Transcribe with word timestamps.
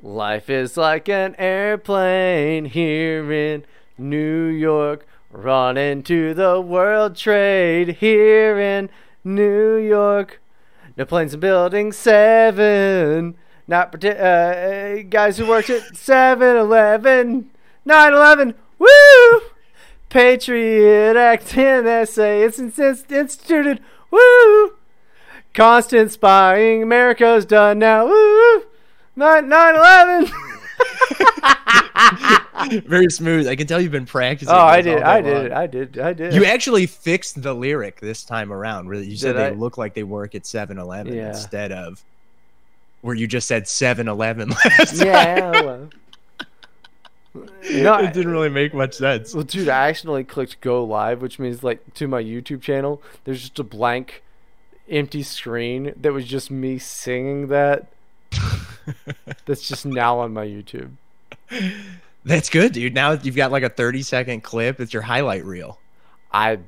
Life 0.00 0.48
is 0.48 0.76
like 0.76 1.08
an 1.08 1.34
airplane 1.38 2.66
here 2.66 3.32
in 3.32 3.64
New 3.98 4.44
York, 4.44 5.04
running 5.32 6.04
to 6.04 6.34
the 6.34 6.60
World 6.60 7.16
Trade 7.16 7.96
here 7.96 8.60
in 8.60 8.90
New 9.24 9.74
York. 9.74 10.40
No 10.96 11.04
planes 11.04 11.34
in 11.34 11.40
Building 11.40 11.90
7. 11.90 13.36
Not 13.66 14.04
uh, 14.04 14.08
uh, 14.08 15.02
guys 15.02 15.36
who 15.36 15.48
worked 15.48 15.68
at 15.68 15.82
7 15.96 16.56
Eleven, 16.56 17.50
9 17.84 18.12
11. 18.12 18.54
Woo! 18.78 19.40
Patriot 20.10 21.16
Act 21.16 21.44
NSA. 21.46 22.46
It's 22.46 22.60
insist- 22.60 23.10
instituted. 23.10 23.80
Woo! 24.12 24.74
Constant 25.54 26.12
spying. 26.12 26.84
America's 26.84 27.44
done 27.44 27.80
now. 27.80 28.06
Woo! 28.06 28.67
9 29.18 29.74
11. 29.76 30.30
Very 32.86 33.08
smooth. 33.10 33.46
I 33.48 33.56
can 33.56 33.66
tell 33.66 33.80
you've 33.80 33.92
been 33.92 34.06
practicing. 34.06 34.54
Oh, 34.54 34.58
I 34.58 34.80
did. 34.80 35.02
I 35.02 35.20
long. 35.20 35.24
did. 35.24 35.52
I 35.52 35.66
did. 35.66 35.98
I 35.98 36.12
did. 36.12 36.34
You 36.34 36.44
actually 36.44 36.86
fixed 36.86 37.42
the 37.42 37.54
lyric 37.54 38.00
this 38.00 38.24
time 38.24 38.52
around. 38.52 38.88
Really, 38.88 39.06
you 39.06 39.16
said 39.16 39.32
Did 39.32 39.38
they 39.40 39.46
I? 39.46 39.50
look 39.50 39.78
like 39.78 39.94
they 39.94 40.02
work 40.02 40.34
at 40.34 40.42
7-Eleven 40.42 41.14
Yeah. 41.14 41.28
instead 41.30 41.72
of 41.72 42.02
where 43.00 43.14
you 43.14 43.26
just 43.26 43.48
said 43.48 43.64
7-Eleven 43.64 44.48
last 44.64 44.98
time. 44.98 45.06
yeah. 45.06 45.50
Well. 45.50 45.90
No, 47.70 47.98
it 47.98 48.12
didn't 48.14 48.32
really 48.32 48.48
make 48.48 48.74
much 48.74 48.94
sense. 48.94 49.32
Well, 49.32 49.44
dude, 49.44 49.68
I 49.68 49.88
accidentally 49.90 50.24
clicked 50.24 50.60
go 50.60 50.82
live, 50.82 51.22
which 51.22 51.38
means 51.38 51.62
like 51.62 51.94
to 51.94 52.08
my 52.08 52.20
YouTube 52.20 52.62
channel, 52.62 53.00
there's 53.24 53.42
just 53.42 53.58
a 53.60 53.62
blank, 53.62 54.24
empty 54.88 55.22
screen 55.22 55.92
that 56.00 56.12
was 56.12 56.24
just 56.24 56.50
me 56.50 56.78
singing 56.78 57.46
that. 57.48 57.86
That's 59.46 59.66
just 59.68 59.86
now 59.86 60.18
on 60.20 60.32
my 60.32 60.46
YouTube. 60.46 60.90
That's 62.24 62.50
good, 62.50 62.72
dude. 62.72 62.94
Now 62.94 63.12
you've 63.12 63.36
got 63.36 63.52
like 63.52 63.62
a 63.62 63.68
30 63.68 64.02
second 64.02 64.42
clip. 64.42 64.80
It's 64.80 64.92
your 64.92 65.02
highlight 65.02 65.44
reel. 65.44 65.78
I. 66.32 66.58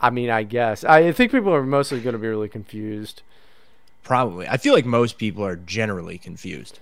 I 0.00 0.10
mean, 0.10 0.30
I 0.30 0.42
guess 0.42 0.82
I 0.84 1.12
think 1.12 1.30
people 1.30 1.54
are 1.54 1.62
mostly 1.62 2.00
going 2.00 2.14
to 2.14 2.18
be 2.18 2.26
really 2.28 2.48
confused. 2.48 3.22
Probably. 4.02 4.48
I 4.48 4.56
feel 4.56 4.74
like 4.74 4.84
most 4.84 5.16
people 5.16 5.44
are 5.44 5.54
generally 5.56 6.18
confused. 6.18 6.80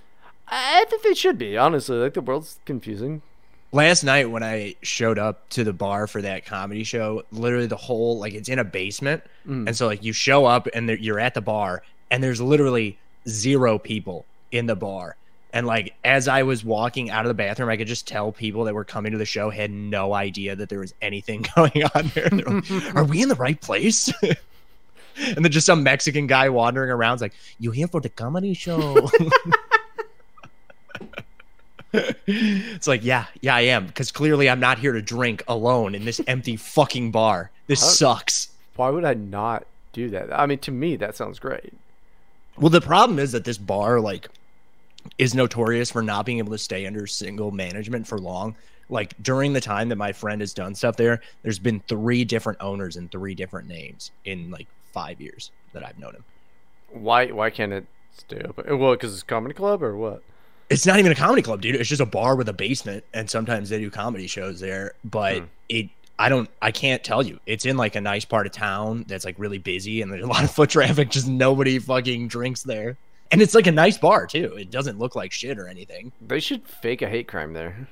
I 0.49 0.85
think 0.89 1.03
they 1.03 1.15
should 1.15 1.37
be 1.39 1.57
honestly. 1.59 1.97
Like 1.99 2.15
the 2.15 2.23
world's 2.23 2.59
confusing. 2.65 3.21
Last 3.73 4.03
night 4.03 4.31
when 4.31 4.43
I 4.43 4.75
showed 4.83 5.19
up 5.19 5.49
to 5.51 5.63
the 5.63 5.73
bar 5.73 6.07
for 6.09 6.21
that 6.23 6.45
comedy 6.45 6.83
show, 6.83 7.23
literally 7.31 7.67
the 7.67 7.77
whole 7.77 8.19
like 8.19 8.33
it's 8.35 8.49
in 8.49 8.59
a 8.59 8.65
basement, 8.65 9.23
Mm. 9.47 9.67
and 9.69 9.77
so 9.77 9.87
like 9.87 10.03
you 10.03 10.13
show 10.13 10.45
up 10.47 10.67
and 10.75 10.89
you're 10.89 11.21
at 11.21 11.35
the 11.35 11.41
bar, 11.41 11.83
and 12.11 12.23
there's 12.23 12.41
literally 12.41 12.99
zero 13.29 13.79
people 13.79 14.27
in 14.51 14.67
the 14.67 14.77
bar. 14.77 15.17
And 15.53 15.67
like 15.67 15.95
as 16.05 16.29
I 16.29 16.45
was 16.45 16.65
walking 16.65 17.11
out 17.11 17.25
of 17.25 17.29
the 17.29 17.35
bathroom, 17.35 17.69
I 17.69 17.77
could 17.77 17.89
just 17.89 18.07
tell 18.07 18.31
people 18.33 18.65
that 18.65 18.75
were 18.75 18.85
coming 18.85 19.13
to 19.13 19.19
the 19.19 19.25
show 19.25 19.51
had 19.51 19.71
no 19.71 20.15
idea 20.15 20.55
that 20.57 20.69
there 20.69 20.81
was 20.81 20.95
anything 21.03 21.45
going 21.57 21.85
on 21.95 22.11
there. 22.15 22.29
They're 22.29 22.45
like, 22.45 22.95
Are 22.95 23.05
we 23.05 23.23
in 23.23 23.29
the 23.29 23.35
right 23.35 23.61
place? 23.61 24.13
and 25.17 25.45
then 25.45 25.51
just 25.51 25.67
some 25.67 25.83
Mexican 25.83 26.27
guy 26.27 26.49
wandering 26.49 26.91
around 26.91 27.17
is 27.17 27.21
like, 27.23 27.35
"You 27.59 27.73
here 27.73 27.89
for 27.89 28.01
the 28.01 28.09
comedy 28.09 28.55
show?" 28.55 29.11
it's 31.93 32.87
like, 32.87 33.05
yeah, 33.05 33.27
yeah, 33.41 33.57
I 33.57 33.63
am, 33.63 33.87
because 33.87 34.13
clearly 34.13 34.49
I'm 34.49 34.61
not 34.61 34.79
here 34.79 34.93
to 34.93 35.03
drink 35.03 35.43
alone 35.49 35.95
in 35.95 36.05
this 36.05 36.21
empty 36.27 36.57
fucking 36.57 37.11
bar. 37.11 37.51
This 37.67 37.81
sucks. 37.99 38.51
Why 38.77 38.91
would 38.91 39.05
I 39.05 39.15
not 39.15 39.67
do 39.93 40.09
that? 40.11 40.33
I 40.33 40.47
mean, 40.47 40.59
to 40.61 40.71
me, 40.71 40.97
that 40.97 41.17
sounds 41.17 41.39
great. 41.39 41.75
Well, 42.61 42.71
the 42.71 42.81
problem 42.81 43.19
is 43.19 43.33
that 43.33 43.45
this 43.45 43.59
bar 43.59 44.01
like 44.01 44.29
is 45.19 45.35
notorious 45.35 45.91
for 45.91 46.03
not 46.03 46.27
being 46.27 46.39
able 46.39 46.53
to 46.53 46.59
stay 46.59 46.87
under 46.87 47.07
single 47.07 47.51
management 47.51 48.07
for 48.07 48.19
long. 48.19 48.57
Like 48.89 49.15
during 49.23 49.53
the 49.53 49.61
time 49.61 49.89
that 49.89 49.97
my 49.97 50.13
friend 50.13 50.41
has 50.41 50.53
done 50.53 50.75
stuff 50.75 50.97
there, 50.97 51.21
there's 51.43 51.59
been 51.59 51.81
three 51.89 52.25
different 52.25 52.61
owners 52.61 52.97
and 52.97 53.11
three 53.11 53.35
different 53.35 53.69
names 53.69 54.11
in 54.25 54.51
like 54.51 54.69
five 54.93 55.21
years 55.21 55.53
that 55.73 55.87
I've 55.87 55.99
known 55.99 56.15
him. 56.15 56.25
Why? 56.89 57.27
Why 57.29 57.51
can't 57.51 57.73
it 57.73 57.87
stay 58.11 58.43
open? 58.43 58.79
Well, 58.79 58.93
because 58.93 59.13
it's 59.13 59.23
a 59.23 59.27
comedy 59.27 59.55
club 59.55 59.83
or 59.83 59.97
what? 59.97 60.23
It's 60.69 60.87
not 60.87 60.99
even 60.99 61.13
a 61.13 61.17
comedy 61.17 61.43
club, 61.43 61.61
dude. 61.63 61.77
It's 61.77 61.89
just 61.89 62.01
a 62.01 62.07
bar 62.07 62.37
with 62.37 62.49
a 62.49 62.53
basement, 62.53 63.05
and 63.13 63.29
sometimes 63.29 63.71
they 63.71 63.79
do 63.79 63.91
comedy 63.91 64.27
shows 64.27 64.61
there. 64.61 64.95
But 65.05 65.39
Hmm. 65.39 65.45
it, 65.69 65.91
I 66.21 66.29
don't, 66.29 66.51
I 66.61 66.71
can't 66.71 67.03
tell 67.03 67.23
you. 67.23 67.41
It's 67.47 67.65
in 67.65 67.79
like 67.79 67.97
a 67.97 68.01
nice 68.01 68.27
part 68.27 68.45
of 68.45 68.53
town 68.53 69.07
that's 69.09 69.25
like 69.25 69.37
really 69.39 69.57
busy, 69.57 70.03
and 70.03 70.13
there's 70.13 70.23
a 70.23 70.27
lot 70.27 70.45
of 70.45 70.51
foot 70.51 70.69
traffic. 70.69 71.09
Just 71.09 71.27
nobody 71.27 71.79
fucking 71.79 72.29
drinks 72.29 72.63
there, 72.63 72.99
and 73.31 73.41
it's 73.41 73.55
like 73.55 73.67
a 73.67 73.73
nice 73.73 73.97
bar 73.97 74.27
too. 74.27 74.55
It 74.59 74.71
doesn't 74.71 74.99
look 74.99 75.17
like 75.17 75.33
shit 75.33 75.59
or 75.59 75.67
anything. 75.67 76.13
They 76.21 76.39
should 76.39 76.69
fake 76.69 77.01
a 77.01 77.09
hate 77.09 77.27
crime 77.27 77.55
there. 77.55 77.89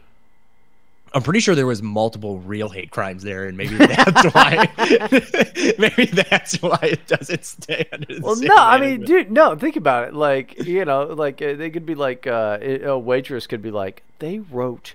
I'm 1.15 1.23
pretty 1.23 1.41
sure 1.41 1.55
there 1.55 1.67
was 1.67 1.83
multiple 1.83 2.39
real 2.41 2.69
hate 2.69 2.91
crimes 2.91 3.23
there, 3.23 3.47
and 3.47 3.57
maybe 3.57 3.77
that's 3.77 4.25
why. 4.35 4.71
maybe 5.79 6.05
that's 6.05 6.61
why 6.61 6.79
it 6.83 7.07
doesn't. 7.07 7.41
The 7.67 8.21
Well, 8.23 8.37
no, 8.37 8.55
I 8.55 8.79
mean, 8.79 9.07
dude, 9.07 9.31
no. 9.31 9.57
Think 9.57 9.77
about 9.77 10.09
it. 10.09 10.15
Like, 10.15 10.67
you 10.67 10.85
know, 10.85 11.05
like 11.05 11.41
uh, 11.41 11.55
they 11.55 11.71
could 11.71 11.87
be 11.87 11.95
like 11.95 12.27
uh, 12.27 12.59
a 12.61 12.99
waitress 12.99 13.47
could 13.47 13.63
be 13.63 13.71
like, 13.71 14.03
they 14.19 14.41
wrote, 14.41 14.93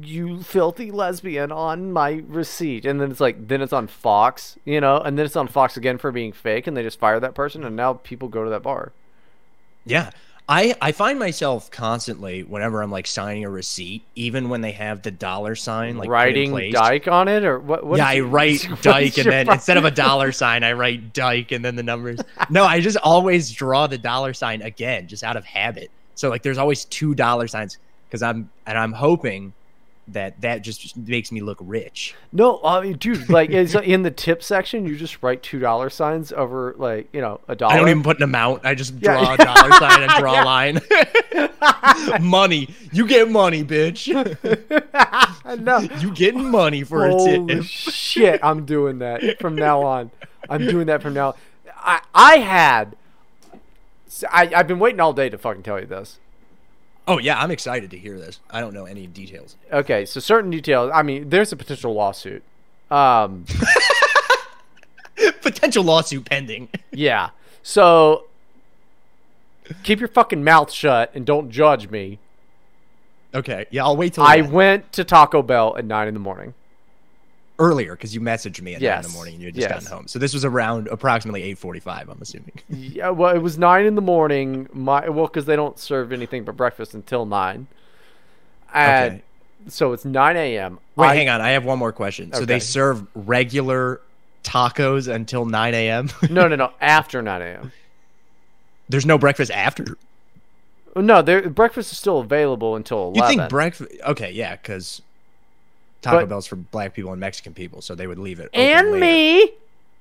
"You 0.00 0.42
filthy 0.42 0.90
lesbian" 0.90 1.50
on 1.50 1.92
my 1.92 2.22
receipt, 2.26 2.84
and 2.84 3.00
then 3.00 3.10
it's 3.10 3.20
like, 3.20 3.48
then 3.48 3.62
it's 3.62 3.72
on 3.72 3.86
Fox, 3.86 4.58
you 4.64 4.80
know, 4.80 4.98
and 4.98 5.18
then 5.18 5.26
it's 5.26 5.36
on 5.36 5.48
Fox 5.48 5.76
again 5.76 5.98
for 5.98 6.12
being 6.12 6.32
fake, 6.32 6.66
and 6.66 6.76
they 6.76 6.82
just 6.82 6.98
fire 6.98 7.20
that 7.20 7.34
person, 7.34 7.64
and 7.64 7.76
now 7.76 7.94
people 7.94 8.28
go 8.28 8.44
to 8.44 8.50
that 8.50 8.62
bar. 8.62 8.92
Yeah. 9.84 10.10
I, 10.48 10.76
I 10.80 10.92
find 10.92 11.18
myself 11.18 11.72
constantly 11.72 12.44
whenever 12.44 12.80
I'm 12.80 12.90
like 12.90 13.08
signing 13.08 13.44
a 13.44 13.50
receipt, 13.50 14.04
even 14.14 14.48
when 14.48 14.60
they 14.60 14.70
have 14.72 15.02
the 15.02 15.10
dollar 15.10 15.56
sign 15.56 15.96
like 15.96 16.08
Writing. 16.08 16.70
Dyke 16.70 17.08
on 17.08 17.26
it, 17.26 17.44
or 17.44 17.58
what? 17.58 17.84
what 17.84 17.96
yeah, 17.96 18.06
I 18.06 18.20
write 18.20 18.64
Dyke 18.82 19.18
and 19.18 19.26
then 19.32 19.50
instead 19.50 19.76
of 19.76 19.84
a 19.84 19.90
dollar 19.90 20.30
sign, 20.30 20.62
I 20.62 20.72
write 20.74 21.12
Dyke 21.12 21.50
and 21.50 21.64
then 21.64 21.74
the 21.74 21.82
numbers. 21.82 22.20
No, 22.48 22.64
I 22.64 22.78
just 22.78 22.96
always 22.98 23.50
draw 23.50 23.88
the 23.88 23.98
dollar 23.98 24.34
sign 24.34 24.62
again, 24.62 25.08
just 25.08 25.24
out 25.24 25.36
of 25.36 25.44
habit. 25.44 25.90
So 26.14 26.28
like, 26.28 26.42
there's 26.42 26.58
always 26.58 26.84
two 26.84 27.16
dollar 27.16 27.48
signs 27.48 27.78
because 28.08 28.22
I'm 28.22 28.48
and 28.66 28.78
I'm 28.78 28.92
hoping 28.92 29.52
that 30.08 30.40
that 30.42 30.62
just 30.62 30.96
makes 30.96 31.32
me 31.32 31.40
look 31.40 31.58
rich. 31.60 32.14
No, 32.32 32.60
I 32.62 32.80
mean, 32.80 32.96
dude, 32.96 33.28
like 33.28 33.50
it's 33.50 33.74
in 33.84 34.02
the 34.02 34.10
tip 34.10 34.42
section, 34.42 34.86
you 34.86 34.96
just 34.96 35.22
write 35.22 35.42
two 35.42 35.58
dollar 35.58 35.90
signs 35.90 36.32
over, 36.32 36.74
like 36.78 37.08
you 37.12 37.20
know, 37.20 37.40
a 37.48 37.56
dollar. 37.56 37.74
I 37.74 37.76
don't 37.78 37.88
even 37.88 38.02
put 38.02 38.18
an 38.18 38.22
amount. 38.22 38.64
I 38.64 38.74
just 38.74 38.94
Yeah. 39.00 39.12
draw 39.18 39.34
a 39.34 39.36
dollar 39.36 39.72
sign 39.72 40.02
and 40.02 40.12
draw 40.18 40.42
a 40.42 40.44
line. 40.44 40.80
money, 42.20 42.68
you 42.92 43.06
get 43.06 43.30
money, 43.30 43.64
bitch. 43.64 44.06
no. 45.60 45.78
You 46.00 46.12
getting 46.14 46.50
money 46.50 46.82
for 46.84 47.06
a 47.06 47.14
tip. 47.18 47.62
shit! 47.64 48.40
I'm 48.42 48.64
doing 48.64 48.98
that 49.00 49.40
from 49.40 49.56
now 49.56 49.82
on. 49.82 50.10
I'm 50.48 50.66
doing 50.66 50.86
that 50.86 51.02
from 51.02 51.14
now. 51.14 51.34
I 51.76 52.00
I 52.14 52.36
had. 52.38 52.96
I 54.30 54.50
I've 54.54 54.68
been 54.68 54.78
waiting 54.78 55.00
all 55.00 55.12
day 55.12 55.28
to 55.28 55.36
fucking 55.38 55.62
tell 55.62 55.80
you 55.80 55.86
this. 55.86 56.18
Oh 57.08 57.18
yeah, 57.18 57.40
I'm 57.40 57.50
excited 57.50 57.90
to 57.92 57.98
hear 57.98 58.18
this. 58.18 58.40
I 58.50 58.60
don't 58.60 58.74
know 58.74 58.84
any 58.84 59.06
details. 59.06 59.56
Okay, 59.72 60.04
so 60.04 60.18
certain 60.20 60.50
details. 60.50 60.90
I 60.92 61.02
mean, 61.02 61.28
there's 61.30 61.52
a 61.52 61.56
potential 61.56 61.94
lawsuit. 61.94 62.42
Um, 62.90 63.44
Potential 65.40 65.82
lawsuit 65.82 66.24
pending. 66.26 66.68
yeah. 66.92 67.30
So 67.62 68.24
keep 69.82 69.98
your 69.98 70.08
fucking 70.08 70.44
mouth 70.44 70.70
shut 70.70 71.10
and 71.14 71.24
don't 71.24 71.50
judge 71.50 71.88
me. 71.90 72.18
Okay, 73.34 73.66
yeah, 73.70 73.84
I'll 73.84 73.96
wait 73.96 74.14
till 74.14 74.24
I 74.24 74.40
then. 74.40 74.52
went 74.52 74.92
to 74.92 75.04
Taco 75.04 75.42
Bell 75.42 75.76
at 75.76 75.84
nine 75.84 76.08
in 76.08 76.14
the 76.14 76.20
morning. 76.20 76.54
Earlier 77.58 77.92
because 77.92 78.14
you 78.14 78.20
messaged 78.20 78.60
me 78.60 78.74
at 78.74 78.82
nine 78.82 78.96
in 78.98 79.02
the 79.02 79.08
morning 79.10 79.34
and 79.34 79.42
you 79.42 79.48
had 79.48 79.54
just 79.54 79.68
yes. 79.68 79.72
gotten 79.84 79.96
home. 79.98 80.08
So 80.08 80.18
this 80.18 80.34
was 80.34 80.44
around 80.44 80.88
approximately 80.88 81.42
eight 81.42 81.58
forty-five. 81.58 82.08
I'm 82.08 82.20
assuming. 82.20 82.52
Yeah, 82.68 83.10
well, 83.10 83.34
it 83.34 83.38
was 83.40 83.58
nine 83.58 83.86
in 83.86 83.94
the 83.94 84.02
morning. 84.02 84.68
My 84.72 85.08
well, 85.08 85.26
because 85.26 85.46
they 85.46 85.56
don't 85.56 85.78
serve 85.78 86.12
anything 86.12 86.44
but 86.44 86.56
breakfast 86.56 86.94
until 86.94 87.24
nine. 87.26 87.66
And 88.74 89.14
Okay. 89.14 89.22
so 89.68 89.92
it's 89.92 90.04
nine 90.04 90.36
a.m. 90.36 90.78
Wait, 90.96 91.06
I- 91.08 91.14
hang 91.14 91.28
on. 91.28 91.40
I 91.40 91.50
have 91.50 91.64
one 91.64 91.78
more 91.78 91.92
question. 91.92 92.32
So 92.32 92.44
they 92.44 92.60
serve 92.60 93.06
regular 93.14 94.00
tacos 94.44 95.12
until 95.12 95.44
nine 95.46 95.74
a.m. 95.74 96.10
No, 96.30 96.46
no, 96.48 96.56
no. 96.56 96.72
After 96.80 97.22
nine 97.22 97.42
a.m. 97.42 97.72
There's 98.88 99.06
no 99.06 99.18
breakfast 99.18 99.50
after. 99.50 99.96
No, 100.94 101.20
there, 101.20 101.48
breakfast 101.50 101.92
is 101.92 101.98
still 101.98 102.20
available 102.20 102.74
until 102.76 103.12
You 103.14 103.20
eleven. 103.22 103.38
think 103.38 103.50
breakfast? 103.50 103.90
Okay, 104.06 104.30
yeah, 104.30 104.56
because 104.56 105.02
Taco 106.06 106.20
But- 106.20 106.28
Bell's 106.28 106.46
for 106.46 106.56
black 106.56 106.94
people 106.94 107.12
and 107.12 107.20
Mexican 107.20 107.52
people, 107.54 107.82
so 107.82 107.94
they 107.94 108.06
would 108.06 108.18
leave 108.18 108.40
it. 108.40 108.48
and 108.54 108.92
later. 108.92 109.00
me, 109.00 109.50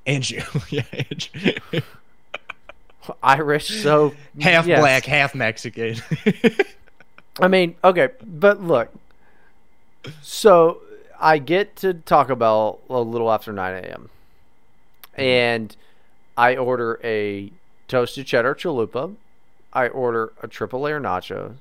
and 0.05 0.29
you, 0.29 0.41
yeah, 0.69 0.83
and 0.93 1.29
you. 1.73 1.81
Irish. 3.23 3.67
So 3.83 4.13
half 4.39 4.65
yes. 4.65 4.79
black, 4.79 5.05
half 5.05 5.35
Mexican. 5.35 5.95
I 7.39 7.47
mean, 7.47 7.75
okay, 7.83 8.09
but 8.25 8.61
look. 8.63 8.89
So 10.21 10.81
I 11.19 11.37
get 11.37 11.75
to 11.77 11.93
Taco 11.93 12.35
Bell 12.35 12.79
a 12.89 12.99
little 13.01 13.31
after 13.31 13.51
nine 13.51 13.83
a.m. 13.83 14.09
Mm-hmm. 15.13 15.21
and 15.21 15.75
I 16.37 16.55
order 16.55 16.99
a 17.03 17.51
toasted 17.87 18.25
cheddar 18.27 18.55
chalupa. 18.55 19.15
I 19.73 19.87
order 19.89 20.31
a 20.41 20.47
triple 20.47 20.81
layer 20.81 20.99
nachos, 20.99 21.55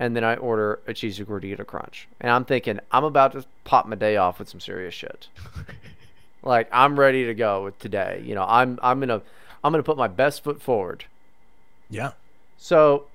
and 0.00 0.16
then 0.16 0.24
I 0.24 0.34
order 0.36 0.80
a 0.86 0.94
cheesy 0.94 1.24
gordita 1.24 1.64
crunch. 1.64 2.08
And 2.20 2.32
I'm 2.32 2.46
thinking 2.46 2.80
I'm 2.90 3.04
about 3.04 3.32
to 3.32 3.44
pop 3.64 3.86
my 3.86 3.94
day 3.94 4.16
off 4.16 4.38
with 4.38 4.48
some 4.48 4.58
serious 4.58 4.94
shit. 4.94 5.28
like 6.42 6.68
I'm 6.72 6.98
ready 6.98 7.26
to 7.26 7.34
go 7.34 7.64
with 7.64 7.78
today. 7.78 8.22
You 8.24 8.34
know, 8.34 8.46
I'm 8.48 8.80
I'm 8.82 8.98
gonna 8.98 9.20
I'm 9.62 9.72
gonna 9.72 9.82
put 9.82 9.98
my 9.98 10.08
best 10.08 10.42
foot 10.42 10.60
forward. 10.60 11.04
Yeah. 11.90 12.12
So, 12.56 13.06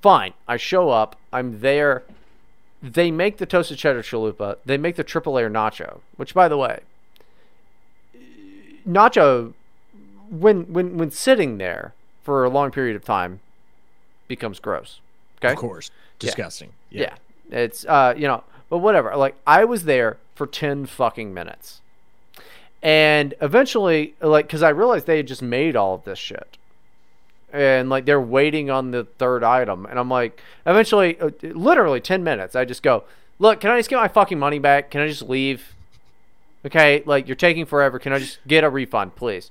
fine. 0.00 0.32
I 0.48 0.56
show 0.56 0.88
up. 0.88 1.16
I'm 1.32 1.60
there. 1.60 2.02
They 2.82 3.10
make 3.10 3.36
the 3.36 3.46
toasted 3.46 3.78
cheddar 3.78 4.02
chalupa. 4.02 4.56
They 4.64 4.78
make 4.78 4.96
the 4.96 5.04
triple 5.04 5.34
layer 5.34 5.50
nacho, 5.50 6.00
which, 6.16 6.34
by 6.34 6.48
the 6.48 6.56
way, 6.56 6.80
nacho, 8.88 9.52
when 10.30 10.72
when 10.72 10.96
when 10.96 11.10
sitting 11.10 11.58
there 11.58 11.92
for 12.22 12.42
a 12.42 12.48
long 12.48 12.70
period 12.70 12.96
of 12.96 13.04
time, 13.04 13.40
becomes 14.28 14.58
gross. 14.60 15.00
Okay. 15.38 15.52
Of 15.52 15.58
course. 15.58 15.90
Disgusting. 16.26 16.72
Yeah. 16.90 17.14
It's 17.50 17.84
uh, 17.86 18.14
you 18.16 18.26
know, 18.26 18.44
but 18.70 18.78
whatever. 18.78 19.14
Like 19.16 19.36
I 19.46 19.64
was 19.64 19.84
there 19.84 20.18
for 20.34 20.46
10 20.46 20.86
fucking 20.86 21.32
minutes. 21.34 21.80
And 22.82 23.34
eventually 23.40 24.14
like 24.20 24.48
cuz 24.48 24.62
I 24.62 24.70
realized 24.70 25.06
they 25.06 25.18
had 25.18 25.26
just 25.26 25.42
made 25.42 25.76
all 25.76 25.94
of 25.94 26.04
this 26.04 26.18
shit. 26.18 26.56
And 27.52 27.90
like 27.90 28.06
they're 28.06 28.20
waiting 28.20 28.70
on 28.70 28.90
the 28.90 29.04
third 29.04 29.44
item 29.44 29.86
and 29.86 29.98
I'm 29.98 30.08
like 30.08 30.40
eventually 30.66 31.20
uh, 31.20 31.30
literally 31.42 32.00
10 32.00 32.24
minutes 32.24 32.56
I 32.56 32.64
just 32.64 32.82
go, 32.82 33.04
"Look, 33.38 33.60
can 33.60 33.70
I 33.70 33.78
just 33.78 33.90
get 33.90 33.96
my 33.96 34.08
fucking 34.08 34.38
money 34.38 34.58
back? 34.58 34.90
Can 34.90 35.00
I 35.02 35.08
just 35.08 35.22
leave?" 35.22 35.74
Okay, 36.64 37.02
like 37.06 37.26
you're 37.28 37.34
taking 37.36 37.66
forever. 37.66 37.98
Can 37.98 38.12
I 38.12 38.18
just 38.18 38.38
get 38.46 38.64
a 38.64 38.70
refund, 38.70 39.16
please? 39.16 39.50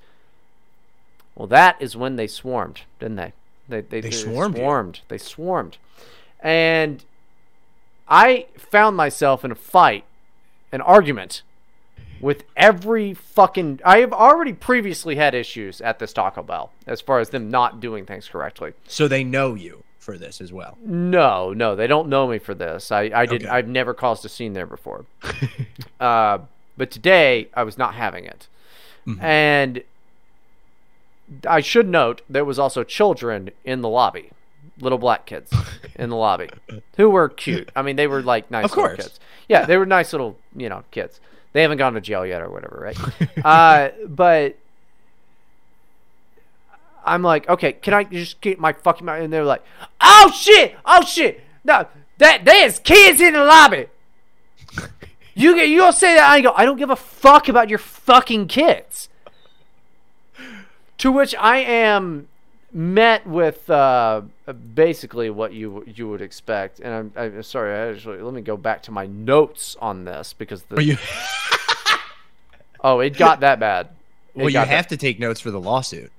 Well, 1.35 1.47
that 1.47 1.75
is 1.81 1.95
when 1.95 2.15
they 2.15 2.27
swarmed, 2.27 2.81
didn't 2.99 3.17
they? 3.17 3.33
They 3.69 3.81
they, 3.81 4.01
They 4.01 4.11
swarmed 4.11 4.55
you. 4.55 4.61
swarmed. 4.61 5.01
They 5.07 5.17
swarmed. 5.17 5.77
And 6.41 7.03
I 8.07 8.47
found 8.57 8.97
myself 8.97 9.45
in 9.45 9.51
a 9.51 9.55
fight, 9.55 10.03
an 10.71 10.81
argument 10.81 11.43
with 12.19 12.43
every 12.55 13.13
fucking. 13.13 13.79
I 13.85 13.99
have 13.99 14.13
already 14.13 14.53
previously 14.53 15.15
had 15.15 15.33
issues 15.33 15.81
at 15.81 15.99
this 15.99 16.13
Taco 16.13 16.43
Bell 16.43 16.71
as 16.87 17.01
far 17.01 17.19
as 17.19 17.29
them 17.29 17.49
not 17.49 17.79
doing 17.79 18.05
things 18.05 18.27
correctly. 18.27 18.73
So 18.87 19.07
they 19.07 19.23
know 19.23 19.53
you 19.55 19.83
for 19.99 20.17
this 20.17 20.41
as 20.41 20.51
well. 20.51 20.77
No, 20.83 21.53
no, 21.53 21.75
they 21.75 21.85
don't 21.87 22.09
know 22.09 22.27
me 22.27 22.39
for 22.39 22.55
this. 22.55 22.91
I, 22.91 23.11
I 23.13 23.25
did. 23.27 23.43
Okay. 23.43 23.51
I've 23.51 23.67
never 23.67 23.93
caused 23.93 24.25
a 24.25 24.29
scene 24.29 24.53
there 24.53 24.65
before. 24.65 25.05
uh, 25.99 26.39
but 26.77 26.89
today 26.89 27.49
I 27.53 27.63
was 27.63 27.77
not 27.77 27.93
having 27.95 28.25
it, 28.25 28.47
Mhm. 29.07 29.21
and 29.21 29.83
I 31.47 31.61
should 31.61 31.87
note 31.87 32.21
there 32.29 32.43
was 32.45 32.59
also 32.59 32.83
children 32.83 33.51
in 33.63 33.81
the 33.81 33.89
lobby, 33.89 34.31
little 34.81 34.97
black 34.97 35.25
kids 35.25 35.51
in 35.95 36.09
the 36.09 36.15
lobby, 36.15 36.49
who 36.97 37.09
were 37.09 37.29
cute. 37.29 37.71
I 37.75 37.81
mean, 37.81 37.95
they 37.95 38.07
were 38.07 38.21
like 38.21 38.49
nice 38.51 38.65
Of 38.65 38.71
little 38.71 38.85
course. 38.87 39.03
kids. 39.03 39.19
Yeah, 39.47 39.65
they 39.65 39.77
were 39.77 39.85
nice 39.85 40.11
little 40.13 40.37
you 40.55 40.69
know 40.69 40.83
kids. 40.91 41.19
They 41.53 41.61
haven't 41.61 41.77
gone 41.79 41.93
to 41.93 42.01
jail 42.01 42.25
yet 42.25 42.41
or 42.41 42.49
whatever, 42.49 42.79
right? 42.81 42.97
uh, 43.45 43.89
but 44.07 44.57
I'm 47.05 47.23
like, 47.23 47.49
okay, 47.49 47.73
can 47.73 47.93
I 47.93 48.03
just 48.03 48.41
get 48.41 48.59
my 48.59 48.73
fucking 48.73 49.05
mouth? 49.05 49.21
And 49.21 49.33
they're 49.33 49.43
like, 49.43 49.63
oh 49.99 50.31
shit, 50.35 50.75
oh 50.85 51.03
shit, 51.03 51.41
no, 51.63 51.87
that 52.19 52.45
there's 52.45 52.79
kids 52.79 53.19
in 53.19 53.33
the 53.33 53.43
lobby. 53.43 53.87
You 55.33 55.55
get, 55.55 55.69
you 55.69 55.79
gonna 55.79 55.93
say 55.93 56.15
that? 56.15 56.29
I 56.29 56.41
go, 56.41 56.51
I 56.57 56.65
don't 56.65 56.75
give 56.75 56.89
a 56.89 56.95
fuck 56.97 57.47
about 57.47 57.69
your 57.69 57.79
fucking 57.79 58.47
kids. 58.47 59.07
To 60.97 61.09
which 61.09 61.33
I 61.35 61.59
am 61.59 62.27
met 62.73 63.25
with 63.27 63.69
uh, 63.69 64.21
basically 64.73 65.29
what 65.29 65.53
you 65.53 65.83
you 65.87 66.09
would 66.09 66.21
expect, 66.21 66.79
and 66.79 66.93
I'm, 66.93 67.35
I'm 67.35 67.43
sorry. 67.43 67.73
I 67.73 67.93
actually 67.93 68.21
let 68.21 68.33
me 68.33 68.41
go 68.41 68.57
back 68.57 68.83
to 68.83 68.91
my 68.91 69.05
notes 69.05 69.75
on 69.81 70.05
this 70.05 70.33
because 70.33 70.63
the 70.63 70.83
you 70.83 70.97
oh, 72.83 72.99
it 72.99 73.17
got 73.17 73.41
that 73.41 73.59
bad. 73.59 73.89
It 74.35 74.41
Well, 74.41 74.49
you 74.49 74.59
have 74.59 74.87
to 74.87 74.97
take 74.97 75.19
notes 75.19 75.39
for 75.41 75.51
the 75.51 75.59
lawsuit. 75.59 76.11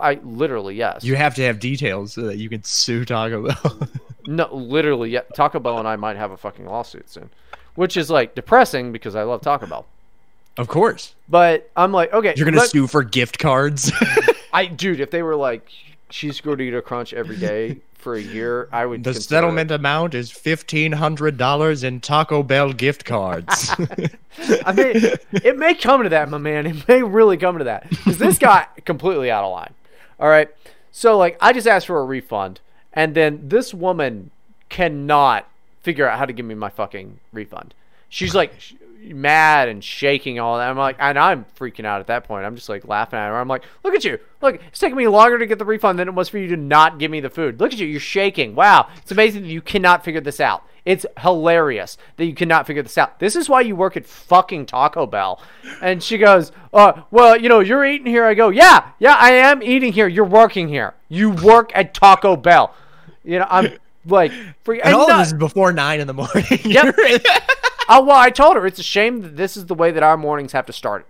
I 0.00 0.14
literally 0.22 0.76
yes. 0.76 1.04
You 1.04 1.16
have 1.16 1.34
to 1.34 1.42
have 1.42 1.58
details 1.58 2.12
so 2.14 2.22
that 2.22 2.38
you 2.38 2.48
can 2.48 2.62
sue 2.62 3.04
Taco 3.04 3.48
Bell. 3.48 3.88
No, 4.26 4.48
literally, 4.54 5.10
yeah. 5.10 5.20
Taco 5.34 5.58
Bell 5.60 5.78
and 5.78 5.86
I 5.86 5.96
might 5.96 6.16
have 6.16 6.30
a 6.30 6.38
fucking 6.38 6.64
lawsuit 6.64 7.10
soon, 7.10 7.28
which 7.74 7.94
is 7.94 8.08
like 8.08 8.34
depressing 8.34 8.90
because 8.90 9.14
I 9.14 9.22
love 9.22 9.42
Taco 9.42 9.66
Bell. 9.66 9.84
of 10.56 10.66
course. 10.66 11.14
But 11.28 11.70
I'm 11.76 11.92
like, 11.92 12.10
okay, 12.10 12.32
You're 12.34 12.46
going 12.46 12.54
to 12.54 12.60
let- 12.60 12.70
sue 12.70 12.86
for 12.86 13.02
gift 13.02 13.38
cards. 13.38 13.92
I, 14.54 14.66
dude, 14.66 15.00
if 15.00 15.10
they 15.10 15.22
were 15.22 15.34
like 15.36 15.68
cheese 16.08 16.40
gordita 16.40 16.82
crunch 16.82 17.12
every 17.12 17.36
day 17.36 17.78
for 17.94 18.14
a 18.14 18.20
year, 18.20 18.68
I 18.70 18.86
would. 18.86 19.02
the 19.02 19.12
settlement 19.12 19.72
amount 19.72 20.14
is 20.14 20.30
$1,500 20.30 21.84
in 21.84 22.00
Taco 22.00 22.42
Bell 22.44 22.72
gift 22.72 23.04
cards. 23.04 23.74
I 24.64 24.72
mean, 24.72 24.94
it 25.32 25.58
may 25.58 25.74
come 25.74 26.04
to 26.04 26.08
that, 26.10 26.30
my 26.30 26.38
man. 26.38 26.66
It 26.66 26.86
may 26.86 27.02
really 27.02 27.36
come 27.36 27.58
to 27.58 27.64
that 27.64 27.90
because 27.90 28.18
this 28.18 28.38
got 28.38 28.84
completely 28.84 29.30
out 29.30 29.42
of 29.42 29.50
line. 29.50 29.74
All 30.20 30.28
right, 30.28 30.48
so 30.92 31.18
like, 31.18 31.36
I 31.40 31.52
just 31.52 31.66
asked 31.66 31.88
for 31.88 31.98
a 31.98 32.04
refund, 32.04 32.60
and 32.92 33.16
then 33.16 33.48
this 33.48 33.74
woman 33.74 34.30
cannot 34.68 35.48
figure 35.82 36.08
out 36.08 36.18
how 36.18 36.26
to 36.26 36.32
give 36.32 36.46
me 36.46 36.54
my 36.54 36.70
fucking 36.70 37.18
refund. 37.32 37.74
She's 38.14 38.34
like 38.34 38.52
mad 39.02 39.68
and 39.68 39.82
shaking 39.82 40.38
all 40.38 40.58
that. 40.58 40.70
I'm 40.70 40.78
like, 40.78 40.96
and 41.00 41.18
I'm 41.18 41.44
freaking 41.58 41.84
out 41.84 41.98
at 42.00 42.06
that 42.06 42.24
point. 42.24 42.46
I'm 42.46 42.54
just 42.54 42.68
like 42.68 42.86
laughing 42.86 43.18
at 43.18 43.28
her. 43.28 43.38
I'm 43.38 43.48
like, 43.48 43.64
look 43.82 43.92
at 43.92 44.04
you. 44.04 44.18
Look, 44.40 44.60
it's 44.68 44.78
taking 44.78 44.96
me 44.96 45.08
longer 45.08 45.36
to 45.38 45.46
get 45.46 45.58
the 45.58 45.64
refund 45.64 45.98
than 45.98 46.06
it 46.06 46.14
was 46.14 46.28
for 46.28 46.38
you 46.38 46.46
to 46.48 46.56
not 46.56 46.98
give 46.98 47.10
me 47.10 47.18
the 47.18 47.28
food. 47.28 47.58
Look 47.58 47.72
at 47.72 47.78
you. 47.78 47.86
You're 47.88 47.98
shaking. 47.98 48.54
Wow. 48.54 48.88
It's 48.98 49.10
amazing 49.10 49.42
that 49.42 49.48
you 49.48 49.60
cannot 49.60 50.04
figure 50.04 50.20
this 50.20 50.38
out. 50.38 50.64
It's 50.84 51.04
hilarious 51.18 51.98
that 52.16 52.26
you 52.26 52.34
cannot 52.34 52.66
figure 52.68 52.82
this 52.84 52.96
out. 52.96 53.18
This 53.18 53.34
is 53.34 53.48
why 53.48 53.62
you 53.62 53.74
work 53.74 53.96
at 53.96 54.06
fucking 54.06 54.66
Taco 54.66 55.06
Bell. 55.06 55.40
And 55.82 56.02
she 56.02 56.16
goes, 56.16 56.52
uh, 56.72 57.02
well, 57.10 57.36
you 57.36 57.48
know, 57.48 57.60
you're 57.60 57.84
eating 57.84 58.06
here. 58.06 58.24
I 58.24 58.34
go, 58.34 58.50
yeah, 58.50 58.90
yeah, 59.00 59.16
I 59.18 59.32
am 59.32 59.60
eating 59.62 59.92
here. 59.92 60.06
You're 60.06 60.24
working 60.24 60.68
here. 60.68 60.94
You 61.08 61.30
work 61.30 61.72
at 61.74 61.94
Taco 61.94 62.36
Bell. 62.36 62.74
You 63.24 63.40
know, 63.40 63.46
I'm 63.48 63.78
like, 64.06 64.30
free- 64.62 64.82
and 64.82 64.94
all 64.94 65.08
no- 65.08 65.14
of 65.14 65.20
this 65.20 65.28
is 65.28 65.34
before 65.34 65.72
9 65.72 66.00
in 66.00 66.06
the 66.06 66.14
morning. 66.14 66.44
Yep. 66.64 66.96
Oh 67.88 68.04
well, 68.04 68.16
I 68.16 68.30
told 68.30 68.56
her 68.56 68.66
it's 68.66 68.78
a 68.78 68.84
shame 68.84 69.22
that 69.22 69.36
this 69.36 69.56
is 69.56 69.66
the 69.66 69.74
way 69.74 69.90
that 69.90 70.02
our 70.02 70.16
mornings 70.16 70.52
have 70.52 70.66
to 70.66 70.72
start. 70.72 71.06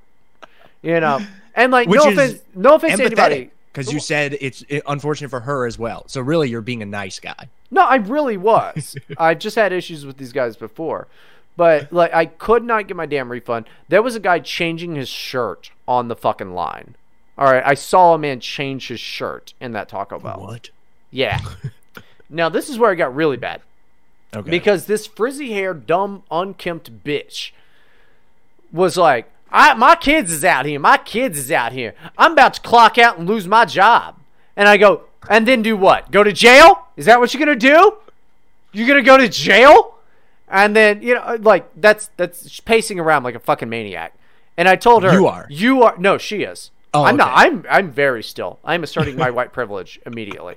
You 0.83 1.01
know, 1.01 1.21
and 1.55 1.73
like 1.73 1.89
Which 1.89 2.01
no 2.05 2.11
offense, 2.11 2.41
no 2.55 2.75
offense 2.75 2.99
to 2.99 3.05
anybody. 3.05 3.51
Because 3.73 3.93
you 3.93 3.99
said 3.99 4.37
it's 4.41 4.65
unfortunate 4.87 5.31
for 5.31 5.41
her 5.41 5.67
as 5.67 5.79
well. 5.79 6.05
So 6.07 6.21
really, 6.21 6.49
you're 6.49 6.61
being 6.61 6.83
a 6.83 6.87
nice 6.87 7.19
guy. 7.19 7.49
No, 7.71 7.83
I 7.83 7.97
really 7.97 8.37
was. 8.37 8.97
I 9.19 9.35
just 9.35 9.57
had 9.57 9.73
issues 9.73 10.07
with 10.07 10.17
these 10.17 10.33
guys 10.33 10.57
before, 10.57 11.09
but 11.57 11.93
like 11.93 12.15
I 12.15 12.27
could 12.27 12.63
not 12.63 12.87
get 12.87 12.97
my 12.97 13.07
damn 13.07 13.33
refund. 13.33 13.67
There 13.89 14.03
was 14.03 14.15
a 14.15 14.21
guy 14.21 14.39
changing 14.39 14.95
his 14.95 15.09
shirt 15.09 15.71
on 15.89 16.09
the 16.09 16.17
fucking 16.17 16.55
line. 16.55 16.95
All 17.37 17.51
right, 17.51 17.65
I 17.67 17.75
saw 17.75 18.15
a 18.15 18.19
man 18.19 18.39
change 18.39 18.87
his 18.89 19.01
shirt 19.01 19.55
in 19.61 19.73
that 19.73 19.89
Taco 19.89 20.21
Bell. 20.21 20.41
What? 20.41 20.71
Yeah. 21.11 21.41
now 22.31 22.49
this 22.49 22.69
is 22.69 22.79
where 22.79 22.93
it 22.93 22.97
got 22.97 23.15
really 23.15 23.37
bad. 23.37 23.61
Okay. 24.37 24.51
because 24.51 24.87
this 24.87 25.07
frizzy 25.07 25.53
haired, 25.53 25.87
dumb, 25.87 26.23
unkempt 26.31 27.05
bitch 27.05 27.53
was 28.73 28.97
like, 28.97 29.31
I, 29.51 29.75
my 29.75 29.95
kids 29.95 30.33
is 30.33 30.45
out 30.45 30.67
here. 30.67 30.81
My 30.81 30.97
kids 30.97 31.39
is 31.39 31.53
out 31.53 31.73
here. 31.73 31.95
I'm 32.19 32.33
about 32.33 32.55
to 32.55 32.61
clock 32.61 32.99
out 32.99 33.19
and 33.19 33.29
lose 33.29 33.47
my 33.47 33.65
job. 33.65 34.17
And 34.57 34.69
I 34.69 34.77
go, 34.77 35.03
and 35.29 35.47
then 35.47 35.63
do 35.63 35.77
what? 35.77 36.11
Go 36.11 36.25
to 36.25 36.33
jail? 36.33 36.87
Is 36.97 37.07
that 37.07 37.21
what 37.21 37.33
you're 37.33 37.39
gonna 37.45 37.57
do? 37.57 37.97
You're 38.73 38.89
gonna 38.89 39.03
go 39.03 39.17
to 39.17 39.29
jail? 39.29 39.95
And 40.49 40.75
then 40.75 41.03
you 41.03 41.15
know, 41.15 41.39
like 41.41 41.69
that's 41.77 42.11
that's 42.17 42.61
pacing 42.61 42.99
around 43.01 43.23
like 43.23 43.35
a 43.35 43.41
fucking 43.41 43.69
maniac. 43.69 44.15
And 44.57 44.69
I 44.69 44.77
told 44.77 45.03
her, 45.03 45.13
You 45.13 45.27
are. 45.27 45.47
you 45.49 45.83
are. 45.83 45.97
No, 45.99 46.19
she 46.19 46.43
is. 46.43 46.71
Oh, 46.93 47.05
I'm 47.05 47.17
not. 47.17 47.33
I'm 47.35 47.65
I'm 47.69 47.91
very 47.91 48.23
still. 48.23 48.61
I'm 48.65 48.85
asserting 48.85 49.17
my 49.17 49.31
white 49.37 49.53
privilege 49.53 50.01
immediately. 50.07 50.57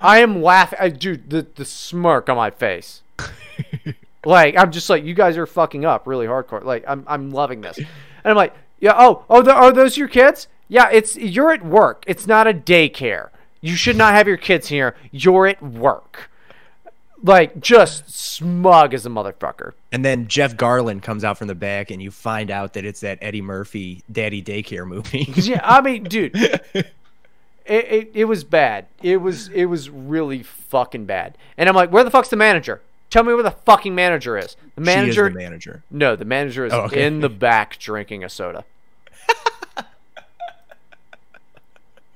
I 0.00 0.18
am 0.18 0.42
laughing, 0.42 0.78
I, 0.80 0.88
dude. 0.88 1.30
The 1.30 1.46
the 1.54 1.64
smirk 1.64 2.28
on 2.28 2.36
my 2.36 2.50
face. 2.50 3.02
like 4.24 4.56
I'm 4.56 4.70
just 4.70 4.90
like 4.90 5.04
you 5.04 5.14
guys 5.14 5.36
are 5.36 5.46
fucking 5.46 5.84
up 5.84 6.06
really 6.06 6.26
hardcore. 6.26 6.64
Like 6.64 6.84
I'm 6.86 7.04
I'm 7.06 7.30
loving 7.30 7.60
this, 7.60 7.78
and 7.78 7.86
I'm 8.24 8.36
like, 8.36 8.54
yeah. 8.80 8.94
Oh 8.96 9.24
oh, 9.30 9.42
the, 9.42 9.52
are 9.52 9.72
those 9.72 9.96
your 9.96 10.08
kids? 10.08 10.48
Yeah, 10.68 10.88
it's 10.90 11.16
you're 11.16 11.52
at 11.52 11.64
work. 11.64 12.04
It's 12.06 12.26
not 12.26 12.46
a 12.46 12.54
daycare. 12.54 13.30
You 13.60 13.76
should 13.76 13.96
not 13.96 14.14
have 14.14 14.28
your 14.28 14.36
kids 14.36 14.68
here. 14.68 14.94
You're 15.10 15.46
at 15.46 15.62
work. 15.62 16.30
Like 17.22 17.60
just 17.60 18.10
smug 18.10 18.92
as 18.92 19.06
a 19.06 19.08
motherfucker. 19.08 19.72
And 19.90 20.04
then 20.04 20.28
Jeff 20.28 20.56
Garlin 20.56 21.00
comes 21.00 21.24
out 21.24 21.38
from 21.38 21.46
the 21.46 21.54
back, 21.54 21.90
and 21.90 22.02
you 22.02 22.10
find 22.10 22.50
out 22.50 22.74
that 22.74 22.84
it's 22.84 23.00
that 23.00 23.18
Eddie 23.22 23.40
Murphy 23.40 24.02
Daddy 24.12 24.42
Daycare 24.42 24.86
movie. 24.86 25.32
Yeah, 25.34 25.60
I 25.62 25.80
mean, 25.80 26.04
dude, 26.04 26.34
it, 27.66 27.84
it 27.92 28.10
it 28.14 28.24
was 28.26 28.44
bad. 28.44 28.86
It 29.02 29.18
was 29.18 29.48
it 29.48 29.66
was 29.66 29.88
really 29.90 30.42
fucking 30.42 31.04
bad. 31.06 31.36
And 31.56 31.68
I'm 31.68 31.74
like, 31.74 31.90
where 31.90 32.04
the 32.04 32.10
fuck's 32.10 32.28
the 32.28 32.36
manager? 32.36 32.80
Tell 33.10 33.22
me 33.22 33.32
where 33.34 33.42
the 33.42 33.50
fucking 33.52 33.94
manager 33.94 34.36
is. 34.36 34.56
The 34.74 34.80
manager, 34.80 35.12
She 35.26 35.28
is 35.28 35.34
the 35.34 35.38
manager. 35.38 35.82
no, 35.90 36.16
the 36.16 36.24
manager 36.24 36.66
is 36.66 36.72
Oh, 36.72 36.82
okay. 36.82 37.04
in 37.06 37.20
the 37.20 37.28
back 37.28 37.78
drinking 37.78 38.24
a 38.24 38.28
soda. 38.28 38.64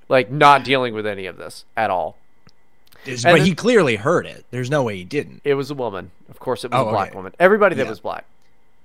like 0.09 0.31
not 0.31 0.65
dealing 0.65 0.95
with 0.95 1.07
any 1.07 1.27
of 1.27 1.37
this 1.37 1.65
at 1.77 1.91
all. 1.91 2.17
Is- 3.07 3.23
but 3.23 3.37
then- 3.37 3.47
he 3.47 3.55
clearly 3.55 3.97
heard 3.97 4.27
it. 4.27 4.45
There's 4.51 4.71
no 4.71 4.83
way 4.83 4.97
he 4.97 5.05
didn't. 5.05 5.41
It 5.45 5.55
was 5.55 5.71
a 5.71 5.75
woman. 5.75 6.11
Of 6.29 6.39
course, 6.41 6.65
it 6.65 6.71
was 6.73 6.81
Oh, 6.81 6.89
a 6.89 6.91
black 6.93 7.09
okay. 7.11 7.17
woman. 7.17 7.33
Everybody 7.39 7.75
that 7.77 7.85
Yeah. 7.85 7.91
was 7.91 8.01
black, 8.01 8.25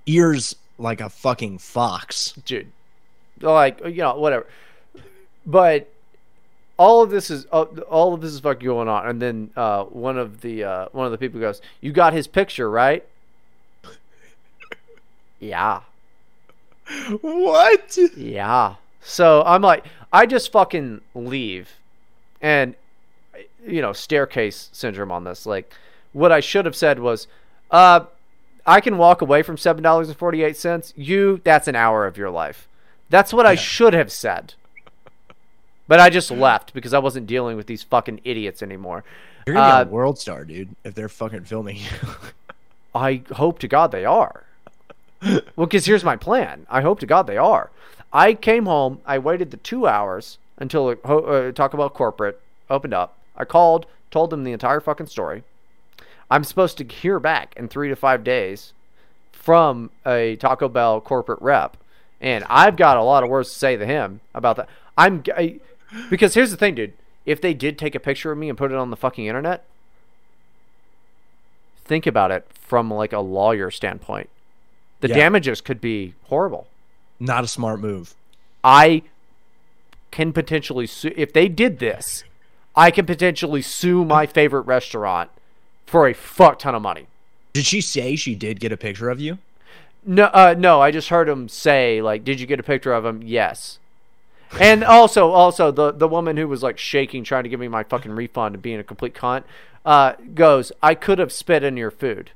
Ears 0.06 0.54
like 0.78 1.00
a 1.00 1.08
fucking 1.08 1.58
fox. 1.58 2.32
dude. 2.44 2.70
Like 3.40 3.80
you 3.84 3.96
know, 4.02 4.16
whatever. 4.16 4.46
But 5.46 5.90
all 6.76 7.02
of 7.02 7.10
this 7.10 7.30
is 7.30 7.46
uh, 7.52 7.62
all 7.88 8.14
of 8.14 8.20
this 8.20 8.32
is 8.32 8.40
fucking 8.40 8.64
going 8.64 8.88
on, 8.88 9.06
and 9.08 9.22
then 9.22 9.50
uh, 9.56 9.84
one 9.84 10.18
of 10.18 10.40
the 10.40 10.64
uh, 10.64 10.86
one 10.92 11.06
of 11.06 11.12
the 11.12 11.18
people 11.18 11.40
goes, 11.40 11.60
"You 11.80 11.92
got 11.92 12.12
his 12.12 12.26
picture, 12.26 12.68
right?" 12.70 13.04
yeah, 15.40 15.80
What? 17.20 17.98
yeah. 18.16 18.74
So 19.00 19.42
I'm 19.44 19.62
like, 19.62 19.84
I 20.12 20.26
just 20.26 20.50
fucking 20.52 21.00
leave, 21.14 21.70
and 22.40 22.74
you 23.66 23.82
know, 23.82 23.92
staircase 23.92 24.70
syndrome 24.72 25.12
on 25.12 25.24
this. 25.24 25.46
Like, 25.46 25.72
what 26.12 26.32
I 26.32 26.40
should 26.40 26.64
have 26.64 26.76
said 26.76 26.98
was, 26.98 27.26
uh, 27.70 28.00
I 28.66 28.80
can 28.80 28.96
walk 28.98 29.20
away 29.22 29.42
from 29.42 29.56
seven 29.58 29.82
dollars 29.82 30.08
and 30.08 30.16
forty 30.16 30.42
eight 30.42 30.56
cents. 30.56 30.92
You, 30.96 31.40
that's 31.44 31.68
an 31.68 31.76
hour 31.76 32.06
of 32.06 32.16
your 32.16 32.30
life. 32.30 32.66
That's 33.10 33.32
what 33.32 33.46
I 33.46 33.54
should 33.54 33.92
have 33.94 34.10
said. 34.10 34.54
But 35.86 36.00
I 36.00 36.08
just 36.10 36.30
left 36.30 36.72
because 36.72 36.94
I 36.94 36.98
wasn't 36.98 37.26
dealing 37.26 37.56
with 37.56 37.66
these 37.66 37.82
fucking 37.82 38.20
idiots 38.24 38.62
anymore. 38.62 39.04
You're 39.46 39.54
gonna 39.56 39.74
Uh, 39.74 39.84
be 39.84 39.90
a 39.90 39.92
world 39.92 40.18
star, 40.18 40.44
dude. 40.44 40.74
If 40.84 40.94
they're 40.94 41.08
fucking 41.10 41.44
filming 41.44 41.76
you. 41.76 41.88
I 42.94 43.22
hope 43.32 43.58
to 43.60 43.68
God 43.68 43.90
they 43.92 44.04
are. 44.04 44.44
well, 45.22 45.40
because 45.56 45.86
here's 45.86 46.04
my 46.04 46.16
plan. 46.16 46.66
I 46.70 46.80
hope 46.80 47.00
to 47.00 47.06
God 47.06 47.26
they 47.26 47.36
are. 47.36 47.70
I 48.12 48.34
came 48.34 48.66
home. 48.66 49.00
I 49.04 49.18
waited 49.18 49.50
the 49.50 49.56
two 49.58 49.86
hours 49.86 50.38
until 50.58 50.88
uh, 51.04 51.16
uh, 51.16 51.52
Taco 51.52 51.76
Bell 51.76 51.90
corporate 51.90 52.40
opened 52.70 52.94
up. 52.94 53.18
I 53.36 53.44
called, 53.44 53.86
told 54.10 54.30
them 54.30 54.44
the 54.44 54.52
entire 54.52 54.80
fucking 54.80 55.06
story. 55.08 55.42
I'm 56.30 56.44
supposed 56.44 56.78
to 56.78 56.84
hear 56.84 57.18
back 57.18 57.52
in 57.56 57.68
three 57.68 57.88
to 57.88 57.96
five 57.96 58.22
days 58.24 58.72
from 59.32 59.90
a 60.06 60.36
Taco 60.36 60.68
Bell 60.68 61.00
corporate 61.00 61.42
rep, 61.42 61.76
and 62.20 62.44
I've 62.48 62.76
got 62.76 62.96
a 62.96 63.02
lot 63.02 63.22
of 63.24 63.28
words 63.28 63.50
to 63.52 63.58
say 63.58 63.76
to 63.76 63.84
him 63.84 64.20
about 64.34 64.56
that. 64.56 64.68
I'm 64.96 65.22
I, 65.36 65.56
because 66.10 66.34
here's 66.34 66.50
the 66.50 66.56
thing, 66.56 66.74
dude. 66.74 66.92
If 67.26 67.40
they 67.40 67.54
did 67.54 67.78
take 67.78 67.94
a 67.94 68.00
picture 68.00 68.30
of 68.32 68.38
me 68.38 68.48
and 68.48 68.58
put 68.58 68.70
it 68.70 68.76
on 68.76 68.90
the 68.90 68.96
fucking 68.96 69.26
internet, 69.26 69.64
think 71.84 72.06
about 72.06 72.30
it 72.30 72.46
from 72.60 72.90
like 72.92 73.12
a 73.12 73.20
lawyer 73.20 73.70
standpoint. 73.70 74.28
The 75.00 75.08
Yeah. 75.08 75.16
damages 75.16 75.60
could 75.60 75.80
be 75.80 76.14
horrible. 76.24 76.66
Not 77.20 77.44
a 77.44 77.48
smart 77.48 77.80
move. 77.80 78.14
I 78.62 79.02
can 80.10 80.32
potentially 80.32 80.86
sue 80.86 81.12
if 81.16 81.32
they 81.32 81.48
did 81.48 81.78
this. 81.78 82.24
I 82.76 82.90
can 82.90 83.06
potentially 83.06 83.62
sue 83.62 84.04
my 84.04 84.26
favorite 84.26 84.62
restaurant 84.62 85.30
for 85.86 86.08
a 86.08 86.14
fuck 86.14 86.58
ton 86.58 86.74
of 86.74 86.82
money. 86.82 87.06
Did 87.52 87.66
she 87.66 87.80
say 87.80 88.16
she 88.16 88.34
did 88.34 88.58
get 88.60 88.72
a 88.72 88.76
picture 88.76 89.10
of 89.10 89.20
you? 89.20 89.38
No, 90.04 90.24
uh, 90.26 90.54
no. 90.58 90.80
I 90.80 90.90
just 90.90 91.08
heard 91.08 91.28
him 91.28 91.48
say 91.48 92.02
like, 92.02 92.24
"Did 92.24 92.40
you 92.40 92.46
get 92.46 92.58
a 92.60 92.64
picture 92.64 92.92
of 92.92 93.04
him?" 93.04 93.22
Yes. 93.24 93.78
And 94.60 94.84
also, 94.84 95.30
also 95.30 95.70
the 95.70 95.92
the 95.92 96.08
woman 96.08 96.36
who 96.36 96.46
was 96.48 96.62
like 96.62 96.78
shaking, 96.78 97.24
trying 97.24 97.44
to 97.44 97.48
give 97.48 97.60
me 97.60 97.68
my 97.68 97.82
fucking 97.82 98.12
refund 98.12 98.54
and 98.54 98.62
being 98.62 98.78
a 98.78 98.84
complete 98.84 99.14
cunt, 99.14 99.44
uh, 99.84 100.14
goes, 100.34 100.72
"I 100.82 100.94
could 100.94 101.18
have 101.18 101.32
spit 101.32 101.62
in 101.64 101.76
your 101.76 101.90
food." 101.90 102.30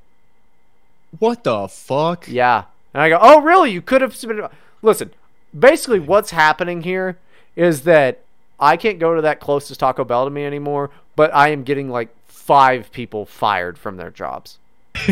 What 1.17 1.43
the 1.43 1.67
fuck? 1.67 2.27
Yeah. 2.27 2.65
And 2.93 3.01
I 3.01 3.09
go, 3.09 3.17
oh, 3.19 3.41
really? 3.41 3.71
You 3.71 3.81
could 3.81 4.01
have 4.01 4.15
submitted. 4.15 4.49
Listen, 4.81 5.11
basically, 5.57 5.99
what's 5.99 6.31
happening 6.31 6.81
here 6.83 7.17
is 7.55 7.81
that 7.83 8.19
I 8.59 8.77
can't 8.77 8.99
go 8.99 9.15
to 9.15 9.21
that 9.21 9.39
closest 9.39 9.79
Taco 9.79 10.03
Bell 10.03 10.25
to 10.25 10.31
me 10.31 10.45
anymore, 10.45 10.91
but 11.15 11.33
I 11.33 11.49
am 11.49 11.63
getting 11.63 11.89
like 11.89 12.09
five 12.27 12.91
people 12.91 13.25
fired 13.25 13.77
from 13.77 13.97
their 13.97 14.11
jobs. 14.11 14.57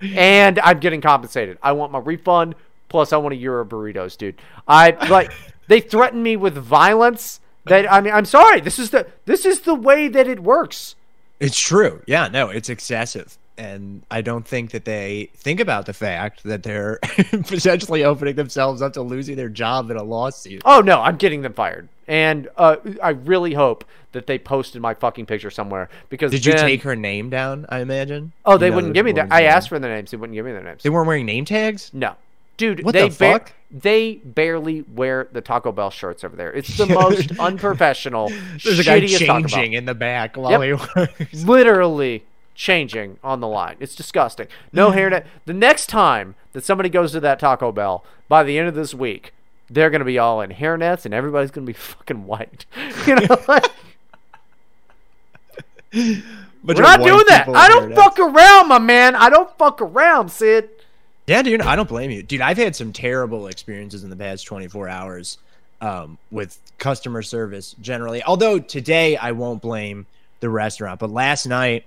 and 0.00 0.58
I'm 0.60 0.78
getting 0.80 1.00
compensated. 1.00 1.58
I 1.62 1.72
want 1.72 1.92
my 1.92 1.98
refund, 1.98 2.54
plus 2.94 3.12
I 3.12 3.16
want 3.16 3.32
a 3.32 3.36
euro 3.36 3.64
burritos, 3.64 4.16
dude. 4.16 4.36
I 4.68 4.92
like 5.08 5.32
they 5.66 5.80
threaten 5.80 6.22
me 6.22 6.36
with 6.36 6.54
violence. 6.54 7.40
That 7.66 7.92
I 7.92 8.00
mean, 8.00 8.14
I'm 8.14 8.24
sorry. 8.24 8.60
This 8.60 8.78
is 8.78 8.90
the 8.90 9.08
this 9.24 9.44
is 9.44 9.62
the 9.62 9.74
way 9.74 10.06
that 10.06 10.28
it 10.28 10.44
works. 10.44 10.94
It's 11.40 11.58
true. 11.58 12.02
Yeah, 12.06 12.28
no, 12.28 12.50
it's 12.50 12.68
excessive. 12.68 13.36
And 13.58 14.02
I 14.12 14.20
don't 14.20 14.46
think 14.46 14.70
that 14.70 14.84
they 14.84 15.30
think 15.34 15.58
about 15.58 15.86
the 15.86 15.92
fact 15.92 16.44
that 16.44 16.62
they're 16.62 17.00
potentially 17.48 18.04
opening 18.04 18.36
themselves 18.36 18.80
up 18.80 18.92
to 18.92 19.02
losing 19.02 19.34
their 19.34 19.48
job 19.48 19.90
in 19.90 19.96
a 19.96 20.04
lawsuit. 20.04 20.62
Oh 20.64 20.80
no, 20.80 21.00
I'm 21.00 21.16
getting 21.16 21.42
them 21.42 21.52
fired, 21.52 21.88
and 22.06 22.48
uh, 22.56 22.76
I 23.02 23.10
really 23.10 23.54
hope 23.54 23.84
that 24.12 24.28
they 24.28 24.38
posted 24.38 24.80
my 24.80 24.94
fucking 24.94 25.26
picture 25.26 25.50
somewhere 25.50 25.88
because 26.10 26.30
Did 26.30 26.46
you 26.46 26.52
take 26.52 26.82
her 26.82 26.94
name 26.94 27.28
down? 27.28 27.66
I 27.68 27.80
imagine. 27.80 28.32
Oh, 28.44 28.56
they 28.56 28.66
You 28.66 28.70
know, 28.70 28.76
wouldn't 28.76 28.94
give 28.94 29.04
me 29.04 29.12
that. 29.12 29.32
I 29.32 29.44
asked 29.44 29.68
for 29.68 29.80
their 29.80 29.92
names. 29.92 30.12
They 30.12 30.16
wouldn't 30.16 30.34
give 30.36 30.46
me 30.46 30.52
their 30.52 30.62
names. 30.62 30.84
They 30.84 30.90
weren't 30.90 31.08
wearing 31.08 31.26
name 31.26 31.44
tags. 31.44 31.90
No, 31.92 32.14
dude. 32.56 32.84
What 32.84 32.92
they 32.92 33.08
the 33.08 33.16
ba- 33.16 33.32
fuck? 33.32 33.52
They 33.70 34.16
barely 34.24 34.82
wear 34.82 35.28
the 35.32 35.40
Taco 35.40 35.72
Bell 35.72 35.90
shirts 35.90 36.22
over 36.22 36.36
there. 36.36 36.52
It's 36.52 36.76
the 36.76 36.86
most 37.00 37.38
unprofessional, 37.40 38.28
There's 38.62 38.78
a 38.78 38.84
guy 38.84 39.00
shittiest 39.00 39.26
Taco 39.26 39.40
Bell. 39.40 39.48
changing 39.48 39.72
in 39.72 39.84
the 39.84 39.94
back 39.94 40.36
while 40.36 40.62
Yep. 40.62 40.62
he 40.62 41.00
works. 41.00 41.34
literally 41.44 42.22
changing 42.54 43.18
on 43.24 43.40
the 43.40 43.48
line. 43.48 43.76
It's 43.80 43.96
disgusting. 43.96 44.46
No 44.72 44.92
hairnet. 44.92 45.24
The 45.44 45.52
next 45.54 45.86
time 45.88 46.36
that 46.52 46.64
somebody 46.64 46.88
goes 46.88 47.10
to 47.12 47.20
that 47.20 47.40
Taco 47.40 47.72
Bell, 47.72 48.04
by 48.28 48.44
the 48.44 48.56
end 48.58 48.68
of 48.68 48.74
this 48.76 48.94
week, 48.94 49.32
they're 49.68 49.90
gonna 49.90 50.04
be 50.04 50.18
all 50.18 50.40
in 50.40 50.50
hairnets, 50.50 51.04
and 51.04 51.12
everybody's 51.12 51.50
gonna 51.50 51.66
be 51.66 51.72
fucking 51.74 52.26
white. 52.26 52.66
You 53.08 53.16
know, 53.16 53.36
like, 53.48 53.64
But 55.92 56.76
we're 56.76 56.82
not 56.82 57.00
doing 57.02 57.24
that. 57.28 57.48
I 57.48 57.68
don't 57.68 57.94
fuck 57.94 58.18
around, 58.18 58.68
my 58.68 58.78
man. 58.78 59.14
I 59.14 59.28
don't 59.30 59.50
fuck 59.58 59.80
around, 59.82 60.30
Sid. 60.30 60.70
Yeah, 61.26 61.42
dude, 61.42 61.62
I 61.62 61.74
don't 61.76 61.88
blame 61.88 62.10
you. 62.10 62.22
Dude, 62.22 62.40
I've 62.42 62.58
had 62.58 62.76
some 62.76 62.92
terrible 62.92 63.46
experiences 63.46 64.04
in 64.04 64.10
the 64.10 64.16
past 64.16 64.46
24 64.46 64.88
hours 64.88 65.38
um, 65.80 66.18
with 66.30 66.58
customer 66.78 67.22
service 67.22 67.74
generally. 67.80 68.22
Although 68.22 68.58
today 68.58 69.16
I 69.16 69.32
won't 69.32 69.62
blame 69.62 70.06
the 70.40 70.50
restaurant, 70.50 71.00
but 71.00 71.10
last 71.10 71.46
night 71.46 71.84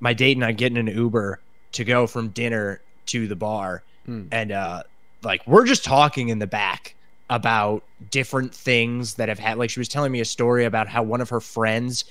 my 0.00 0.14
date 0.14 0.36
and 0.36 0.44
I 0.44 0.52
getting 0.52 0.78
an 0.78 0.86
Uber 0.86 1.40
to 1.72 1.84
go 1.84 2.06
from 2.06 2.28
dinner 2.28 2.80
to 3.06 3.26
the 3.28 3.36
bar, 3.36 3.82
Hmm. 4.06 4.28
and 4.32 4.50
uh, 4.50 4.82
like 5.22 5.46
we're 5.46 5.66
just 5.66 5.84
talking 5.84 6.30
in 6.30 6.38
the 6.38 6.46
back 6.46 6.94
about 7.28 7.82
different 8.10 8.54
things 8.54 9.14
that 9.14 9.28
have 9.28 9.38
had. 9.38 9.58
Like 9.58 9.68
she 9.68 9.78
was 9.78 9.88
telling 9.88 10.10
me 10.10 10.20
a 10.20 10.24
story 10.24 10.64
about 10.64 10.88
how 10.88 11.02
one 11.02 11.20
of 11.20 11.28
her 11.28 11.40
friends 11.40 12.06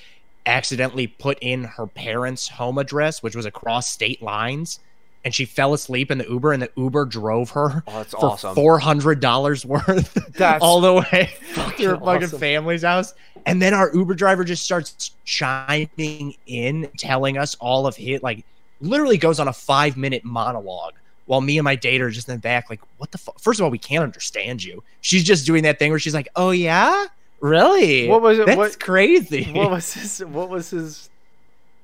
accidentally 0.45 1.07
put 1.07 1.39
in 1.41 1.63
her 1.63 1.87
parents' 1.87 2.47
home 2.47 2.77
address, 2.77 3.23
which 3.23 3.35
was 3.35 3.45
across 3.47 3.89
state 3.89 4.21
lines, 4.21 4.79
and 5.25 5.33
she 5.35 5.45
fell 5.45 5.73
asleep 5.73 6.11
in 6.11 6.17
the 6.17 6.27
Uber, 6.29 6.53
and 6.53 6.61
the 6.61 6.71
Uber 6.77 7.05
drove 7.05 7.49
her 7.51 7.83
Oh, 7.87 8.03
for 8.03 8.17
awesome. 8.17 8.55
four 8.55 8.79
hundred 8.79 9.19
dollars 9.19 9.65
worth 9.65 10.13
That's 10.35 10.63
all 10.63 10.81
the 10.81 10.93
way 10.93 11.29
to 11.55 11.59
her 11.61 11.97
fucking 11.97 12.23
awesome. 12.23 12.39
family's 12.39 12.83
house. 12.83 13.13
And 13.45 13.61
then 13.61 13.73
our 13.73 13.89
Uber 13.93 14.15
driver 14.15 14.43
just 14.43 14.63
starts 14.63 15.11
chiming 15.25 16.35
in, 16.47 16.89
telling 16.97 17.37
us 17.37 17.55
all 17.59 17.87
of 17.87 17.95
his 17.95 18.21
like 18.21 18.45
literally 18.81 19.17
goes 19.17 19.39
on 19.39 19.47
a 19.47 19.53
five 19.53 19.97
minute 19.97 20.23
monologue 20.23 20.93
while 21.25 21.41
me 21.41 21.57
and 21.57 21.63
my 21.63 21.75
date 21.75 22.01
are 22.01 22.09
just 22.09 22.27
in 22.27 22.35
the 22.35 22.39
back, 22.41 22.69
like, 22.71 22.81
what 22.97 23.11
the 23.11 23.17
fuck? 23.17 23.39
First 23.39 23.59
of 23.59 23.63
all, 23.63 23.69
we 23.69 23.77
can't 23.77 24.03
understand 24.03 24.63
you. 24.63 24.83
She's 25.01 25.23
just 25.23 25.45
doing 25.45 25.63
that 25.63 25.77
thing 25.79 25.91
where 25.91 25.99
she's 25.99 26.13
like, 26.13 26.27
Oh 26.35 26.51
yeah? 26.51 27.05
Really? 27.39 28.07
What 28.09 28.21
was 28.21 28.39
it- 28.39 28.45
That's 28.47 28.57
what- 28.57 28.79
crazy. 28.79 29.43
What 29.53 29.71
was 29.71 29.93
his? 29.93 30.19
What 30.25 30.49
was 30.49 30.71
his? 30.71 31.09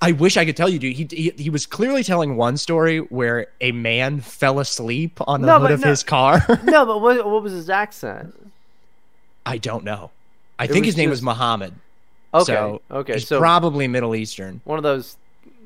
I 0.01 0.11
wish 0.11 0.37
I 0.37 0.45
could 0.45 0.57
tell 0.57 0.69
you, 0.69 0.77
dude. 0.77 0.95
He, 0.95 1.07
he 1.09 1.33
he 1.37 1.49
was 1.49 1.65
clearly 1.65 2.03
telling 2.03 2.35
one 2.35 2.57
story 2.57 2.99
where 2.99 3.47
a 3.61 3.71
man 3.71 4.19
fell 4.19 4.59
asleep 4.59 5.19
on 5.27 5.41
the 5.41 5.47
No, 5.47 5.59
hood 5.59 5.71
of 5.71 5.81
no- 5.81 5.87
his 5.89 6.03
car. 6.03 6.45
No, 6.63 6.85
but 6.85 7.01
what, 7.01 7.25
what 7.25 7.41
was 7.41 7.53
his 7.53 7.69
accent? 7.69 8.33
I 9.45 9.57
don't 9.57 9.83
know. 9.83 10.11
I 10.59 10.65
It 10.65 10.71
think 10.71 10.85
his 10.85 10.97
name 10.97 11.09
was 11.09 11.19
just- 11.19 11.25
Muhammad. 11.25 11.73
Okay, 12.33 12.53
So, 12.53 12.81
okay, 12.91 13.13
He's 13.13 13.27
so 13.27 13.39
probably 13.39 13.87
Middle 13.87 14.13
Eastern. 14.15 14.59
one 14.65 14.77
of 14.77 14.83
those, 14.83 15.15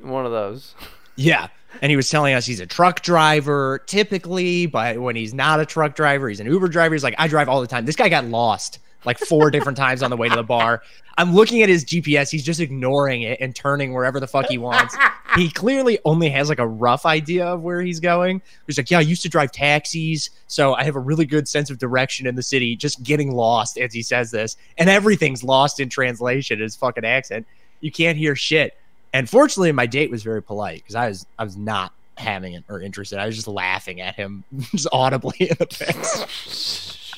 one 0.01 0.25
of 0.25 0.31
those. 0.31 0.75
Yeah. 1.15 1.47
And 1.81 1.89
he 1.89 1.97
was 1.97 2.09
telling 2.09 2.33
us 2.33 2.45
he's 2.45 2.61
a 2.61 2.65
truck 2.65 3.01
driver 3.01 3.83
typically, 3.87 4.67
but 4.67 4.97
when 4.99 5.17
he's 5.17 5.33
not 5.33 5.59
a 5.59 5.65
truck 5.65 5.93
driver, 5.93 6.29
he's 6.29 6.39
an 6.39 6.45
Uber 6.47 6.69
driver. 6.69 6.95
He's 6.95 7.03
like, 7.03 7.15
I 7.17 7.27
drive 7.27 7.49
all 7.49 7.59
the 7.59 7.67
time. 7.67 7.85
This 7.85 7.97
guy 7.97 8.07
got 8.07 8.23
lost 8.23 8.79
like 9.05 9.17
four 9.17 9.49
different 9.51 9.77
times 9.77 10.03
on 10.03 10.09
the 10.09 10.17
way 10.17 10.29
to 10.29 10.35
the 10.35 10.43
bar. 10.43 10.81
I'm 11.17 11.33
looking 11.33 11.61
at 11.61 11.69
his 11.69 11.83
GPS. 11.83 12.29
He's 12.29 12.43
just 12.43 12.59
ignoring 12.59 13.23
it 13.23 13.39
and 13.41 13.55
turning 13.55 13.93
wherever 13.93 14.19
the 14.19 14.27
fuck 14.27 14.47
he 14.47 14.57
wants. 14.57 14.95
He 15.35 15.49
clearly 15.49 15.99
only 16.05 16.29
has 16.29 16.49
like 16.49 16.59
a 16.59 16.67
rough 16.67 17.05
idea 17.05 17.45
of 17.45 17.61
where 17.61 17.81
he's 17.81 17.99
going. 17.99 18.41
He's 18.67 18.77
like, 18.77 18.89
Yeah, 18.89 18.99
I 18.99 19.01
used 19.01 19.21
to 19.23 19.29
drive 19.29 19.51
taxis. 19.51 20.29
So 20.47 20.73
I 20.73 20.83
have 20.83 20.95
a 20.95 20.99
really 20.99 21.25
good 21.25 21.47
sense 21.47 21.69
of 21.69 21.77
direction 21.77 22.25
in 22.25 22.35
the 22.35 22.43
city, 22.43 22.75
just 22.75 23.03
getting 23.03 23.31
lost 23.33 23.77
as 23.77 23.93
he 23.93 24.01
says 24.01 24.31
this. 24.31 24.55
And 24.77 24.89
everything's 24.89 25.43
lost 25.43 25.79
in 25.79 25.89
translation, 25.89 26.59
his 26.59 26.75
fucking 26.75 27.05
accent. 27.05 27.45
You 27.81 27.91
can't 27.91 28.17
hear 28.17 28.35
shit. 28.35 28.77
And 29.13 29.29
fortunately, 29.29 29.71
my 29.71 29.87
date 29.87 30.11
was 30.11 30.23
very 30.23 30.41
polite 30.41 30.83
because 30.83 30.95
I 30.95 31.09
was 31.09 31.25
I 31.37 31.43
was 31.43 31.57
not 31.57 31.93
having 32.17 32.53
it 32.53 32.63
or 32.69 32.81
interested. 32.81 33.17
I 33.19 33.25
was 33.25 33.35
just 33.35 33.47
laughing 33.47 34.01
at 34.01 34.15
him 34.15 34.43
just 34.71 34.87
audibly 34.91 35.49
in 35.49 35.55
the 35.57 35.65
face. 35.65 37.05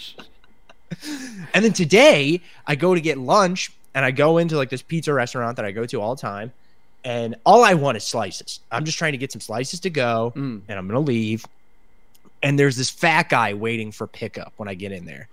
and 1.53 1.63
then 1.65 1.73
today, 1.73 2.41
I 2.67 2.75
go 2.75 2.93
to 2.95 3.01
get 3.01 3.17
lunch 3.17 3.71
and 3.93 4.05
I 4.05 4.11
go 4.11 4.37
into 4.37 4.55
like 4.57 4.69
this 4.69 4.81
pizza 4.81 5.13
restaurant 5.13 5.55
that 5.57 5.65
I 5.65 5.71
go 5.71 5.85
to 5.85 6.01
all 6.01 6.15
the 6.15 6.21
time, 6.21 6.51
and 7.03 7.35
all 7.45 7.63
I 7.63 7.73
want 7.73 7.97
is 7.97 8.05
slices. 8.05 8.59
I'm 8.71 8.85
just 8.85 8.97
trying 8.97 9.11
to 9.13 9.17
get 9.17 9.31
some 9.31 9.41
slices 9.41 9.79
to 9.81 9.89
go, 9.89 10.31
Mm. 10.35 10.61
and 10.67 10.79
I'm 10.79 10.87
gonna 10.87 10.99
leave. 10.99 11.45
And 12.43 12.57
there's 12.57 12.75
this 12.77 12.89
fat 12.89 13.29
guy 13.29 13.53
waiting 13.53 13.91
for 13.91 14.07
pickup 14.07 14.53
when 14.57 14.67
I 14.67 14.73
get 14.73 14.91
in 14.91 15.05
there, 15.05 15.27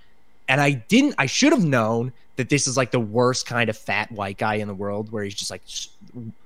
and 0.48 0.60
I 0.60 0.72
didn't. 0.72 1.14
I 1.18 1.26
should 1.26 1.52
have 1.52 1.64
known 1.64 2.12
that 2.36 2.48
this 2.48 2.66
is 2.66 2.76
like 2.76 2.90
the 2.90 3.00
worst 3.00 3.46
kind 3.46 3.68
of 3.70 3.76
fat 3.76 4.12
white 4.12 4.38
guy 4.38 4.54
in 4.56 4.68
the 4.68 4.74
world, 4.74 5.10
where 5.10 5.24
he's 5.24 5.34
just 5.34 5.50
like 5.50 5.62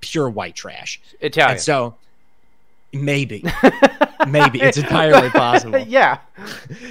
pure 0.00 0.30
white 0.30 0.54
trash. 0.54 1.00
Italian. 1.20 1.52
And 1.52 1.60
so 1.60 1.94
maybe, 2.92 3.44
maybe 4.28 4.60
it's 4.60 4.78
entirely 4.78 5.30
possible. 5.30 5.78
yeah. 5.88 6.18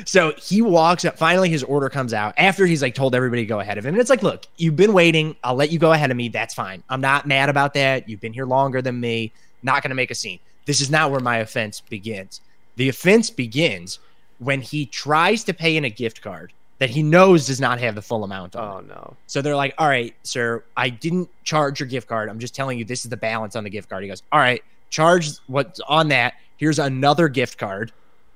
So 0.06 0.34
he 0.38 0.62
walks 0.62 1.06
up. 1.06 1.18
Finally, 1.18 1.50
his 1.50 1.64
order 1.64 1.90
comes 1.90 2.14
out 2.14 2.34
after 2.38 2.66
he's 2.66 2.82
like 2.82 2.96
told 2.96 3.16
everybody 3.16 3.44
to 3.44 3.48
go 3.48 3.60
ahead 3.60 3.78
of 3.78 3.86
him. 3.86 3.94
And 3.94 4.02
it's 4.02 4.10
like, 4.10 4.24
look, 4.24 4.46
you've 4.58 4.76
been 4.76 4.94
waiting. 4.94 5.36
I'll 5.44 5.56
let 5.56 5.72
you 5.72 5.80
go 5.80 5.94
ahead 5.94 6.12
of 6.12 6.18
me. 6.18 6.30
That's 6.30 6.54
fine. 6.54 6.84
I'm 6.90 7.02
not 7.02 7.28
mad 7.28 7.50
about 7.50 7.74
that. 7.76 8.08
You've 8.08 8.22
been 8.22 8.34
here 8.34 8.46
longer 8.46 8.82
than 8.82 9.00
me. 9.00 9.32
Not 9.64 9.84
going 9.84 9.90
to 9.90 9.96
make 9.96 10.12
a 10.12 10.16
scene. 10.16 10.40
This 10.66 10.82
is 10.82 10.90
not 10.90 11.12
where 11.12 11.20
my 11.20 11.38
offense 11.38 11.82
begins. 11.82 12.42
The 12.76 12.90
offense 12.90 13.30
begins 13.30 14.00
when 14.40 14.62
he 14.62 14.86
tries 14.86 15.44
to 15.46 15.54
pay 15.54 15.78
in 15.78 15.86
a 15.86 15.90
gift 15.90 16.22
card 16.22 16.54
that 16.82 16.90
he 16.90 17.04
knows 17.04 17.46
does 17.46 17.62
not 17.62 17.80
have 17.80 17.94
the 17.94 18.02
full 18.02 18.24
amount 18.24 18.56
on. 18.56 18.64
Oh, 18.64 18.78
it. 18.80 18.92
Oh 18.92 18.96
no. 18.96 19.18
So 19.28 19.44
they're 19.44 19.56
like, 19.56 19.76
all 19.78 19.88
right, 19.88 20.16
sir, 20.24 20.64
I 20.76 20.90
didn't 20.90 21.30
charge 21.44 21.80
your 21.80 21.88
gift 21.88 22.08
card. 22.08 22.28
I'm 22.28 22.40
just 22.40 22.56
telling 22.56 22.80
you 22.80 22.86
this 22.86 23.06
is 23.06 23.10
the 23.12 23.18
balance 23.18 23.56
on 23.56 23.64
the 23.64 23.70
gift 23.70 23.88
card. 23.88 24.02
He 24.02 24.10
goes, 24.10 24.24
all 24.32 24.40
right, 24.40 24.64
charge 24.90 25.30
what's 25.46 25.80
on 25.82 26.08
that. 26.08 26.34
Here's 26.62 26.78
another 26.78 27.28
gift 27.28 27.58
card. 27.58 27.92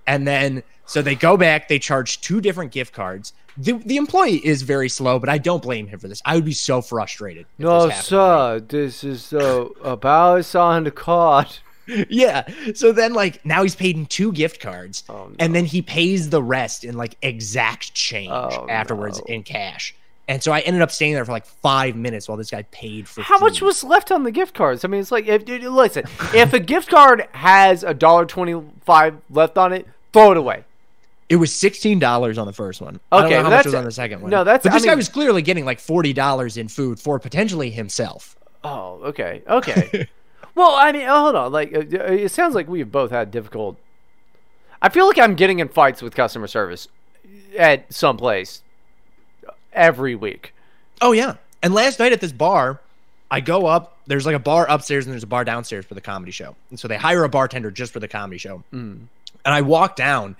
And 0.08 0.28
then, 0.28 0.64
so 0.88 1.04
they 1.04 1.14
go 1.14 1.38
back, 1.38 1.68
they 1.68 1.78
charge 1.78 2.22
two 2.22 2.42
different 2.42 2.72
gift 2.72 2.92
cards. 2.92 3.34
The, 3.56 3.74
the 3.74 3.98
employee 3.98 4.44
is 4.44 4.64
very 4.64 4.90
slow, 4.90 5.20
but 5.20 5.30
I 5.30 5.38
don't 5.38 5.62
blame 5.62 5.86
him 5.86 6.00
for 6.00 6.08
this. 6.08 6.24
I 6.26 6.34
would 6.34 6.44
be 6.44 6.52
so 6.52 6.82
frustrated. 6.82 7.46
No, 7.60 7.86
this 7.88 8.04
sir. 8.06 8.60
This 8.68 9.04
is 9.04 9.32
uh, 9.32 9.68
about 9.84 10.56
on 10.56 10.86
the 10.86 10.92
card. 10.92 11.48
Yeah. 12.10 12.48
So 12.74 12.92
then, 12.92 13.14
like, 13.14 13.46
now 13.46 13.62
he's 13.62 13.76
paid 13.76 13.96
in 13.96 14.08
two 14.08 14.32
gift 14.32 14.60
cards. 14.60 15.04
Oh, 15.08 15.28
no. 15.28 15.36
and 15.38 15.54
then 15.54 15.66
he 15.66 15.84
pays 15.84 16.32
the 16.32 16.42
rest 16.42 16.84
in 16.84 16.98
like 16.98 17.16
exact 17.22 17.94
change 17.94 18.32
Oh, 18.32 18.66
afterwards 18.68 19.20
no. 19.20 19.36
in 19.36 19.44
cash. 19.44 19.94
And 20.28 20.42
so 20.42 20.52
I 20.52 20.62
ended 20.62 20.82
up 20.82 20.90
staying 20.92 21.14
there 21.14 21.24
for 21.24 21.32
like 21.32 21.46
five 21.46 21.96
minutes 21.96 22.28
while 22.28 22.38
this 22.38 22.50
guy 22.50 22.64
paid 22.72 23.08
for 23.08 23.22
How 23.22 23.38
much 23.38 23.62
was 23.62 23.84
left 23.84 24.12
on 24.12 24.24
the 24.24 24.32
gift 24.32 24.56
cards? 24.56 24.84
I 24.84 24.88
mean, 24.88 25.00
it's 25.02 25.12
like 25.12 25.28
if 25.28 25.48
listen, 25.48 26.06
if 26.34 26.54
a 26.54 26.60
gift 26.60 26.90
card 26.90 27.28
has 27.34 27.84
a 27.84 27.94
dollar 27.94 28.26
twenty-five 28.26 29.18
left 29.30 29.58
on 29.58 29.72
it, 29.74 29.88
throw 30.14 30.32
it 30.32 30.38
away. 30.38 30.64
It 31.30 31.36
was 31.36 31.54
sixteen 31.54 32.00
dollars 32.00 32.38
on 32.40 32.48
the 32.48 32.54
first 32.54 32.82
one. 32.82 33.00
I 33.12 33.18
don't 33.18 33.26
Okay, 33.28 33.36
know 33.38 33.44
how 33.44 33.50
much 33.52 33.66
was 33.66 33.76
on 33.76 33.84
the 33.84 33.92
second 33.92 34.22
one. 34.22 34.32
no, 34.32 34.44
that's- 34.44 34.64
But 34.64 34.72
I 34.72 34.76
this 34.76 34.86
guy 34.86 34.96
was 34.96 35.10
clearly 35.10 35.42
getting 35.44 35.64
like 35.66 35.80
forty 35.80 36.12
dollars 36.14 36.58
in 36.58 36.70
food 36.70 37.00
for 37.00 37.20
potentially 37.20 37.70
himself. 37.70 38.36
Oh, 38.64 39.00
okay, 39.06 39.44
okay. 39.48 40.08
well, 40.56 40.74
I 40.76 40.92
mean, 40.92 41.08
hold 41.08 41.36
on. 41.36 41.52
Like, 41.52 41.72
uh, 41.76 41.82
it 41.82 42.32
sounds 42.32 42.56
like 42.56 42.68
we've 42.68 42.92
both 42.92 43.12
had 43.12 43.30
difficult. 43.30 43.78
I 44.82 44.90
feel 44.90 45.06
like 45.06 45.20
I'm 45.20 45.36
getting 45.36 45.60
in 45.60 45.68
fights 45.70 46.02
with 46.02 46.16
customer 46.16 46.48
service 46.48 46.88
at 47.58 47.92
some 47.94 48.18
place 48.18 48.62
every 49.76 50.16
week. 50.16 50.54
Oh 51.02 51.12
yeah. 51.12 51.36
And 51.62 51.74
last 51.74 52.00
night 52.00 52.14
at 52.14 52.22
this 52.22 52.32
bar, 52.32 52.80
I 53.30 53.40
go 53.42 53.66
up. 53.66 53.98
There's 54.08 54.26
like 54.26 54.36
a 54.36 54.40
bar 54.40 54.66
upstairs 54.70 55.06
and 55.06 55.14
there's 55.14 55.24
a 55.24 55.28
bar 55.28 55.44
downstairs 55.44 55.86
for 55.86 55.94
the 55.94 56.02
comedy 56.02 56.32
show. 56.32 56.56
And 56.70 56.80
so 56.80 56.88
they 56.88 56.98
hire 56.98 57.24
a 57.24 57.30
bartender 57.30 57.72
just 57.72 57.92
for 57.92 58.00
the 58.00 58.08
comedy 58.08 58.38
show. 58.38 58.64
Mm. 58.72 59.08
And 59.44 59.54
I 59.54 59.62
walk 59.62 59.96
down 59.96 60.36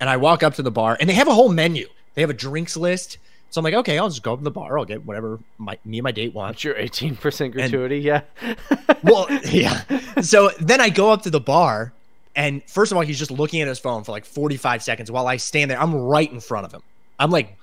and 0.00 0.08
I 0.08 0.16
walk 0.16 0.42
up 0.42 0.54
to 0.54 0.62
the 0.62 0.70
bar 0.70 0.96
and 0.98 1.08
they 1.08 1.14
have 1.14 1.28
a 1.28 1.34
whole 1.34 1.50
menu. 1.50 1.86
They 2.14 2.22
have 2.22 2.30
a 2.30 2.34
drinks 2.34 2.76
list. 2.76 3.18
So 3.50 3.58
I'm 3.58 3.64
like, 3.64 3.74
okay, 3.74 3.98
I'll 3.98 4.08
just 4.08 4.22
go 4.22 4.32
up 4.32 4.38
to 4.38 4.44
the 4.44 4.50
bar. 4.50 4.78
I'll 4.78 4.84
get 4.84 5.04
whatever 5.04 5.38
my, 5.58 5.76
me 5.84 5.98
and 5.98 6.04
my 6.04 6.12
date 6.12 6.32
want. 6.32 6.50
What's 6.50 6.64
your 6.64 6.76
eighteen 6.76 7.16
percent 7.16 7.52
gratuity? 7.52 7.98
yeah. 7.98 8.22
well, 9.02 9.26
yeah. 9.44 9.82
So 10.20 10.50
then 10.60 10.80
I 10.80 10.88
go 10.88 11.10
up 11.10 11.22
to 11.22 11.30
the 11.30 11.40
bar, 11.40 11.92
and 12.36 12.62
first 12.64 12.92
of 12.92 12.96
all, 12.96 13.02
he's 13.02 13.18
just 13.18 13.32
looking 13.32 13.60
at 13.60 13.66
his 13.66 13.80
phone 13.80 14.04
for 14.04 14.12
like 14.12 14.24
45 14.24 14.84
seconds 14.84 15.10
while 15.10 15.26
I 15.26 15.36
stand 15.36 15.70
there. 15.70 15.80
I'm 15.80 15.94
right 15.94 16.30
in 16.30 16.38
front 16.38 16.64
of 16.64 16.72
him. 16.72 16.82
I'm 17.18 17.30
like 17.30 17.56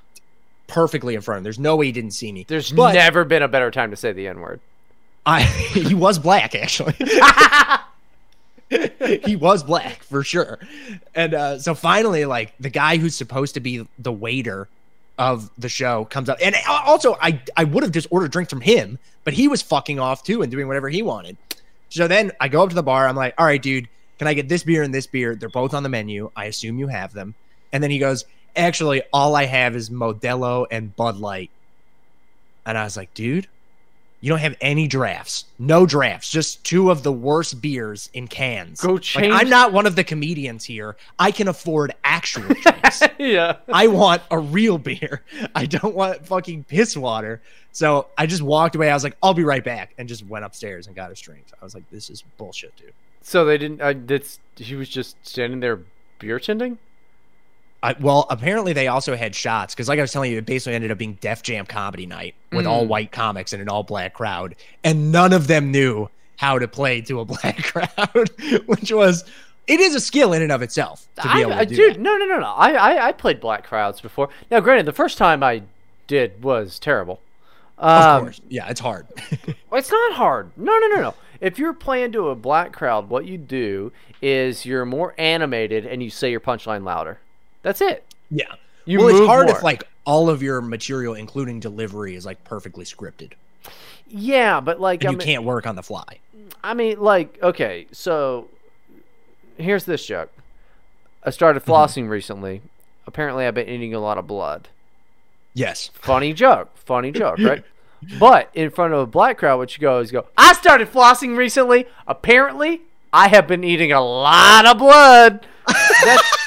perfectly 0.68 1.16
in 1.16 1.22
front 1.22 1.38
of 1.38 1.40
him. 1.40 1.44
There's 1.44 1.60
no 1.60 1.76
way 1.76 1.88
he 1.88 1.92
didn't 1.92 2.12
see 2.12 2.32
me. 2.32 2.46
There's 2.48 2.72
But 2.72 2.94
never 2.94 3.24
been 3.26 3.42
a 3.42 3.48
better 3.48 3.72
time 3.72 3.92
to 3.92 3.98
say 3.98 4.12
the 4.12 4.28
N 4.28 4.40
word. 4.40 4.60
I 5.26 5.42
he 5.74 5.96
was 5.96 6.20
black 6.20 6.56
actually. 6.56 6.96
he 9.26 9.36
was 9.36 9.64
black 9.64 10.04
for 10.04 10.24
sure. 10.24 10.60
And 11.16 11.34
uh, 11.34 11.60
so 11.60 11.74
finally, 11.74 12.26
like 12.26 12.54
the 12.60 12.70
guy 12.70 12.98
who's 12.98 13.16
supposed 13.16 13.54
to 13.56 13.60
be 13.60 13.88
the 13.98 14.12
waiter 14.12 14.68
of 15.18 15.50
the 15.58 15.70
show 15.70 16.06
comes 16.06 16.30
up, 16.30 16.38
and 16.42 16.56
also 16.70 17.18
I 17.22 17.42
I 17.56 17.64
would 17.64 17.84
have 17.84 17.92
just 17.92 18.08
ordered 18.12 18.32
drinks 18.32 18.52
from 18.52 18.62
him, 18.62 19.00
but 19.24 19.34
he 19.34 19.48
was 19.48 19.62
fucking 19.62 20.00
off 20.00 20.24
too 20.24 20.42
and 20.42 20.52
doing 20.52 20.68
whatever 20.68 20.90
he 20.90 21.02
wanted. 21.02 21.38
So 21.90 22.08
then 22.08 22.32
I 22.40 22.50
go 22.50 22.64
up 22.64 22.70
to 22.70 22.76
the 22.76 22.84
bar. 22.84 23.08
I'm 23.08 23.16
like, 23.16 23.34
all 23.38 23.46
right, 23.46 23.62
dude, 23.62 23.88
can 24.20 24.28
I 24.28 24.34
get 24.34 24.50
this 24.50 24.64
beer 24.64 24.84
and 24.84 24.94
this 24.94 25.08
beer? 25.08 25.36
They're 25.36 25.50
both 25.50 25.74
on 25.74 25.84
the 25.84 25.90
menu. 25.90 26.32
I 26.36 26.46
assume 26.46 26.78
you 26.80 26.88
have 26.88 27.14
them. 27.14 27.34
And 27.72 27.82
then 27.82 27.92
he 27.92 28.00
goes, 28.00 28.26
actually, 28.58 29.02
all 29.14 29.36
I 29.36 29.46
have 29.46 29.76
is 29.76 29.90
Modelo 29.90 30.66
and 30.70 30.96
Bud 30.96 31.18
Light. 31.18 31.50
And 32.66 32.78
I 32.78 32.84
was 32.84 32.98
like, 32.98 33.14
dude, 33.14 33.48
you 34.20 34.30
don't 34.30 34.40
have 34.40 34.56
any 34.60 34.88
drafts. 34.88 35.46
No 35.60 35.86
drafts. 35.86 36.30
Just 36.30 36.64
two 36.64 36.90
of 36.92 37.04
the 37.04 37.12
worst 37.12 37.62
beers 37.62 38.10
in 38.14 38.28
cans. 38.28 38.82
Go 38.82 38.94
Like, 38.94 39.02
change- 39.04 39.34
I'm 39.34 39.50
not 39.50 39.72
one 39.72 39.86
of 39.86 39.96
the 39.96 40.04
comedians 40.04 40.66
here. 40.66 40.98
I 41.20 41.32
can 41.32 41.48
afford 41.48 41.94
actual 42.04 42.44
drinks. 42.62 43.04
yeah. 43.20 43.58
I 43.72 43.88
want 43.88 44.22
a 44.32 44.40
real 44.40 44.78
beer. 44.80 45.22
I 45.56 45.66
don't 45.66 45.96
want 45.96 46.26
fucking 46.26 46.64
piss 46.66 46.98
water. 46.98 47.42
So 47.72 48.08
I 48.18 48.26
just 48.26 48.42
walked 48.42 48.76
away. 48.76 48.90
I 48.90 48.94
was 48.96 49.04
like, 49.04 49.16
I'll 49.22 49.36
be 49.36 49.44
right 49.44 49.64
back, 49.64 49.94
and 50.00 50.10
just 50.10 50.26
went 50.26 50.44
upstairs 50.44 50.88
and 50.88 50.96
got 50.96 51.12
his 51.12 51.22
drinks. 51.22 51.52
I 51.62 51.64
was 51.64 51.76
like, 51.76 51.84
this 51.92 52.10
is 52.10 52.24
bullshit, 52.40 52.76
dude. 52.76 52.92
So 53.22 53.46
they 53.46 53.58
didn't. 53.60 53.82
Uh, 53.82 53.94
that's 54.06 54.40
he 54.56 54.74
was 54.76 54.90
just 54.90 55.16
standing 55.26 55.60
there 55.60 55.82
beer 56.18 56.40
tending. 56.40 56.80
I, 57.84 57.96
well, 58.00 58.26
apparently 58.30 58.74
they 58.74 58.88
also 58.88 59.16
had 59.16 59.36
shots 59.36 59.74
because, 59.76 59.88
like 59.88 60.00
I 60.00 60.02
was 60.02 60.12
telling 60.12 60.32
you, 60.32 60.38
it 60.40 60.46
basically 60.46 60.74
ended 60.76 60.92
up 60.92 60.98
being 60.98 61.14
Def 61.22 61.44
Jam 61.44 61.66
comedy 61.66 62.06
night 62.08 62.34
with 62.52 62.66
all 62.66 62.86
Mm. 62.86 62.88
white 62.88 63.12
comics 63.12 63.54
and 63.54 63.62
an 63.62 63.70
all 63.70 63.84
black 63.84 64.14
crowd, 64.16 64.56
and 64.84 65.12
none 65.12 65.32
of 65.34 65.48
them 65.48 65.72
knew 65.72 66.10
how 66.38 66.58
to 66.60 66.68
play 66.68 67.02
to 67.02 67.20
a 67.20 67.26
black 67.34 67.64
crowd, 67.64 68.30
which 68.66 68.92
was 68.92 69.24
it 69.68 69.80
is 69.80 69.94
a 69.96 70.00
skill 70.00 70.34
in 70.34 70.42
and 70.42 70.52
of 70.52 70.62
itself 70.62 71.08
to 71.18 71.24
be 71.24 71.30
I, 71.30 71.40
able 71.42 71.52
to 71.52 71.58
I, 71.58 71.66
do 71.66 71.76
dude, 71.76 71.96
that. 71.96 72.00
no, 72.00 72.16
no, 72.18 72.26
no, 72.26 72.40
no. 72.40 72.48
I, 72.48 72.72
I, 72.72 73.08
I 73.08 73.12
played 73.12 73.40
black 73.40 73.64
crowds 73.66 74.00
before. 74.02 74.30
Now, 74.50 74.60
granted, 74.62 74.86
the 74.86 74.94
first 74.94 75.18
time 75.18 75.44
I 75.44 75.64
did 76.08 76.42
was 76.44 76.80
terrible. 76.80 77.20
Of 77.78 78.02
Um, 78.04 78.22
course, 78.24 78.42
yeah, 78.50 78.68
it's 78.70 78.80
hard. 78.80 79.08
It's 79.74 79.92
not 79.92 80.14
hard. 80.14 80.52
No, 80.58 80.76
no, 80.80 80.88
no, 80.88 81.02
no. 81.02 81.14
If 81.42 81.60
you're 81.60 81.74
playing 81.74 82.14
to 82.14 82.30
a 82.30 82.36
black 82.36 82.72
crowd, 82.74 83.10
what 83.10 83.26
you 83.26 83.38
do 83.38 83.92
is 84.22 84.66
you're 84.66 84.86
more 84.86 85.14
animated 85.20 85.86
and 85.86 86.02
you 86.02 86.10
say 86.10 86.32
your 86.32 86.40
punchline 86.40 86.84
louder. 86.84 87.20
That's 87.68 87.82
it. 87.82 88.06
yeah, 88.32 88.46
You 88.86 89.00
well, 89.00 89.10
it's 89.10 89.28
hard 89.28 89.48
more. 89.48 89.58
if 89.58 89.62
like 89.62 89.84
all 90.06 90.30
of 90.30 90.42
your 90.42 90.62
material, 90.62 91.16
including 91.16 91.60
delivery, 91.60 92.16
is 92.16 92.26
like 92.26 92.42
perfectly 92.46 92.86
scripted, 92.86 93.34
Yeah, 94.08 94.62
but 94.62 94.80
like 94.80 95.04
and 95.04 95.12
you 95.12 95.18
mean, 95.18 95.26
can't 95.26 95.44
work 95.44 95.68
on 95.68 95.76
the 95.76 95.84
fly. 95.84 96.20
I 96.64 96.74
mean, 96.74 97.02
like, 97.02 97.38
okay, 97.44 97.88
so 97.92 98.48
here's 99.58 99.84
this 99.84 100.06
joke. 100.06 100.32
I 101.24 101.30
started 101.30 101.64
mm-hmm. 101.64 101.72
flossing 101.72 102.08
recently. 102.08 102.62
Apparently, 103.06 103.46
I've 103.46 103.54
been 103.56 103.68
eating 103.68 103.94
a 103.94 104.00
lot 104.00 104.18
of 104.18 104.28
blood. 104.28 104.70
Yes, 105.54 105.90
Funny 105.94 106.32
joke. 106.32 106.70
Funny 106.78 107.12
joke, 107.12 107.40
right? 107.40 107.66
But 108.20 108.50
in 108.54 108.70
front 108.70 108.94
of 108.94 109.00
a 109.00 109.08
black 109.08 109.40
crowd, 109.40 109.58
what 109.58 109.76
you 109.76 109.82
go 109.82 110.00
is 110.00 110.12
go, 110.12 110.28
I 110.38 110.54
started 110.54 110.88
flossing 110.88 111.36
recently. 111.36 111.88
Apparently, 112.06 112.82
I 113.12 113.28
have 113.28 113.48
been 113.48 113.64
eating 113.66 113.92
a 113.92 114.00
lot 114.00 114.68
of 114.68 114.78
blood. 114.78 115.46
That's, 116.06 116.47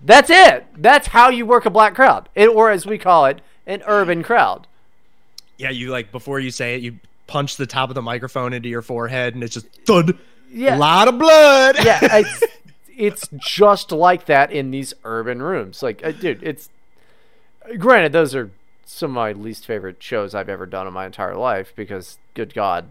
that's 0.00 0.30
it. 0.30 0.66
That's 0.76 1.08
how 1.08 1.28
you 1.30 1.44
work 1.46 1.66
a 1.66 1.70
black 1.70 1.94
crowd. 1.94 2.28
It, 2.34 2.48
or 2.48 2.70
as 2.70 2.86
we 2.86 2.98
call 2.98 3.26
it, 3.26 3.40
an 3.66 3.82
urban 3.86 4.22
crowd. 4.22 4.66
yeah. 5.56 5.70
You 5.70 5.90
like 5.90 6.12
before 6.12 6.38
you 6.40 6.50
say 6.50 6.74
it, 6.76 6.82
you 6.82 6.98
punch 7.26 7.56
the 7.56 7.66
top 7.66 7.88
of 7.90 7.94
the 7.94 8.02
microphone 8.02 8.52
into 8.52 8.68
your 8.68 8.82
forehead, 8.82 9.34
and 9.34 9.42
it's 9.44 9.54
just 9.54 9.66
thud. 9.86 10.16
Yeah. 10.50 10.76
A 10.76 10.78
lot 10.78 11.08
of 11.08 11.18
blood. 11.18 11.76
yeah, 11.84 11.98
it's 12.18 12.42
it's 12.96 13.28
just 13.38 13.92
like 13.92 14.24
that 14.26 14.50
in 14.50 14.70
these 14.70 14.94
urban 15.04 15.42
rooms. 15.42 15.82
Like, 15.82 16.04
uh, 16.04 16.12
dude, 16.12 16.42
it's 16.42 16.68
granted 17.78 18.12
those 18.12 18.34
are 18.34 18.50
some 18.86 19.10
of 19.10 19.14
my 19.14 19.32
least 19.32 19.66
favorite 19.66 20.02
shows 20.02 20.34
I've 20.34 20.48
ever 20.48 20.64
done 20.64 20.86
in 20.86 20.92
my 20.94 21.04
entire 21.06 21.36
life 21.36 21.72
because, 21.76 22.16
good 22.34 22.54
God, 22.54 22.90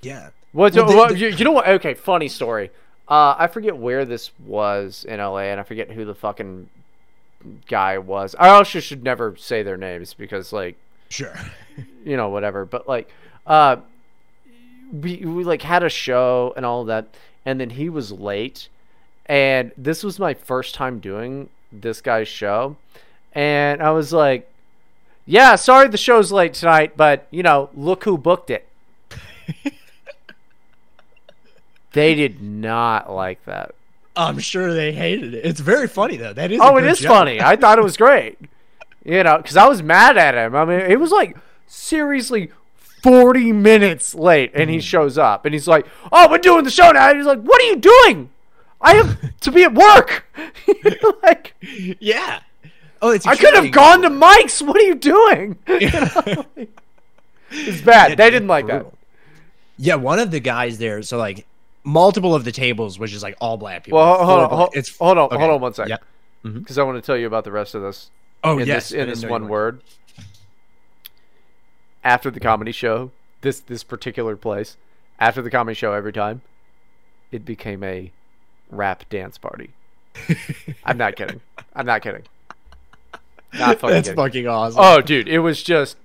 yeah. 0.00 0.30
what? 0.52 0.74
Well, 0.74 0.86
the- 0.86 0.96
what- 0.96 1.10
the- 1.10 1.18
you, 1.18 1.28
you 1.28 1.44
know 1.44 1.52
what? 1.52 1.68
Okay, 1.68 1.92
funny 1.94 2.28
story. 2.28 2.70
Uh, 3.08 3.34
I 3.38 3.48
forget 3.48 3.76
where 3.76 4.04
this 4.04 4.30
was 4.46 5.04
in 5.06 5.18
LA, 5.18 5.40
and 5.40 5.60
I 5.60 5.62
forget 5.62 5.90
who 5.90 6.04
the 6.04 6.14
fucking 6.14 6.68
guy 7.68 7.98
was. 7.98 8.34
I 8.38 8.48
also 8.48 8.80
should 8.80 9.02
never 9.02 9.36
say 9.36 9.62
their 9.62 9.76
names 9.76 10.14
because, 10.14 10.52
like, 10.52 10.76
Sure. 11.10 11.34
you 12.04 12.16
know, 12.16 12.28
whatever. 12.30 12.64
But 12.64 12.88
like, 12.88 13.08
uh, 13.46 13.76
we 14.92 15.18
we 15.18 15.44
like 15.44 15.62
had 15.62 15.82
a 15.82 15.88
show 15.88 16.52
and 16.56 16.64
all 16.64 16.84
that, 16.86 17.08
and 17.44 17.60
then 17.60 17.70
he 17.70 17.88
was 17.88 18.10
late, 18.10 18.68
and 19.26 19.72
this 19.76 20.02
was 20.02 20.18
my 20.18 20.34
first 20.34 20.74
time 20.74 20.98
doing 20.98 21.48
this 21.70 22.00
guy's 22.00 22.28
show, 22.28 22.76
and 23.32 23.82
I 23.82 23.90
was 23.90 24.12
like, 24.12 24.50
yeah, 25.26 25.56
sorry 25.56 25.88
the 25.88 25.98
show's 25.98 26.32
late 26.32 26.54
tonight, 26.54 26.96
but 26.96 27.26
you 27.30 27.42
know, 27.42 27.70
look 27.74 28.04
who 28.04 28.16
booked 28.16 28.50
it. 28.50 28.66
they 31.94 32.14
did 32.14 32.42
not 32.42 33.10
like 33.10 33.44
that. 33.46 33.74
I'm 34.16 34.38
sure 34.38 34.74
they 34.74 34.92
hated 34.92 35.34
it. 35.34 35.44
It's 35.44 35.60
very 35.60 35.88
funny 35.88 36.16
though. 36.16 36.32
That 36.32 36.52
is. 36.52 36.60
Oh, 36.62 36.76
it 36.76 36.84
is 36.84 36.98
joke. 36.98 37.08
funny. 37.08 37.40
I 37.40 37.56
thought 37.56 37.78
it 37.78 37.84
was 37.84 37.96
great. 37.96 38.38
You 39.04 39.22
know, 39.22 39.38
because 39.38 39.56
I 39.56 39.66
was 39.66 39.82
mad 39.82 40.16
at 40.16 40.34
him. 40.34 40.54
I 40.54 40.64
mean, 40.64 40.80
it 40.80 40.98
was 40.98 41.10
like 41.10 41.36
seriously 41.66 42.50
40 43.02 43.52
minutes 43.52 44.14
late, 44.14 44.52
and 44.54 44.70
he 44.70 44.78
mm. 44.78 44.82
shows 44.82 45.18
up, 45.18 45.44
and 45.44 45.52
he's 45.52 45.68
like, 45.68 45.86
"Oh, 46.12 46.28
we're 46.30 46.38
doing 46.38 46.64
the 46.64 46.70
show 46.70 46.90
now." 46.90 47.08
And 47.08 47.18
he's 47.18 47.26
like, 47.26 47.40
"What 47.40 47.60
are 47.60 47.66
you 47.66 47.76
doing? 47.76 48.30
I 48.80 48.94
have 48.94 49.38
to 49.40 49.52
be 49.52 49.64
at 49.64 49.74
work." 49.74 50.24
like, 51.22 51.54
yeah. 52.00 52.40
Oh, 53.02 53.10
it's. 53.10 53.26
I 53.26 53.36
could 53.36 53.54
have 53.54 53.70
gone 53.72 54.02
to 54.02 54.10
Mike's. 54.10 54.62
What 54.62 54.76
are 54.76 54.84
you 54.84 54.94
doing? 54.94 55.58
You 55.68 55.90
know? 55.90 56.46
it's 57.50 57.82
bad. 57.82 58.16
They 58.16 58.30
didn't 58.30 58.48
like 58.48 58.66
that. 58.68 58.86
Yeah, 59.76 59.96
one 59.96 60.18
of 60.18 60.30
the 60.30 60.40
guys 60.40 60.78
there. 60.78 61.02
So 61.02 61.18
like 61.18 61.46
multiple 61.84 62.34
of 62.34 62.44
the 62.44 62.52
tables 62.52 62.98
was 62.98 63.10
just 63.10 63.22
like 63.22 63.36
all 63.40 63.56
black 63.56 63.84
people. 63.84 63.98
Well, 63.98 64.24
hold, 64.24 64.40
on, 64.40 64.50
hold, 64.50 64.70
it's 64.72 64.96
hold 64.96 65.18
on, 65.18 65.26
okay. 65.26 65.36
hold 65.38 65.50
on 65.50 65.60
one 65.60 65.74
second. 65.74 65.90
Yeah. 65.90 65.96
Because 66.42 66.76
mm-hmm. 66.76 66.80
I 66.80 66.82
want 66.84 67.02
to 67.02 67.06
tell 67.06 67.16
you 67.16 67.26
about 67.26 67.44
the 67.44 67.52
rest 67.52 67.74
of 67.74 67.82
this. 67.82 68.10
Oh 68.42 68.58
in 68.58 68.66
yes, 68.66 68.88
this, 68.88 68.98
in 68.98 69.08
this 69.08 69.24
one 69.24 69.48
word. 69.48 69.80
After 72.02 72.30
the 72.30 72.40
comedy 72.40 72.72
show, 72.72 73.12
this 73.40 73.60
this 73.60 73.82
particular 73.82 74.36
place, 74.36 74.76
after 75.18 75.40
the 75.40 75.50
comedy 75.50 75.74
show, 75.74 75.92
every 75.92 76.12
time, 76.12 76.42
it 77.30 77.44
became 77.44 77.82
a 77.82 78.10
rap 78.70 79.08
dance 79.08 79.38
party. 79.38 79.70
I'm 80.84 80.98
not 80.98 81.16
kidding. 81.16 81.40
I'm 81.74 81.86
not 81.86 82.02
kidding. 82.02 82.24
Not 83.54 83.78
fucking 83.78 83.94
That's 83.94 84.08
kidding. 84.08 84.16
fucking 84.16 84.46
awesome. 84.48 84.80
Oh, 84.82 85.00
dude, 85.00 85.28
it 85.28 85.38
was 85.38 85.62
just. 85.62 85.96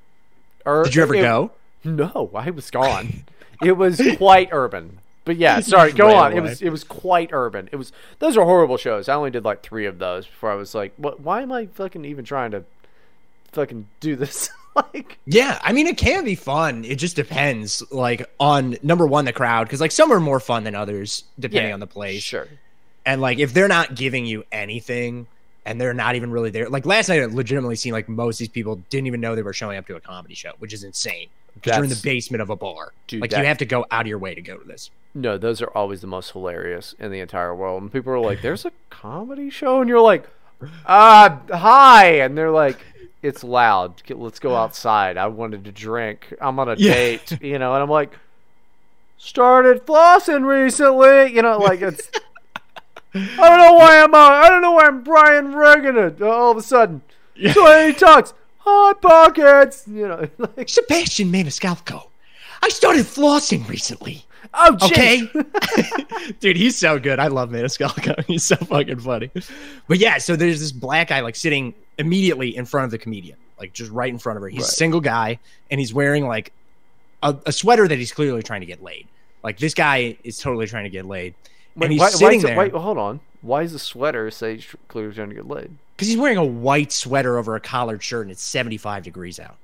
Ur- 0.66 0.84
Did 0.84 0.96
you 0.96 1.02
ever 1.02 1.16
it, 1.16 1.22
go? 1.22 1.52
No, 1.84 2.30
I 2.34 2.50
was 2.52 2.70
gone. 2.70 3.24
it 3.64 3.74
was 3.74 4.02
quite 4.18 4.50
urban. 4.52 5.00
But 5.30 5.38
yeah, 5.38 5.60
sorry, 5.60 5.92
go 5.92 6.16
on. 6.16 6.32
Away. 6.32 6.40
It 6.40 6.42
was 6.42 6.62
it 6.64 6.70
was 6.72 6.84
quite 6.84 7.30
urban. 7.34 7.70
It 7.72 7.76
was 7.76 7.92
those 8.18 8.36
are 8.36 8.44
horrible 8.44 8.78
shows. 8.78 9.08
I 9.08 9.14
only 9.14 9.30
did 9.30 9.46
like 9.46 9.62
three 9.62 9.86
of 9.86 10.00
those 10.00 10.26
before 10.26 10.50
I 10.52 10.56
was 10.56 10.74
like, 10.74 10.92
what? 10.98 11.20
Why 11.20 11.44
am 11.44 11.52
I 11.52 11.68
fucking 11.68 12.04
even 12.04 12.26
trying 12.26 12.50
to 12.50 12.64
fucking 13.52 13.86
do 14.00 14.16
this? 14.16 14.50
like, 14.76 15.20
yeah, 15.28 15.60
I 15.62 15.72
mean, 15.72 15.86
it 15.86 16.00
can 16.00 16.26
be 16.26 16.34
fun. 16.34 16.84
It 16.84 16.96
just 16.96 17.16
depends, 17.16 17.84
like 17.92 18.28
on 18.40 18.78
number 18.82 19.06
one, 19.06 19.26
the 19.26 19.32
crowd, 19.32 19.66
because 19.66 19.80
like 19.80 19.92
some 19.92 20.12
are 20.12 20.20
more 20.20 20.40
fun 20.40 20.64
than 20.64 20.74
others 20.74 21.26
depending 21.40 21.68
yeah, 21.68 21.74
on 21.76 21.80
the 21.80 21.86
place. 21.86 22.24
Sure. 22.24 22.48
And 23.06 23.22
like 23.22 23.38
if 23.38 23.54
they're 23.54 23.68
not 23.68 23.94
giving 23.94 24.26
you 24.26 24.46
anything, 24.52 25.28
and 25.64 25.80
they're 25.80 25.94
not 25.94 26.16
even 26.16 26.32
really 26.32 26.50
there. 26.50 26.70
Like 26.70 26.88
last 26.88 27.08
night, 27.08 27.20
it 27.20 27.34
legitimately 27.34 27.76
seemed 27.76 27.94
like 27.94 28.10
most 28.10 28.38
of 28.38 28.40
these 28.40 28.48
people 28.48 28.78
didn't 28.90 29.06
even 29.06 29.22
know 29.22 29.36
they 29.36 29.44
were 29.44 29.54
showing 29.54 29.78
up 29.78 29.86
to 29.86 29.96
a 29.96 30.00
comedy 30.00 30.34
show, 30.34 30.54
which 30.58 30.74
is 30.74 30.84
insane. 30.84 31.28
Because 31.54 31.76
you're 31.76 31.84
in 31.84 31.90
the 31.90 32.02
basement 32.04 32.42
of 32.42 32.50
a 32.50 32.56
bar. 32.56 32.94
Dude, 33.08 33.22
like 33.22 33.32
you 33.32 33.44
have 33.44 33.58
to 33.60 33.66
go 33.66 33.86
out 33.92 34.02
of 34.02 34.08
your 34.08 34.18
way 34.18 34.36
to 34.36 34.42
go 34.42 34.58
to 34.58 34.68
this. 34.68 34.90
No, 35.14 35.38
those 35.38 35.62
are 35.62 35.70
always 35.76 36.02
the 36.02 36.08
most 36.08 36.32
hilarious 36.32 36.96
in 37.00 37.12
the 37.12 37.20
entire 37.20 37.56
world. 37.56 37.82
And 37.82 37.92
people 37.92 38.14
are 38.14 38.20
like, 38.20 38.42
"There's 38.42 38.66
a 38.66 38.72
comedy 38.90 39.50
show," 39.50 39.82
and 39.82 39.90
you're 39.90 40.02
like, 40.02 40.28
"Uh, 40.86 41.38
hi," 41.52 42.20
and 42.20 42.38
they're 42.38 42.52
like, 42.52 42.78
"It's 43.22 43.44
loud. 43.44 44.02
Let's 44.10 44.40
go 44.40 44.56
outside. 44.56 45.18
I 45.18 45.28
wanted 45.28 45.66
to 45.66 45.72
drink. 45.72 46.34
I'm 46.40 46.60
on 46.60 46.70
a 46.70 46.76
yeah. 46.76 46.94
date, 46.94 47.42
you 47.42 47.58
know." 47.58 47.74
And 47.74 47.84
I'm 47.84 47.90
like, 47.90 48.18
"Started 49.18 49.86
flossing 49.86 50.46
recently," 50.46 51.34
you 51.34 51.42
know, 51.42 51.58
like 51.58 51.82
it's. 51.82 52.10
I 53.14 53.50
don't 53.50 53.58
know 53.58 53.74
why 53.74 54.04
I'm. 54.04 54.14
Uh, 54.14 54.18
I 54.18 54.50
don't 54.50 54.62
know 54.62 54.74
why 54.74 54.86
I'm 54.86 55.04
Brian 55.04 55.56
Regan. 55.56 56.22
All 56.22 56.52
of 56.52 56.58
a 56.58 56.62
sudden, 56.62 57.02
yeah. 57.36 57.54
so 57.54 57.88
he 57.88 57.94
talks 57.94 58.34
hot 58.60 59.02
pockets. 59.02 59.86
You 59.88 60.08
know, 60.08 60.28
like 60.56 60.70
Sebastian 60.70 61.32
Maniscalco. 61.32 62.08
I 62.62 62.70
started 62.70 63.06
flossing 63.06 63.68
recently. 63.68 64.26
Oh, 64.54 64.78
okay. 64.82 65.30
Dude, 66.40 66.58
he's 66.58 66.78
so 66.78 67.00
good. 67.00 67.20
I 67.20 67.28
love 67.28 67.50
Maniscalco. 67.50 68.24
He's 68.26 68.44
so 68.44 68.56
fucking 68.56 69.00
funny. 69.00 69.30
But 69.88 70.00
yeah, 70.00 70.18
so 70.18 70.36
there's 70.36 70.60
this 70.60 70.72
black 70.72 71.10
guy 71.10 71.22
like 71.22 71.36
sitting 71.36 71.74
immediately 71.98 72.56
in 72.56 72.66
front 72.66 72.86
of 72.86 72.92
the 72.92 72.98
comedian, 72.98 73.38
like 73.60 73.74
just 73.74 73.92
right 73.92 74.12
in 74.12 74.18
front 74.18 74.38
of 74.38 74.44
her. 74.44 74.50
He's 74.50 74.62
right. 74.62 74.68
a 74.68 74.72
single 74.72 75.02
guy 75.02 75.40
and 75.70 75.80
he's 75.80 75.94
wearing 75.94 76.28
like 76.28 76.52
a, 77.22 77.36
a, 77.46 77.52
sweater 77.52 77.88
that 77.88 77.98
he's 77.98 78.12
clearly 78.12 78.42
trying 78.42 78.62
to 78.62 78.66
get 78.66 78.82
laid. 78.82 79.08
Like 79.44 79.58
this 79.58 79.74
guy 79.74 80.18
is 80.24 80.40
totally 80.40 80.68
trying 80.68 80.86
to 80.86 80.90
get 80.90 81.06
laid. 81.06 81.36
Wait, 81.76 81.86
and 81.86 81.94
he's 81.94 82.00
why, 82.00 82.10
sitting 82.10 82.42
why 82.42 82.50
there. 82.50 82.58
Wait, 82.58 82.72
hold 82.74 82.98
on. 82.98 83.20
Why 83.42 83.62
is 83.64 83.74
the 83.74 83.80
sweater 83.80 84.30
say 84.32 84.62
clearly 84.88 85.14
trying 85.14 85.30
to 85.30 85.36
get 85.36 85.48
laid? 85.48 85.72
Because 86.00 86.08
he's 86.08 86.18
wearing 86.18 86.38
a 86.38 86.46
white 86.46 86.94
sweater 86.94 87.38
over 87.38 87.56
a 87.56 87.60
collared 87.60 88.02
shirt 88.02 88.24
and 88.24 88.32
it's 88.32 88.42
75 88.42 89.04
degrees 89.04 89.40
out 89.40 89.58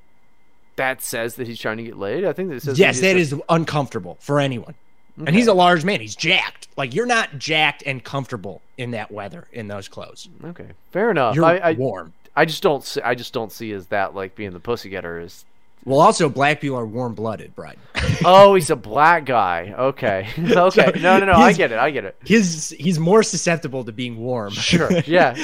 that 0.75 1.01
says 1.01 1.35
that 1.35 1.47
he's 1.47 1.59
trying 1.59 1.77
to 1.77 1.83
get 1.83 1.97
laid. 1.97 2.25
I 2.25 2.33
think 2.33 2.49
that 2.49 2.61
says 2.61 2.79
yes, 2.79 2.99
that, 2.99 3.13
that 3.13 3.17
is 3.17 3.35
uncomfortable 3.49 4.17
for 4.19 4.39
anyone. 4.39 4.75
Okay. 5.17 5.27
And 5.27 5.35
he's 5.35 5.47
a 5.47 5.53
large 5.53 5.85
man. 5.85 6.01
He's 6.01 6.15
jacked. 6.15 6.67
Like 6.75 6.93
you're 6.93 7.05
not 7.05 7.39
jacked 7.39 7.83
and 7.85 8.03
comfortable 8.03 8.61
in 8.77 8.91
that 8.91 9.11
weather 9.11 9.47
in 9.53 9.67
those 9.67 9.87
clothes. 9.87 10.27
Okay, 10.43 10.67
fair 10.91 11.09
enough. 11.09 11.35
You're 11.35 11.45
I, 11.45 11.57
I, 11.57 11.71
warm. 11.73 12.13
I 12.35 12.43
just 12.43 12.61
don't. 12.61 12.83
See, 12.83 13.01
I 13.01 13.15
just 13.15 13.31
don't 13.31 13.51
see 13.51 13.71
as 13.71 13.87
that 13.87 14.13
like 14.13 14.35
being 14.35 14.51
the 14.51 14.59
pussy 14.59 14.89
getter 14.89 15.19
is 15.19 15.45
well, 15.85 15.99
also 15.99 16.29
black 16.29 16.61
people 16.61 16.77
are 16.77 16.85
warm 16.85 17.13
blooded, 17.13 17.55
Brian. 17.55 17.77
oh, 18.25 18.55
he's 18.55 18.71
a 18.71 18.75
black 18.75 19.25
guy. 19.25 19.73
Okay, 19.77 20.27
okay. 20.39 20.91
No, 20.99 21.19
no, 21.19 21.27
no. 21.27 21.33
I 21.33 21.53
get 21.53 21.71
it. 21.71 21.77
I 21.77 21.91
get 21.91 22.05
it. 22.05 22.17
He's 22.25 22.71
he's 22.71 22.97
more 22.97 23.21
susceptible 23.21 23.83
to 23.85 23.91
being 23.91 24.17
warm. 24.17 24.51
Sure. 24.51 24.91
Yeah. 25.05 25.35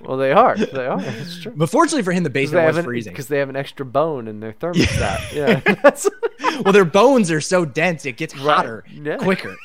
well, 0.00 0.16
they 0.16 0.32
are. 0.32 0.56
They 0.56 0.86
are. 0.86 1.00
It's 1.00 1.42
true. 1.42 1.52
But 1.54 1.70
fortunately 1.70 2.02
for 2.02 2.12
him, 2.12 2.24
the 2.24 2.30
basement 2.30 2.66
was 2.66 2.78
an, 2.78 2.84
freezing 2.84 3.12
because 3.12 3.28
they 3.28 3.38
have 3.38 3.48
an 3.48 3.56
extra 3.56 3.86
bone 3.86 4.26
in 4.26 4.40
their 4.40 4.54
thermostat. 4.54 5.32
yeah. 5.32 6.60
well, 6.62 6.72
their 6.72 6.84
bones 6.84 7.30
are 7.30 7.40
so 7.40 7.64
dense 7.64 8.06
it 8.06 8.16
gets 8.16 8.34
hotter 8.34 8.84
right. 8.88 9.04
yeah. 9.04 9.16
quicker. 9.18 9.56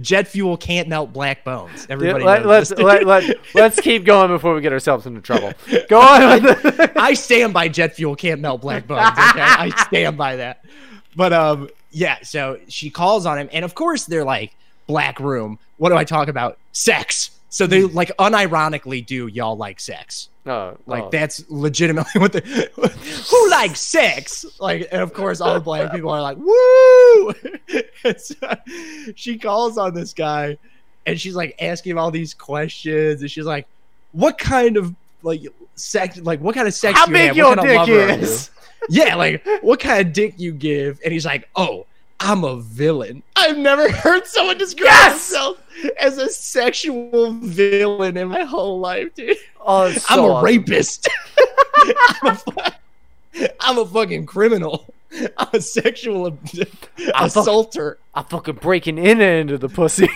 Jet 0.00 0.28
fuel 0.28 0.56
can't 0.56 0.88
melt 0.88 1.12
black 1.12 1.44
bones. 1.44 1.86
Everybody, 1.88 2.24
let, 2.24 2.46
us 2.46 2.70
let, 2.72 3.04
let, 3.06 3.36
let's 3.54 3.80
keep 3.80 4.04
going 4.04 4.28
before 4.28 4.54
we 4.54 4.60
get 4.60 4.72
ourselves 4.72 5.06
into 5.06 5.20
trouble. 5.20 5.52
Go 5.88 6.00
on. 6.00 6.46
I 6.96 7.14
stand 7.14 7.52
by 7.52 7.68
jet 7.68 7.94
fuel 7.94 8.16
can't 8.16 8.40
melt 8.40 8.60
black 8.60 8.86
bones. 8.86 9.10
Okay, 9.10 9.40
I 9.40 9.70
stand 9.86 10.16
by 10.16 10.36
that. 10.36 10.64
But 11.16 11.32
um, 11.32 11.68
yeah. 11.90 12.18
So 12.22 12.58
she 12.68 12.90
calls 12.90 13.26
on 13.26 13.38
him, 13.38 13.48
and 13.52 13.64
of 13.64 13.74
course 13.74 14.04
they're 14.04 14.24
like 14.24 14.54
black 14.86 15.20
room. 15.20 15.58
What 15.78 15.90
do 15.90 15.96
I 15.96 16.04
talk 16.04 16.28
about? 16.28 16.58
Sex. 16.72 17.30
So 17.52 17.66
they 17.66 17.82
hmm. 17.82 17.94
like 17.94 18.10
unironically 18.16 19.04
do 19.04 19.26
y'all 19.26 19.58
like 19.58 19.78
sex. 19.78 20.30
Oh, 20.46 20.50
oh. 20.50 20.78
like 20.86 21.04
oh. 21.04 21.10
that's 21.12 21.44
legitimately 21.50 22.12
what 22.18 22.32
the 22.32 22.40
who 23.30 23.50
likes 23.50 23.78
sex? 23.82 24.46
Like, 24.58 24.88
and 24.90 25.02
of 25.02 25.12
course, 25.12 25.42
all 25.42 25.52
the 25.52 25.60
black 25.60 25.92
people 25.92 26.08
are 26.08 26.22
like, 26.22 26.38
"Woo!" 26.38 27.34
so 28.16 28.34
she 29.14 29.36
calls 29.36 29.76
on 29.76 29.92
this 29.92 30.14
guy, 30.14 30.56
and 31.04 31.20
she's 31.20 31.34
like 31.34 31.54
asking 31.60 31.90
him 31.90 31.98
all 31.98 32.10
these 32.10 32.32
questions, 32.32 33.20
and 33.20 33.30
she's 33.30 33.44
like, 33.44 33.66
"What 34.12 34.38
kind 34.38 34.78
of 34.78 34.94
like 35.20 35.42
sex? 35.74 36.18
Like, 36.22 36.40
what 36.40 36.54
kind 36.54 36.66
of 36.66 36.72
sex? 36.72 36.98
How 36.98 37.06
you 37.06 37.12
big 37.12 37.26
have? 37.28 37.36
your 37.36 37.54
dick 37.56 37.86
is?" 37.86 38.48
yeah, 38.88 39.14
like, 39.14 39.46
what 39.60 39.78
kind 39.78 40.06
of 40.06 40.14
dick 40.14 40.36
you 40.38 40.52
give? 40.52 41.00
And 41.04 41.12
he's 41.12 41.26
like, 41.26 41.50
"Oh." 41.54 41.84
I'm 42.24 42.44
a 42.44 42.56
villain. 42.56 43.24
I've 43.34 43.58
never 43.58 43.90
heard 43.92 44.26
someone 44.26 44.56
describe 44.56 44.86
yes! 44.86 45.28
himself 45.28 45.62
as 45.98 46.18
a 46.18 46.28
sexual 46.28 47.32
villain 47.32 48.16
in 48.16 48.28
my 48.28 48.44
whole 48.44 48.78
life, 48.78 49.12
dude. 49.14 49.36
Oh, 49.60 49.90
so 49.92 50.00
I'm 50.08 50.18
a 50.20 50.22
awesome. 50.28 50.44
rapist. 50.44 51.08
I'm, 52.22 52.38
a, 52.46 52.72
I'm, 53.60 53.78
a 53.78 53.86
fucking 53.86 54.26
criminal. 54.26 54.94
I'm 55.36 55.48
a 55.52 55.60
sexual 55.60 56.26
I'm 56.28 57.26
assaulter. 57.26 57.98
Fuck, 58.14 58.14
I'm 58.14 58.24
fucking 58.26 58.54
breaking 58.56 58.98
in 58.98 59.20
and 59.20 59.50
into 59.50 59.58
the 59.58 59.68
pussy. 59.68 60.08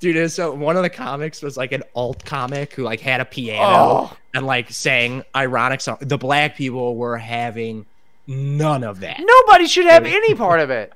Dude, 0.00 0.30
so 0.30 0.54
one 0.54 0.76
of 0.76 0.82
the 0.82 0.90
comics 0.90 1.42
was 1.42 1.56
like 1.56 1.72
an 1.72 1.82
alt 1.94 2.24
comic 2.24 2.72
who 2.74 2.84
like 2.84 3.00
had 3.00 3.20
a 3.20 3.24
piano 3.24 3.62
oh. 3.62 4.16
and 4.32 4.46
like 4.46 4.70
sang 4.70 5.24
ironic 5.34 5.80
songs. 5.80 5.98
The 6.00 6.18
black 6.18 6.56
people 6.56 6.96
were 6.96 7.18
having 7.18 7.86
none 8.26 8.84
of 8.84 9.00
that. 9.00 9.20
Nobody 9.20 9.66
should 9.66 9.86
have 9.86 10.06
any 10.06 10.34
part 10.34 10.60
of 10.60 10.70
it. 10.70 10.92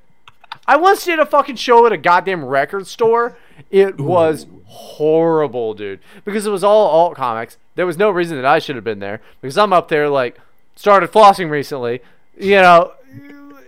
I 0.67 0.77
once 0.77 1.05
did 1.05 1.19
a 1.19 1.27
fucking 1.27 1.57
show 1.57 1.85
at 1.87 1.93
a 1.93 1.97
goddamn 1.97 2.45
record 2.45 2.87
store. 2.87 3.37
It 3.71 3.99
Ooh. 3.99 4.05
was 4.05 4.47
horrible, 4.67 5.75
dude. 5.75 5.99
Because 6.25 6.47
it 6.47 6.51
was 6.51 6.62
all 6.62 6.87
alt 6.87 7.17
comics. 7.17 7.57
There 7.75 7.87
was 7.87 7.97
no 7.97 8.11
reason 8.11 8.37
that 8.37 8.47
I 8.47 8.61
should 8.61 8.77
have 8.77 8.85
been 8.85 9.01
there. 9.01 9.21
Because 9.41 9.59
I'm 9.59 9.73
up 9.73 9.88
there 9.88 10.09
like 10.09 10.38
started 10.77 11.11
flossing 11.11 11.51
recently. 11.51 12.03
You 12.38 12.57
know 12.57 12.93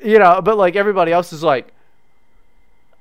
you 0.05 0.18
know, 0.18 0.40
but 0.42 0.57
like 0.57 0.77
everybody 0.77 1.11
else 1.11 1.33
is 1.33 1.42
like 1.42 1.68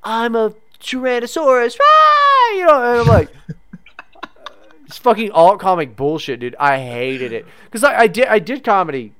I'm 0.04 0.36
a 0.36 0.54
Tyrannosaurus, 0.80 1.78
ah! 1.82 2.23
You 2.56 2.66
know, 2.66 2.84
and 2.84 3.02
I'm 3.02 3.08
like, 3.08 3.30
it's 4.86 4.98
fucking 4.98 5.32
alt 5.32 5.60
comic 5.60 5.96
bullshit, 5.96 6.40
dude. 6.40 6.56
I 6.60 6.80
hated 6.80 7.34
it 7.34 7.46
because 7.66 7.84
I, 7.84 8.02
I 8.02 8.08
did 8.08 8.28
I 8.28 8.40
did 8.40 8.64
comedy 8.64 9.14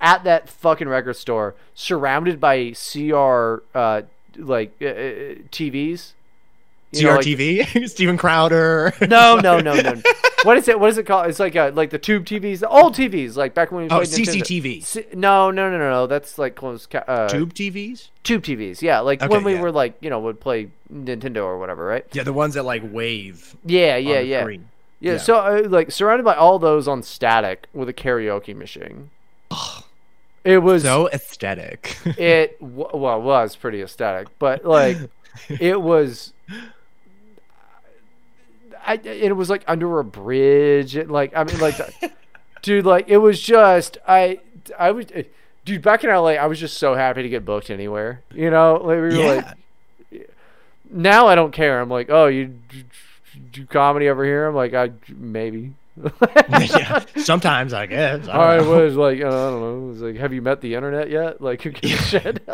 at 0.00 0.24
that 0.24 0.48
fucking 0.48 0.88
record 0.88 1.14
store, 1.14 1.54
surrounded 1.74 2.40
by 2.40 2.72
CR 2.72 3.62
uh, 3.74 4.02
like 4.36 4.72
uh, 4.80 4.86
uh 4.86 5.34
TVs. 5.50 6.12
You 6.92 7.04
know, 7.04 7.14
like- 7.16 7.24
CRTV, 7.26 7.88
Steven 7.88 8.16
Crowder. 8.16 8.92
no, 9.02 9.36
no, 9.42 9.60
no, 9.60 9.74
no. 9.74 10.02
What 10.44 10.56
is 10.56 10.68
it? 10.68 10.78
What 10.80 10.90
is 10.90 10.98
it 10.98 11.04
called? 11.06 11.26
It's 11.28 11.38
like 11.40 11.54
a, 11.54 11.70
like 11.74 11.90
the 11.90 11.98
tube 11.98 12.24
TVs, 12.24 12.60
the 12.60 12.68
old 12.68 12.94
TVs, 12.94 13.36
like 13.36 13.54
back 13.54 13.70
when 13.72 13.82
we 13.84 13.90
Oh, 13.90 13.98
played. 13.98 14.08
CCTV. 14.08 14.84
C- 14.84 15.04
no, 15.14 15.50
no, 15.50 15.70
no, 15.70 15.78
no, 15.78 15.90
no. 15.90 16.06
That's 16.06 16.38
like 16.38 16.54
close. 16.54 16.86
Ca- 16.86 17.04
uh, 17.06 17.28
Tube 17.28 17.52
TVs. 17.54 18.08
tube 18.24 18.42
TVs. 18.42 18.82
Yeah, 18.82 19.00
like 19.00 19.22
Okay, 19.22 19.28
when 19.32 19.44
we 19.44 19.54
yeah. 19.54 19.60
were 19.60 19.72
like 19.72 19.94
you 20.00 20.10
know 20.10 20.20
would 20.20 20.40
play 20.40 20.68
Nintendo 20.92 21.44
or 21.44 21.58
whatever, 21.58 21.84
right? 21.84 22.04
Yeah, 22.12 22.22
the 22.22 22.32
ones 22.32 22.54
that 22.54 22.64
like 22.64 22.82
wave. 22.84 23.56
Yeah, 23.64 23.96
yeah, 23.96 24.20
yeah. 24.20 24.40
screen. 24.42 24.68
Yeah, 25.00 25.12
Yeah. 25.12 25.18
so 25.18 25.36
uh, 25.36 25.68
like 25.68 25.90
surrounded 25.90 26.24
by 26.24 26.34
all 26.34 26.58
those 26.58 26.86
on 26.88 27.02
static 27.02 27.66
with 27.72 27.88
a 27.88 27.94
karaoke 27.94 28.54
machine. 28.54 29.10
It 30.44 30.58
was 30.58 30.82
So 30.84 31.08
aesthetic. 31.10 31.96
it 32.04 32.58
w- 32.60 32.88
well 32.94 33.18
it 33.18 33.22
was 33.22 33.56
pretty 33.56 33.82
aesthetic, 33.82 34.28
but 34.38 34.64
like 34.64 34.96
it 35.48 35.80
was. 35.82 36.32
I, 38.90 38.94
it 39.04 39.36
was 39.36 39.48
like 39.48 39.62
under 39.68 40.00
a 40.00 40.04
bridge. 40.04 40.96
And, 40.96 41.10
like 41.10 41.32
I 41.36 41.44
mean, 41.44 41.58
like, 41.60 41.76
dude, 42.62 42.84
like 42.84 43.08
it 43.08 43.18
was 43.18 43.40
just 43.40 43.98
I 44.06 44.40
I 44.78 44.90
was, 44.90 45.06
eh, 45.14 45.24
dude. 45.64 45.82
Back 45.82 46.02
in 46.02 46.10
LA, 46.10 46.30
I 46.30 46.46
was 46.46 46.58
just 46.58 46.78
so 46.78 46.94
happy 46.94 47.22
to 47.22 47.28
get 47.28 47.44
booked 47.44 47.70
anywhere. 47.70 48.22
You 48.34 48.50
know, 48.50 48.74
like 48.74 48.96
we 48.96 49.18
were 49.18 49.34
like. 49.34 49.46
Now 50.92 51.28
I 51.28 51.36
don't 51.36 51.52
care. 51.52 51.80
I'm 51.80 51.88
like, 51.88 52.10
oh, 52.10 52.26
you 52.26 52.52
do 53.52 53.64
comedy 53.66 54.08
over 54.08 54.24
here? 54.24 54.48
I'm 54.48 54.56
like, 54.56 54.74
I 54.74 54.90
maybe. 55.08 55.72
yeah. 56.50 57.04
Sometimes 57.16 57.72
I 57.72 57.86
guess. 57.86 58.26
I 58.26 58.56
I 58.56 58.60
was 58.60 58.96
like, 58.96 59.18
I 59.18 59.30
don't 59.30 59.60
know. 59.60 59.86
It 59.86 59.88
was 59.88 60.00
like, 60.00 60.16
have 60.16 60.32
you 60.32 60.42
met 60.42 60.60
the 60.60 60.74
internet 60.74 61.10
yet? 61.10 61.40
Like, 61.50 61.62
who 61.62 61.70
gives 61.70 62.12
a 62.14 62.20
shit? 62.20 62.48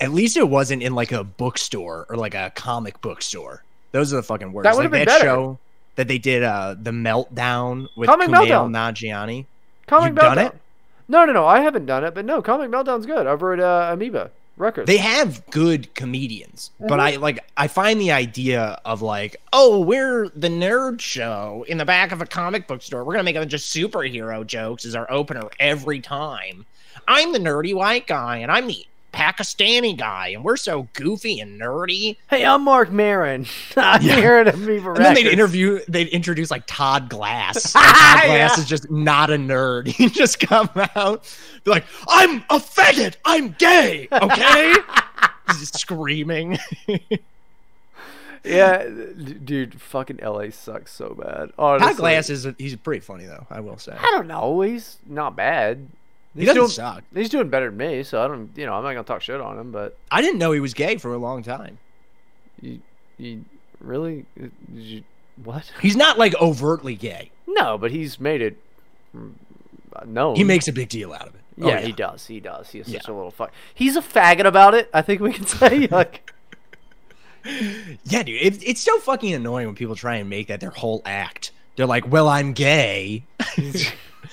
At 0.00 0.12
least 0.12 0.36
it 0.36 0.48
wasn't 0.48 0.84
in 0.84 0.94
like 0.94 1.10
a 1.10 1.24
bookstore 1.24 2.06
or 2.08 2.16
like 2.16 2.36
a 2.36 2.52
comic 2.54 3.00
book 3.00 3.20
store. 3.20 3.64
Those 3.92 4.12
are 4.12 4.16
the 4.16 4.22
fucking 4.22 4.52
worst. 4.52 4.64
That 4.64 4.76
would've 4.76 4.90
been 4.90 5.00
that 5.00 5.06
better. 5.08 5.24
show 5.24 5.58
that 5.96 6.08
they 6.08 6.18
did 6.18 6.42
uh 6.42 6.76
the 6.80 6.90
meltdown 6.92 7.88
with 7.96 8.08
Comic 8.08 8.28
Kumail 8.28 8.46
Meltdown. 8.48 8.70
Nanjiani. 8.94 9.46
Comic 9.86 10.08
You've 10.10 10.16
done 10.16 10.38
it? 10.38 10.56
No, 11.08 11.24
no, 11.24 11.32
no. 11.32 11.46
I 11.46 11.60
haven't 11.60 11.86
done 11.86 12.04
it, 12.04 12.14
but 12.14 12.24
no, 12.24 12.40
Comic 12.40 12.70
Meltdown's 12.70 13.04
good 13.06 13.26
over 13.26 13.52
at 13.52 13.58
uh, 13.60 13.90
Amoeba 13.92 14.30
Records. 14.56 14.86
They 14.86 14.98
have 14.98 15.44
good 15.50 15.92
comedians, 15.94 16.70
Mm-hmm. 16.78 16.86
but 16.88 17.00
I 17.00 17.16
like 17.16 17.40
I 17.56 17.66
find 17.66 18.00
the 18.00 18.12
idea 18.12 18.80
of 18.84 19.02
like, 19.02 19.36
oh, 19.52 19.80
we're 19.80 20.28
the 20.36 20.48
nerd 20.48 21.00
show 21.00 21.64
in 21.68 21.78
the 21.78 21.84
back 21.84 22.12
of 22.12 22.20
a 22.22 22.26
comic 22.26 22.68
book 22.68 22.82
store. 22.82 23.02
We're 23.02 23.14
gonna 23.14 23.24
make 23.24 23.36
a 23.36 23.40
bunch 23.40 23.54
of 23.54 23.60
superhero 23.60 24.46
jokes 24.46 24.84
as 24.84 24.94
our 24.94 25.10
opener 25.10 25.42
every 25.58 25.98
time. 26.00 26.64
I'm 27.08 27.32
the 27.32 27.38
nerdy 27.40 27.74
white 27.74 28.06
guy, 28.06 28.36
and 28.38 28.52
I'm 28.52 28.68
the 28.68 28.86
Pakistani 29.12 29.96
guy, 29.96 30.28
and 30.28 30.44
we're 30.44 30.56
so 30.56 30.88
goofy 30.94 31.40
and 31.40 31.60
nerdy. 31.60 32.16
hey, 32.28 32.44
I'm 32.44 32.62
Marc 32.62 32.90
Maron. 32.90 33.46
I'm 33.76 34.02
Yeah. 34.02 34.16
here 34.16 34.34
at 34.36 34.48
Amoeba 34.54 34.88
And 34.92 35.04
then 35.04 35.14
they'd 35.14 35.26
interview, 35.26 35.80
they'd 35.88 36.08
introduce 36.08 36.50
like 36.50 36.64
Todd 36.66 37.08
Glass. 37.08 37.72
Todd 37.72 37.82
Glass 37.82 38.26
Yeah. 38.56 38.60
is 38.62 38.66
just 38.68 38.90
not 38.90 39.30
a 39.30 39.34
nerd. 39.36 39.86
He 40.00 40.08
just 40.08 40.40
come 40.40 40.68
out, 40.96 41.24
be 41.64 41.70
like, 41.70 41.84
"I'm 42.08 42.36
a 42.50 42.58
faggot. 42.58 43.16
I'm 43.24 43.54
gay." 43.58 44.08
Okay, 44.12 44.74
He's 45.48 45.58
just 45.60 45.78
screaming. 45.78 46.58
yeah, 48.44 48.84
dude, 49.44 49.80
fucking 49.80 50.18
LA 50.22 50.50
sucks 50.50 50.92
so 50.92 51.14
bad. 51.14 51.50
Honestly. 51.58 51.88
Todd 51.88 51.96
Glass 51.98 52.30
is 52.30 52.46
he's 52.58 52.76
pretty 52.76 53.00
funny 53.00 53.26
though. 53.26 53.46
I 53.50 53.60
will 53.60 53.76
say 53.78 53.92
I 53.92 54.10
don't 54.12 54.26
know. 54.26 54.60
He's 54.62 54.96
not 55.06 55.36
bad. 55.36 55.86
He 56.34 56.40
He's 56.40 56.46
doesn't 56.48 56.60
doing, 56.60 56.70
suck. 56.70 57.04
he's 57.14 57.28
doing 57.28 57.48
better 57.48 57.66
than 57.70 57.76
me, 57.76 58.02
so 58.02 58.22
I 58.22 58.28
don't. 58.28 58.50
You 58.56 58.66
know, 58.66 58.74
I'm 58.74 58.82
not 58.82 58.90
gonna 58.92 59.02
talk 59.04 59.22
shit 59.22 59.40
on 59.40 59.58
him, 59.58 59.72
but 59.72 59.96
I 60.10 60.20
didn't 60.22 60.38
know 60.38 60.52
he 60.52 60.60
was 60.60 60.74
gay 60.74 60.96
for 60.96 61.12
a 61.12 61.18
long 61.18 61.42
time. 61.42 61.78
you, 62.60 62.80
you 63.18 63.44
really, 63.80 64.26
did 64.38 64.52
you, 64.72 65.02
what? 65.42 65.70
He's 65.82 65.96
not 65.96 66.18
like 66.18 66.34
overtly 66.40 66.94
gay. 66.94 67.30
No, 67.48 67.76
but 67.78 67.90
he's 67.90 68.20
made 68.20 68.42
it 68.42 68.56
mm, 69.16 69.32
known. 70.06 70.36
He 70.36 70.44
makes 70.44 70.68
a 70.68 70.72
big 70.72 70.88
deal 70.88 71.12
out 71.12 71.26
of 71.26 71.34
it. 71.34 71.40
Oh, 71.60 71.68
Yeah, 71.68 71.80
he 71.80 71.90
does. 71.92 72.26
He 72.26 72.38
does. 72.38 72.70
He's 72.70 72.86
such 72.86 73.08
a 73.08 73.12
little 73.12 73.32
fuck. 73.32 73.50
He's 73.74 73.96
a 73.96 74.00
faggot 74.00 74.44
about 74.46 74.72
it. 74.74 74.88
I 74.94 75.02
think 75.02 75.20
we 75.20 75.32
can 75.32 75.46
say 75.48 75.86
like. 75.88 76.30
Yeah, 78.04 78.22
dude, 78.22 78.40
it, 78.40 78.62
it's 78.68 78.82
so 78.82 78.98
fucking 78.98 79.32
annoying 79.32 79.64
when 79.66 79.74
people 79.74 79.96
try 79.96 80.16
and 80.16 80.28
make 80.28 80.48
that 80.48 80.60
their 80.60 80.68
whole 80.70 81.00
act. 81.06 81.52
They're 81.74 81.86
like, 81.86 82.06
"Well, 82.10 82.28
I'm 82.28 82.52
gay." 82.52 83.24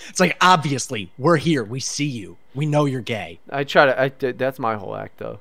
It's 0.10 0.20
like 0.20 0.38
obviously 0.42 1.12
we're 1.18 1.38
here. 1.38 1.64
We 1.64 1.80
see 1.80 2.06
you. 2.06 2.38
We 2.56 2.66
know 2.66 2.86
you're 2.86 3.02
gay. 3.02 3.40
I 3.50 3.64
try 3.64 3.86
to. 3.86 4.02
I, 4.02 4.32
that's 4.32 4.60
my 4.60 4.76
whole 4.76 4.96
act 4.96 5.18
though. 5.18 5.40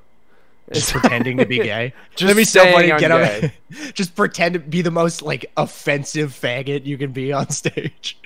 Just 0.71 0.91
pretending 0.91 1.37
to 1.37 1.45
be 1.45 1.57
gay. 1.63 1.93
Just 2.11 2.21
That'd 2.21 2.35
be 2.37 2.43
so 2.43 2.59
saying 2.61 2.73
funny. 2.73 2.87
to 2.87 2.93
I'm 2.93 2.99
Get 2.99 3.41
gay. 3.41 3.91
just 3.93 4.15
pretend 4.15 4.53
to 4.53 4.59
be 4.59 4.81
the 4.81 4.91
most 4.91 5.21
like 5.21 5.51
offensive 5.55 6.31
faggot 6.31 6.85
you 6.85 6.97
can 6.97 7.11
be 7.11 7.31
on 7.31 7.49
stage. 7.49 8.17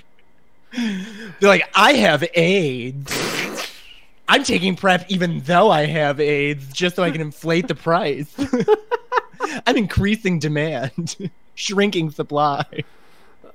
They're 0.72 1.50
like, 1.50 1.70
I 1.76 1.94
have 1.94 2.24
AIDS. 2.34 3.72
I'm 4.28 4.44
taking 4.44 4.76
PrEP 4.78 5.06
even 5.10 5.41
though 5.41 5.70
I 5.70 5.86
have 5.86 6.20
AIDS, 6.22 6.72
just 6.72 6.96
so 6.96 7.04
I 7.04 7.12
can 7.12 7.20
inflate 7.20 7.67
the 7.67 7.76
price. 7.76 8.34
I'm 9.67 9.76
increasing 9.76 10.39
demand, 10.39 11.30
shrinking 11.56 12.12
supply. 12.12 12.63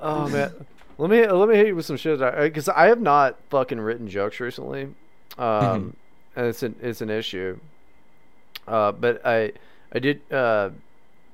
Oh 0.01 0.29
man, 0.29 0.53
let 0.99 1.11
me 1.11 1.27
let 1.27 1.49
me 1.49 1.57
hit 1.57 1.67
you 1.69 1.77
with 1.77 1.87
some 1.87 1.97
shit 1.97 2.19
because 2.19 2.69
I 2.69 2.87
have 2.87 3.01
not 3.01 3.37
fucking 3.51 3.81
written 3.81 4.09
jokes 4.09 4.41
recently, 4.41 4.85
um, 4.85 4.95
Mm-hmm. 5.39 5.89
and 6.37 6.47
it's 6.47 6.63
an 6.63 6.75
it's 6.83 7.01
an 7.01 7.11
issue. 7.11 7.59
Uh, 8.67 8.93
but 8.93 9.25
I 9.25 9.53
I 9.93 9.99
did 9.99 10.21
uh, 10.33 10.71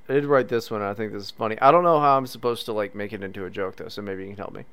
I 0.08 0.12
did 0.14 0.24
write 0.24 0.48
this 0.48 0.70
one. 0.70 0.80
and 0.80 0.90
I 0.90 0.94
think 0.94 1.12
this 1.12 1.22
is 1.22 1.30
funny. 1.30 1.58
I 1.60 1.70
don't 1.70 1.84
know 1.84 2.00
how 2.00 2.16
I'm 2.16 2.26
supposed 2.26 2.66
to 2.66 2.72
like 2.72 2.94
make 2.94 3.12
it 3.12 3.22
into 3.22 3.44
a 3.44 3.50
joke 3.50 3.76
though, 3.76 3.88
so 3.88 4.02
maybe 4.02 4.22
you 4.22 4.28
can 4.28 4.36
help 4.36 4.52
me. 4.52 4.64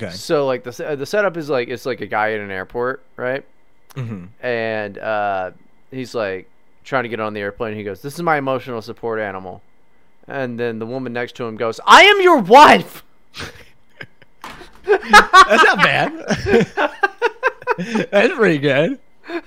Okay. 0.00 0.12
So 0.12 0.46
like 0.46 0.62
the 0.62 0.96
the 0.96 1.06
setup 1.06 1.36
is 1.36 1.48
like 1.50 1.68
it's 1.68 1.86
like 1.86 2.00
a 2.00 2.06
guy 2.06 2.28
in 2.28 2.40
an 2.40 2.50
airport, 2.50 3.02
right? 3.16 3.44
hmm 3.94 4.26
And 4.42 4.98
uh, 4.98 5.50
he's 5.90 6.14
like 6.14 6.48
trying 6.84 7.02
to 7.04 7.08
get 7.08 7.18
on 7.20 7.32
the 7.34 7.40
airplane. 7.40 7.74
He 7.76 7.82
goes, 7.82 8.00
"This 8.02 8.14
is 8.14 8.22
my 8.22 8.36
emotional 8.38 8.80
support 8.82 9.18
animal," 9.20 9.60
and 10.28 10.60
then 10.60 10.78
the 10.78 10.86
woman 10.86 11.12
next 11.12 11.34
to 11.36 11.44
him 11.46 11.56
goes, 11.56 11.80
"I 11.86 12.02
am 12.04 12.20
your 12.20 12.38
wife." 12.38 13.02
That's 14.88 15.64
not 15.64 15.78
bad. 15.78 16.12
That's 18.10 18.34
pretty 18.34 18.58
good. 18.58 18.98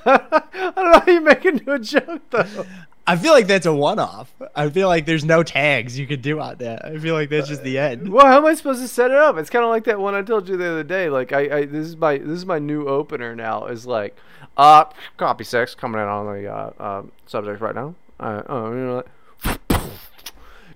I 0.05 0.41
don't 0.75 0.75
know 0.75 0.99
how 0.99 1.11
you 1.11 1.21
make 1.21 1.43
it 1.45 1.53
into 1.55 1.73
a 1.73 1.79
joke 1.79 2.21
though. 2.29 2.65
I 3.07 3.17
feel 3.17 3.33
like 3.33 3.47
that's 3.47 3.65
a 3.65 3.73
one-off. 3.73 4.31
I 4.55 4.69
feel 4.69 4.87
like 4.87 5.07
there's 5.07 5.25
no 5.25 5.41
tags 5.41 5.97
you 5.97 6.05
could 6.05 6.21
do 6.21 6.39
on 6.39 6.57
that. 6.57 6.85
I 6.85 6.99
feel 6.99 7.15
like 7.15 7.29
that's 7.29 7.47
just 7.47 7.63
the 7.63 7.79
end. 7.79 8.09
Well, 8.09 8.25
how 8.25 8.37
am 8.37 8.45
I 8.45 8.53
supposed 8.53 8.79
to 8.81 8.87
set 8.87 9.09
it 9.09 9.17
up? 9.17 9.37
It's 9.37 9.49
kind 9.49 9.65
of 9.65 9.71
like 9.71 9.85
that 9.85 9.99
one 9.99 10.13
I 10.13 10.21
told 10.21 10.47
you 10.47 10.55
the 10.55 10.69
other 10.69 10.83
day. 10.83 11.09
Like 11.09 11.33
I, 11.33 11.39
I 11.39 11.65
this 11.65 11.87
is 11.87 11.97
my 11.97 12.19
this 12.19 12.37
is 12.37 12.45
my 12.45 12.59
new 12.59 12.87
opener 12.87 13.35
now. 13.35 13.65
Is 13.65 13.87
like, 13.87 14.15
uh, 14.55 14.85
copy 15.17 15.43
six 15.43 15.73
coming 15.73 15.99
in 15.99 16.07
on 16.07 16.25
the 16.27 16.47
uh, 16.47 16.71
uh 16.79 17.03
subject 17.25 17.59
right 17.59 17.75
now. 17.75 17.95
Uh, 18.19 18.43
uh, 18.47 18.69
you 18.69 18.75
know, 18.75 19.03
like, 19.47 19.81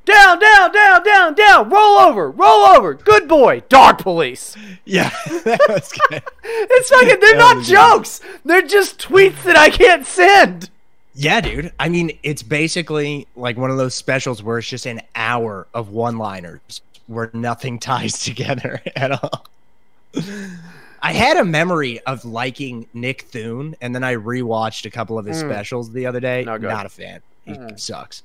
down, 0.06 0.39
down, 0.39 0.72
down, 0.72 1.04
down, 1.04 1.34
down. 1.36 1.70
Roll 1.70 1.98
over, 1.98 2.32
roll 2.32 2.65
over. 2.68 2.94
Good 2.94 3.28
boy. 3.28 3.62
Dog 3.70 3.98
police. 4.00 4.56
Yeah, 4.86 5.10
that 5.44 5.60
was 5.68 5.91
good. 6.10 6.24
It's 6.44 6.89
fucking. 6.89 7.08
They're 7.20 7.34
That 7.34 7.38
not 7.38 7.56
was 7.58 7.68
good. 7.68 7.74
jokes. 7.76 8.22
They're 8.46 8.62
just 8.62 9.00
tweets 9.00 9.41
that 9.44 9.58
I 9.58 9.70
can't 9.70 10.06
send. 10.06 10.70
Yeah, 11.15 11.41
dude. 11.41 11.72
I 11.80 11.89
mean, 11.89 12.18
it's 12.24 12.44
basically 12.44 13.28
like 13.36 13.58
one 13.58 13.72
of 13.72 13.78
those 13.78 13.96
specials 13.96 14.44
where 14.44 14.58
it's 14.60 14.68
just 14.70 14.86
an 14.86 15.02
hour 15.15 15.65
of 15.74 15.89
one-liners 15.89 16.82
where 17.08 17.30
nothing 17.34 17.80
ties 17.91 18.20
together 18.24 18.82
at 18.96 19.12
all. 19.12 19.46
I 21.02 21.13
had 21.13 21.38
a 21.38 21.46
memory 21.46 22.00
of 22.02 22.26
liking 22.26 22.88
Nick 22.94 23.24
Thune, 23.24 23.76
and 23.82 23.94
then 23.94 24.04
I 24.04 24.15
rewatched 24.15 24.86
a 24.86 24.89
couple 24.89 25.18
of 25.20 25.26
his 25.26 25.41
Mm. 25.44 25.48
specials 25.50 25.91
the 25.91 26.06
other 26.06 26.20
day. 26.20 26.44
Not. 26.44 26.62
Not 26.62 26.86
a 26.86 26.89
fan. 26.89 27.22
He 27.46 27.54
Mm. 27.54 27.80
sucks. 27.80 28.24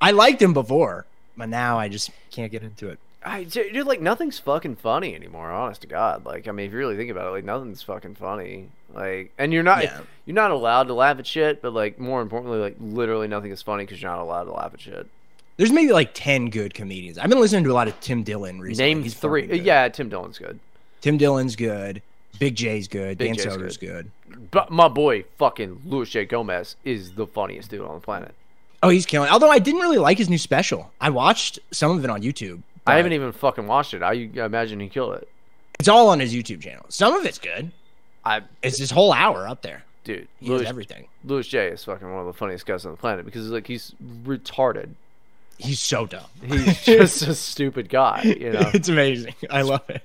I 0.00 0.10
liked 0.10 0.40
him 0.42 0.52
before, 0.52 1.06
but 1.36 1.48
now 1.48 1.78
I 1.78 1.88
just 1.88 2.10
can't 2.30 2.52
get 2.52 2.62
into 2.62 2.88
it. 2.88 2.98
I, 3.24 3.42
dude, 3.44 3.86
like 3.86 4.00
nothing's 4.00 4.38
fucking 4.38 4.76
funny 4.76 5.14
anymore. 5.14 5.50
Honest 5.50 5.80
to 5.80 5.86
God, 5.88 6.24
like 6.24 6.46
I 6.46 6.52
mean, 6.52 6.66
if 6.66 6.72
you 6.72 6.78
really 6.78 6.96
think 6.96 7.10
about 7.10 7.26
it, 7.28 7.30
like 7.30 7.44
nothing's 7.44 7.82
fucking 7.82 8.14
funny. 8.14 8.68
Like, 8.94 9.32
and 9.36 9.52
you're 9.52 9.64
not 9.64 9.82
Yeah. 9.82 10.00
you're 10.26 10.34
not 10.34 10.52
allowed 10.52 10.84
to 10.84 10.94
laugh 10.94 11.18
at 11.18 11.26
shit, 11.26 11.60
but 11.60 11.72
like 11.72 11.98
more 11.98 12.22
importantly, 12.22 12.58
like 12.60 12.76
literally 12.80 13.26
nothing 13.26 13.50
is 13.50 13.62
funny 13.62 13.84
because 13.84 14.00
you're 14.00 14.10
not 14.10 14.20
allowed 14.20 14.44
to 14.44 14.52
laugh 14.52 14.72
at 14.74 14.80
shit. 14.80 15.06
There's 15.56 15.72
maybe 15.72 15.90
like 15.92 16.10
10 16.14 16.50
good 16.50 16.74
comedians. 16.74 17.18
I've 17.18 17.30
been 17.30 17.40
listening 17.40 17.64
to 17.64 17.70
a 17.70 17.74
lot 17.74 17.88
of 17.88 17.98
Tim 18.00 18.22
Dillon 18.22 18.60
recently. 18.60 18.94
Name 18.94 19.02
He's 19.02 19.14
three. 19.14 19.60
Yeah, 19.60 19.88
Tim 19.88 20.08
Dillon's 20.08 20.38
good, 20.38 20.60
Tim 21.00 21.16
Dillon's 21.18 21.56
good. 21.56 22.02
Big 22.38 22.54
J's 22.54 22.86
good. 22.86 23.16
Big 23.18 23.28
Dan 23.28 23.34
J's 23.36 23.44
Soder's 23.44 23.76
good. 23.78 24.10
but 24.50 24.70
my 24.70 24.88
boy, 24.88 25.24
fucking 25.38 25.80
Luis 25.86 26.10
J 26.10 26.26
Gomez, 26.26 26.76
is 26.84 27.12
the 27.12 27.26
funniest 27.26 27.70
dude 27.70 27.80
on 27.80 27.94
the 27.94 28.00
planet. 28.02 28.34
Oh, 28.82 28.88
he's 28.88 29.06
killing. 29.06 29.30
Although 29.30 29.50
I 29.50 29.58
didn't 29.58 29.80
really 29.80 29.98
like 29.98 30.18
his 30.18 30.28
new 30.28 30.38
special. 30.38 30.90
I 31.00 31.10
watched 31.10 31.58
some 31.72 31.96
of 31.96 32.04
it 32.04 32.10
on 32.10 32.22
YouTube. 32.22 32.62
I 32.86 32.96
haven't 32.96 33.12
even 33.14 33.32
fucking 33.32 33.66
watched 33.66 33.94
it. 33.94 34.02
I 34.02 34.12
imagine 34.12 34.78
he 34.80 34.88
killed 34.88 35.14
it. 35.14 35.28
It's 35.80 35.88
all 35.88 36.08
on 36.08 36.20
his 36.20 36.32
YouTube 36.34 36.62
channel. 36.62 36.84
Some 36.88 37.14
of 37.14 37.24
it's 37.26 37.38
good. 37.38 37.70
I, 38.24 38.42
It's 38.62 38.78
his 38.78 38.90
whole 38.90 39.12
hour 39.12 39.46
up 39.48 39.62
there. 39.62 39.84
dude, 40.04 40.28
He 40.40 40.48
Luis, 40.48 40.66
everything. 40.68 41.06
Luis 41.24 41.46
J 41.48 41.68
is 41.68 41.84
fucking 41.84 42.08
one 42.08 42.20
of 42.20 42.26
the 42.26 42.32
funniest 42.32 42.64
guys 42.66 42.84
on 42.86 42.92
the 42.92 42.96
planet 42.98 43.24
because 43.24 43.42
he's 43.42 43.50
like 43.52 43.66
he's 43.66 43.92
retarded. 44.24 44.90
He's 45.58 45.80
so 45.80 46.06
dumb. 46.06 46.26
He's 46.44 46.82
just 46.84 47.22
a 47.22 47.34
stupid 47.34 47.88
guy, 47.88 48.22
you 48.22 48.52
know. 48.52 48.70
it's 48.74 48.88
amazing. 48.88 49.34
I 49.50 49.62
love 49.62 49.88
it. 49.88 50.02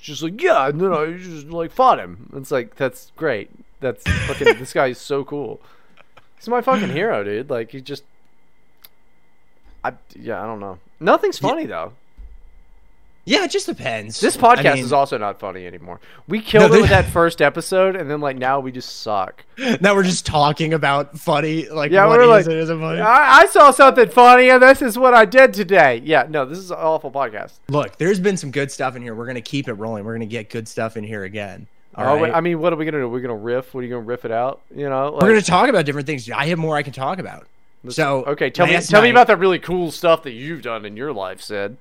just 0.00 0.22
like 0.22 0.40
yeah, 0.40 0.70
no, 0.74 0.88
no, 0.88 1.04
you 1.04 1.18
just 1.18 1.46
like 1.48 1.70
fought 1.70 1.98
him. 1.98 2.30
It's 2.36 2.50
like 2.50 2.76
that's 2.76 3.12
great. 3.16 3.50
That's 3.80 4.02
fucking. 4.26 4.58
this 4.58 4.72
guy 4.72 4.88
is 4.88 4.98
so 4.98 5.24
cool. 5.24 5.60
He's 6.38 6.48
my 6.48 6.60
fucking 6.60 6.90
hero, 6.90 7.24
dude. 7.24 7.50
Like 7.50 7.70
he 7.70 7.80
just. 7.80 8.04
I 9.84 9.92
yeah, 10.14 10.42
I 10.42 10.46
don't 10.46 10.60
know. 10.60 10.78
Nothing's 11.00 11.38
funny 11.38 11.66
though. 11.66 11.92
Yeah, 13.28 13.42
it 13.42 13.50
just 13.50 13.66
depends. 13.66 14.20
This 14.20 14.36
podcast 14.36 14.66
I 14.70 14.74
mean, 14.74 14.84
is 14.84 14.92
also 14.92 15.18
not 15.18 15.40
funny 15.40 15.66
anymore. 15.66 15.98
We 16.28 16.40
killed 16.40 16.70
No, 16.70 16.76
it 16.76 16.80
with 16.82 16.90
that 16.90 17.06
first 17.12 17.42
episode, 17.42 17.96
and 17.96 18.08
then 18.08 18.20
like 18.20 18.36
now 18.36 18.60
we 18.60 18.70
just 18.70 19.00
suck. 19.00 19.44
now 19.80 19.96
we're 19.96 20.04
just 20.04 20.24
talking 20.26 20.72
about 20.72 21.18
funny, 21.18 21.68
like 21.68 21.90
Yeah, 21.90 22.06
what 22.06 22.18
we're 22.20 22.26
like, 22.26 22.44
and 22.44 22.54
isn't 22.54 22.80
funny. 22.80 23.00
I, 23.00 23.40
I 23.40 23.46
saw 23.46 23.72
something 23.72 24.08
funny, 24.10 24.48
and 24.48 24.62
this 24.62 24.80
is 24.80 24.96
what 24.96 25.12
I 25.12 25.24
did 25.24 25.54
today. 25.54 26.02
Yeah, 26.04 26.26
no, 26.30 26.44
this 26.44 26.58
is 26.58 26.70
an 26.70 26.76
awful 26.78 27.10
podcast. 27.10 27.54
Look, 27.68 27.96
there's 27.98 28.20
been 28.20 28.36
some 28.36 28.52
good 28.52 28.70
stuff 28.70 28.94
in 28.94 29.02
here. 29.02 29.12
We're 29.16 29.26
gonna 29.26 29.40
keep 29.40 29.66
it 29.66 29.72
rolling. 29.74 30.04
We're 30.04 30.14
gonna 30.14 30.26
get 30.26 30.48
good 30.48 30.68
stuff 30.68 30.96
in 30.96 31.02
here 31.02 31.24
again. 31.24 31.66
All 31.96 32.04
Oh, 32.06 32.18
wait, 32.18 32.32
I 32.32 32.40
mean, 32.40 32.60
what 32.60 32.72
are 32.72 32.76
we 32.76 32.84
gonna 32.84 32.98
do? 32.98 33.08
We're 33.08 33.20
gonna 33.20 33.36
riff. 33.36 33.72
What 33.74 33.80
are 33.80 33.84
you 33.84 33.90
gonna 33.90 34.02
riff 34.04 34.24
it 34.24 34.30
out? 34.30 34.60
You 34.74 34.88
know, 34.88 35.10
like, 35.12 35.22
we're 35.22 35.28
gonna 35.30 35.42
talk 35.42 35.68
about 35.68 35.86
different 35.86 36.06
things. 36.06 36.30
I 36.30 36.46
have 36.46 36.58
more 36.58 36.76
I 36.76 36.82
can 36.82 36.92
talk 36.92 37.18
about. 37.18 37.46
So 37.88 38.24
okay, 38.26 38.50
tell 38.50 38.66
me, 38.66 38.78
tell 38.80 39.02
me 39.02 39.10
about 39.10 39.28
that 39.28 39.38
really 39.38 39.58
cool 39.58 39.90
stuff 39.92 40.24
that 40.24 40.32
you've 40.32 40.62
done 40.62 40.84
in 40.84 40.96
your 40.96 41.12
life, 41.12 41.40
Sid. 41.40 41.78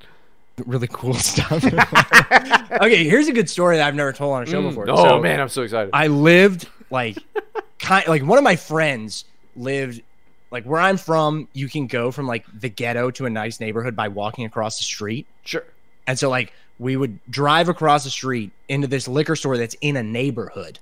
really 0.65 0.87
cool 0.91 1.13
stuff. 1.15 1.63
okay, 2.71 3.03
here's 3.03 3.27
a 3.27 3.33
good 3.33 3.49
story 3.49 3.77
that 3.77 3.87
I've 3.87 3.95
never 3.95 4.13
told 4.13 4.33
on 4.35 4.43
a 4.43 4.45
show 4.45 4.61
mm, 4.61 4.69
before. 4.69 4.85
Oh 4.89 4.95
So, 5.03 5.19
man, 5.21 5.41
I'm 5.41 5.49
so 5.49 5.63
excited. 5.63 5.89
I 5.93 6.07
lived 6.07 6.69
like 6.91 7.17
kind 7.79 8.07
like 8.07 8.23
one 8.23 8.37
of 8.37 8.43
my 8.43 8.55
friends 8.55 9.25
lived 9.55 10.01
like 10.51 10.63
where 10.65 10.79
I'm 10.79 10.97
from, 10.97 11.47
you 11.53 11.67
can 11.67 11.87
go 11.87 12.11
from 12.11 12.27
like 12.27 12.45
the 12.53 12.69
ghetto 12.69 13.09
to 13.11 13.25
a 13.25 13.29
nice 13.29 13.59
neighborhood 13.59 13.95
by 13.95 14.07
walking 14.07 14.45
across 14.45 14.77
the 14.77 14.83
street. 14.83 15.25
sure. 15.43 15.63
And 16.07 16.17
so 16.19 16.29
like 16.29 16.53
we 16.79 16.97
would 16.97 17.19
drive 17.29 17.69
across 17.69 18.03
the 18.03 18.09
street 18.09 18.51
into 18.67 18.87
this 18.87 19.07
liquor 19.07 19.35
store 19.35 19.57
that's 19.57 19.75
in 19.81 19.95
a 19.95 20.03
neighborhood. 20.03 20.79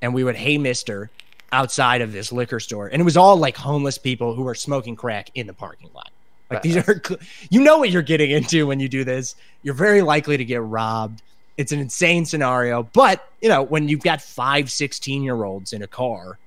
And 0.00 0.14
we 0.14 0.24
would 0.24 0.36
hey 0.36 0.58
mister 0.58 1.10
outside 1.52 2.00
of 2.00 2.12
this 2.12 2.32
liquor 2.32 2.60
store. 2.60 2.88
And 2.88 3.00
it 3.00 3.04
was 3.04 3.16
all 3.16 3.36
like 3.36 3.56
homeless 3.56 3.98
people 3.98 4.34
who 4.34 4.42
were 4.42 4.54
smoking 4.54 4.96
crack 4.96 5.30
in 5.34 5.46
the 5.46 5.54
parking 5.54 5.90
lot. 5.94 6.10
Like 6.50 6.62
these 6.62 6.76
are 6.76 7.02
you 7.50 7.62
know 7.62 7.78
what 7.78 7.90
you're 7.90 8.02
getting 8.02 8.30
into 8.30 8.66
when 8.66 8.80
you 8.80 8.88
do 8.88 9.04
this. 9.04 9.34
You're 9.62 9.74
very 9.74 10.02
likely 10.02 10.36
to 10.36 10.44
get 10.44 10.62
robbed. 10.62 11.22
It's 11.56 11.72
an 11.72 11.78
insane 11.78 12.24
scenario, 12.24 12.82
but 12.82 13.28
you 13.40 13.48
know, 13.48 13.62
when 13.62 13.88
you've 13.88 14.02
got 14.02 14.20
five 14.20 14.70
16 14.70 15.22
year 15.22 15.44
olds 15.44 15.72
in 15.72 15.82
a 15.82 15.86
car, 15.86 16.38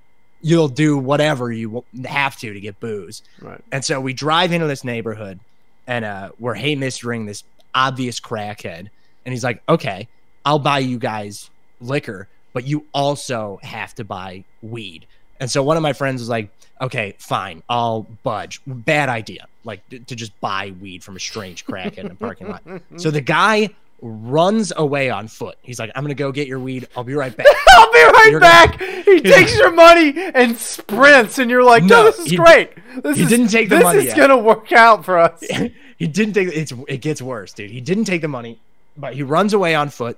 you'll 0.42 0.68
do 0.68 0.98
whatever 0.98 1.52
you 1.52 1.84
have 2.06 2.38
to 2.40 2.54
to 2.54 2.60
get 2.60 2.80
booze. 2.80 3.24
Right. 3.42 3.64
And 3.72 3.84
so 3.84 4.00
we 4.00 4.14
drive 4.14 4.52
into 4.52 4.68
this 4.68 4.84
neighborhood 4.84 5.40
and 5.88 6.06
uh, 6.06 6.32
we're 6.40 6.56
hey 6.56 6.76
mistering 6.76 7.26
this 7.26 7.44
obvious 7.78 8.20
crackhead. 8.20 8.90
And 9.26 9.34
he's 9.34 9.44
like, 9.44 9.62
okay, 9.70 10.08
I'll 10.44 10.60
buy 10.60 10.80
you 10.80 10.98
guys 10.98 11.50
liquor, 11.80 12.28
but 12.54 12.66
you 12.66 12.86
also 12.94 13.60
have 13.62 13.94
to 13.96 14.04
buy 14.04 14.44
weed. 14.64 15.06
And 15.40 15.52
so 15.52 15.62
one 15.62 15.78
of 15.78 15.84
my 15.84 15.94
friends 15.94 16.22
was 16.22 16.30
like, 16.30 16.50
okay, 16.82 17.14
fine, 17.20 17.62
I'll 17.70 18.08
budge. 18.24 18.62
Bad 18.66 19.10
idea. 19.10 19.48
Like 19.64 19.88
to 19.90 20.16
just 20.16 20.40
buy 20.42 20.74
weed 20.82 21.04
from 21.04 21.16
a 21.16 21.20
strange 21.20 21.66
crackhead 21.66 22.00
in 22.00 22.12
a 22.12 22.16
parking 22.16 22.48
lot. 22.50 22.64
So 22.98 23.12
the 23.12 23.22
guy 23.22 23.70
runs 24.02 24.72
away 24.76 25.10
on 25.10 25.28
foot. 25.28 25.58
He's 25.62 25.80
like, 25.80 25.92
I'm 25.96 26.04
going 26.04 26.10
to 26.16 26.16
go 26.16 26.32
get 26.32 26.48
your 26.48 26.60
weed. 26.60 26.88
I'll 26.96 27.04
be 27.04 27.14
right 27.16 27.36
back. 27.36 27.48
I'll 27.70 27.92
be 27.92 27.98
right 28.04 28.28
You're 28.32 28.40
back. 28.40 28.80
He 28.82 29.22
takes 29.22 29.58
your 29.58 29.72
money 29.72 30.14
and 30.16 30.58
sprints, 30.58 31.40
and 31.40 31.50
you're 31.50 31.64
like, 31.64 31.84
"No, 31.84 32.04
No, 32.04 32.04
this 32.06 32.20
is 32.20 32.32
he- 32.32 32.36
great. 32.38 32.72
This 33.04 33.18
he 33.18 33.24
is, 33.24 33.30
didn't 33.30 33.48
take 33.50 33.70
the 33.70 33.76
this 33.78 33.84
money 33.84 34.00
is 34.00 34.06
yet." 34.06 34.18
gonna 34.18 34.38
work 34.38 34.72
out 34.72 35.06
for 35.06 35.18
us." 35.18 35.42
he 35.98 36.08
didn't 36.08 36.34
take 36.34 36.50
it's 36.50 36.74
it 36.88 36.98
gets 37.02 37.22
worse, 37.22 37.54
dude. 37.54 37.72
He 37.72 37.82
didn't 37.82 38.06
take 38.06 38.22
the 38.22 38.28
money, 38.28 38.60
but 38.98 39.14
he 39.14 39.24
runs 39.24 39.54
away 39.54 39.76
on 39.76 39.90
foot. 39.90 40.18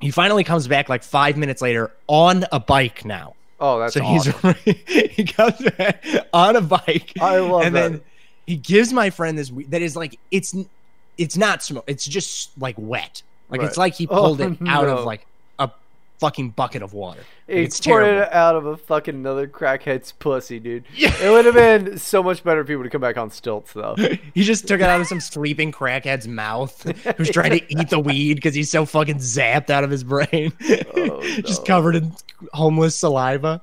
He 0.00 0.10
finally 0.10 0.44
comes 0.44 0.68
back 0.68 0.88
like 0.88 1.02
five 1.02 1.36
minutes 1.36 1.62
later 1.62 1.90
on 2.08 2.44
a 2.52 2.60
bike 2.60 3.04
now. 3.04 3.34
Oh, 3.60 3.78
that's 3.78 3.94
so 3.94 4.02
awesome. 4.02 4.54
he's 4.64 4.76
he 4.86 5.24
comes 5.24 5.58
back 5.78 6.04
on 6.32 6.56
a 6.56 6.60
bike. 6.60 7.12
I 7.20 7.38
love 7.38 7.62
and 7.62 7.74
that. 7.74 7.92
then 7.92 8.00
he 8.46 8.56
gives 8.56 8.92
my 8.92 9.10
friend 9.10 9.38
this 9.38 9.50
weed 9.50 9.70
that 9.70 9.80
is 9.82 9.96
like 9.96 10.18
it's 10.30 10.54
it's 11.18 11.36
not 11.36 11.62
smoke. 11.62 11.84
It's 11.86 12.04
just 12.06 12.50
like 12.58 12.74
wet. 12.78 13.22
Like 13.48 13.62
it's 13.62 13.76
like 13.76 13.94
he 13.94 14.06
Oh, 14.08 14.16
pulled 14.16 14.40
it 14.40 14.58
oh, 14.62 14.66
out 14.66 14.86
no. 14.86 14.98
of 14.98 15.04
like 15.04 15.26
a 15.58 15.70
fucking 16.20 16.50
bucket 16.50 16.82
of 16.82 16.94
water. 16.94 17.20
Like, 17.48 17.56
He 17.58 17.62
it's 17.64 17.80
poured 17.80 18.04
terrible. 18.04 18.22
it 18.22 18.32
out 18.32 18.56
of 18.56 18.64
a 18.66 18.76
fucking 18.78 19.14
another 19.14 19.46
crackhead's 19.46 20.12
pussy, 20.12 20.58
dude. 20.58 20.84
Yeah. 20.94 21.14
It 21.20 21.30
would 21.30 21.44
have 21.44 21.54
been 21.54 21.98
so 21.98 22.22
much 22.22 22.42
better 22.42 22.60
if 22.62 22.68
he 22.68 22.76
would 22.76 22.86
have 22.86 22.92
come 22.92 23.02
back 23.02 23.18
on 23.18 23.30
stilts, 23.30 23.72
though. 23.74 23.94
He 24.34 24.42
just 24.42 24.66
took 24.66 24.80
it 24.80 24.86
out 24.86 25.00
of 25.02 25.06
some 25.06 25.20
sleeping 25.20 25.70
crackhead's 25.72 26.26
mouth 26.26 26.82
who's 27.18 27.28
trying 27.30 27.50
to 27.58 27.78
eat 27.80 27.90
the 27.90 27.98
weed 28.00 28.34
because 28.34 28.54
he's 28.54 28.70
so 28.70 28.86
fucking 28.86 29.18
zapped 29.18 29.68
out 29.68 29.84
of 29.84 29.90
his 29.90 30.02
brain. 30.04 30.52
Oh, 30.96 31.20
just 31.42 31.60
no. 31.62 31.66
covered 31.66 31.96
in 31.96 32.12
homeless 32.54 32.96
saliva. 32.96 33.60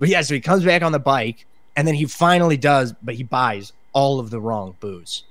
But 0.00 0.08
yeah, 0.08 0.22
so 0.22 0.34
he 0.34 0.40
comes 0.40 0.64
back 0.64 0.82
on 0.82 0.90
the 0.92 0.98
bike 0.98 1.46
and 1.76 1.86
then 1.86 1.94
he 1.94 2.06
finally 2.06 2.56
does, 2.56 2.92
but 3.02 3.14
he 3.14 3.22
buys 3.22 3.72
all 3.92 4.18
of 4.18 4.30
the 4.30 4.40
wrong 4.40 4.74
booze. 4.80 5.22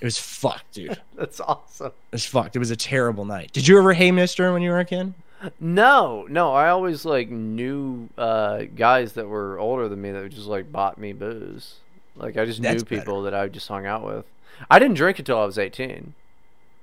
It 0.00 0.04
was 0.04 0.18
fucked, 0.18 0.72
dude. 0.72 1.00
That's 1.16 1.40
awesome. 1.40 1.88
It 1.88 2.12
was 2.12 2.24
fucked. 2.24 2.54
It 2.56 2.60
was 2.60 2.70
a 2.70 2.76
terrible 2.76 3.24
night. 3.24 3.52
Did 3.52 3.66
you 3.66 3.78
ever 3.78 3.92
hey 3.92 4.10
mister 4.12 4.52
when 4.52 4.62
you 4.62 4.70
were 4.70 4.78
a 4.78 4.84
kid? 4.84 5.14
No, 5.60 6.26
no, 6.28 6.52
I 6.52 6.68
always 6.68 7.04
like 7.04 7.28
knew 7.30 8.08
uh, 8.18 8.62
guys 8.74 9.12
that 9.12 9.28
were 9.28 9.58
older 9.58 9.88
than 9.88 10.00
me 10.00 10.10
that 10.10 10.28
just 10.30 10.46
like 10.46 10.70
bought 10.72 10.98
me 10.98 11.12
booze. 11.12 11.76
Like 12.16 12.36
I 12.36 12.44
just 12.44 12.60
That's 12.60 12.82
knew 12.82 12.84
people 12.84 13.22
that 13.22 13.34
I 13.34 13.48
just 13.48 13.68
hung 13.68 13.86
out 13.86 14.04
with. 14.04 14.24
I 14.70 14.78
didn't 14.80 14.96
drink 14.96 15.18
until 15.20 15.38
I 15.38 15.44
was 15.44 15.58
eighteen. 15.58 16.14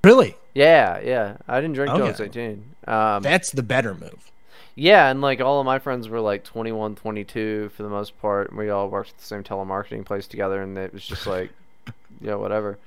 Really? 0.04 0.36
Yeah, 0.54 1.00
yeah, 1.02 1.38
I 1.48 1.60
didn't 1.60 1.76
drink 1.76 1.90
until 1.92 2.06
I 2.08 2.12
was 2.12 2.22
eighteen. 2.22 2.64
Um, 2.88 3.24
That's 3.24 3.52
the 3.52 3.64
better 3.64 3.94
move. 3.94 4.32
yeah, 4.76 5.10
and 5.10 5.20
like 5.20 5.42
all 5.42 5.60
of 5.60 5.66
my 5.66 5.80
friends 5.80 6.08
were 6.08 6.22
like 6.22 6.44
21, 6.44 6.96
22 6.96 7.72
for 7.76 7.84
the 7.84 7.90
most 7.90 8.20
part. 8.22 8.56
We 8.56 8.70
all 8.70 8.88
worked 8.90 9.10
at 9.10 9.18
the 9.18 9.26
same 9.26 9.44
telemarketing 9.44 10.06
place 10.06 10.28
together, 10.28 10.62
and 10.62 10.78
it 10.78 10.94
was 10.94 11.06
just 11.06 11.26
like, 11.28 11.52
yeah, 12.22 12.36
whatever. 12.36 12.78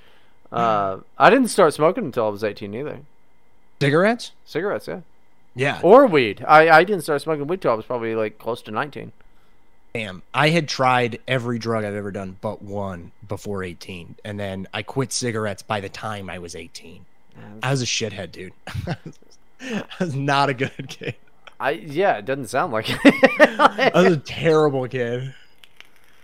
Uh, 0.50 0.98
I 1.18 1.30
didn't 1.30 1.48
start 1.48 1.74
smoking 1.74 2.04
until 2.06 2.26
I 2.26 2.28
was 2.30 2.42
eighteen 2.44 2.74
either. 2.74 3.00
Cigarettes? 3.80 4.32
Cigarettes, 4.44 4.88
yeah, 4.88 5.00
Yeah. 5.54 5.80
or 5.82 6.06
weed. 6.06 6.44
I 6.46 6.68
I 6.70 6.84
didn't 6.84 7.02
start 7.02 7.20
smoking 7.22 7.46
weed 7.46 7.61
till 7.61 7.70
I 7.70 7.74
was 7.74 7.84
probably 7.84 8.14
like 8.14 8.38
close 8.38 8.62
to 8.62 8.70
nineteen. 8.70 9.12
Damn. 9.94 10.22
I 10.34 10.50
had 10.50 10.68
tried 10.68 11.18
every 11.26 11.58
drug 11.58 11.84
I've 11.84 11.94
ever 11.94 12.11
done 12.12 12.37
but 12.40 12.61
one 12.62 13.11
before 13.26 13.64
18. 13.64 14.16
And 14.22 14.38
then 14.38 14.68
I 14.72 14.82
quit 14.82 15.12
cigarettes 15.12 15.62
by 15.62 15.80
the 15.80 15.88
time 15.88 16.28
I 16.28 16.38
was 16.38 16.54
18. 16.54 17.04
I 17.62 17.70
was 17.70 17.80
a 17.82 17.87
shithead, 17.87 18.30
dude. 18.30 18.52
I 19.61 19.80
was 19.98 20.14
not 20.14 20.50
a 20.50 20.54
good 20.54 20.88
kid. 20.88 21.14
I 21.58 21.70
yeah, 21.70 22.18
it 22.18 22.26
doesn't 22.26 22.48
sound 22.48 22.72
like 22.72 22.87
it. 22.90 23.00
I 23.61 23.90
was 23.94 24.12
a 24.12 24.16
terrible 24.24 24.87
kid. 24.87 25.34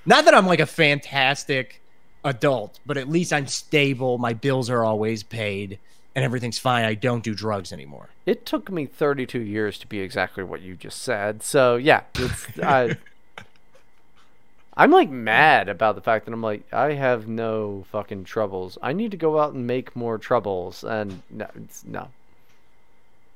Not 0.07 0.27
that 0.27 0.35
I'm 0.35 0.47
like 0.47 0.61
a 0.61 0.67
fantastic 0.67 1.81
adult, 2.25 2.81
but 2.87 2.97
at 2.97 3.09
least 3.09 3.33
I'm 3.33 3.47
stable. 3.47 4.19
My 4.19 4.33
bills 4.33 4.71
are 4.71 4.85
always 4.85 5.23
paid 5.23 5.79
and 6.15 6.25
everything's 6.25 6.59
fine. 6.59 6.85
I 6.85 6.95
don't 6.95 7.25
do 7.25 7.35
drugs 7.35 7.73
anymore. 7.73 8.09
it 8.25 8.47
took 8.47 8.71
me 8.71 8.87
32 8.87 9.41
years 9.41 9.79
to 9.79 9.87
be 9.87 10.01
exactly 10.01 10.45
what 10.45 10.63
you 10.63 10.77
just 10.77 11.03
said. 11.03 11.43
So 11.43 11.77
yeah, 11.77 12.03
it's 12.15 12.59
I. 12.63 12.97
I'm 14.77 14.91
like 14.91 15.09
mad 15.09 15.69
about 15.69 15.95
the 15.95 16.01
fact 16.01 16.25
that 16.25 16.33
I'm 16.33 16.43
like 16.43 16.73
I 16.73 16.95
have 16.95 17.29
no 17.29 17.85
fucking 17.93 18.25
troubles. 18.25 18.77
I 18.83 18.93
need 18.93 19.13
to 19.13 19.17
go 19.17 19.39
out 19.39 19.55
and 19.55 19.67
make 19.67 19.95
more 19.95 20.19
troubles, 20.19 20.83
and 20.83 21.23
no, 21.31 21.47
it's, 21.55 21.85
no. 21.85 22.09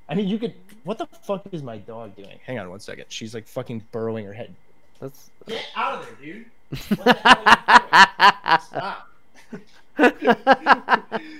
I 0.08 0.14
mean, 0.14 0.26
you 0.26 0.38
could. 0.38 0.54
What 0.84 0.98
the 0.98 1.06
fuck 1.06 1.42
is 1.52 1.62
my 1.62 1.78
dog 1.78 2.16
doing? 2.16 2.40
Hang 2.44 2.58
on 2.58 2.70
one 2.70 2.80
second. 2.80 3.04
She's 3.08 3.34
like 3.34 3.46
fucking 3.46 3.84
burrowing 3.92 4.24
her 4.24 4.32
head. 4.32 4.54
That's 5.00 5.30
Get 5.46 5.64
out 5.76 6.00
of 6.00 6.06
there, 6.06 6.34
dude. 6.34 6.46
What 6.70 6.88
the 7.04 7.12
hell 7.12 7.38
are 7.38 8.28
you 8.28 8.34
doing? 8.48 8.60
Stop. 8.60 9.04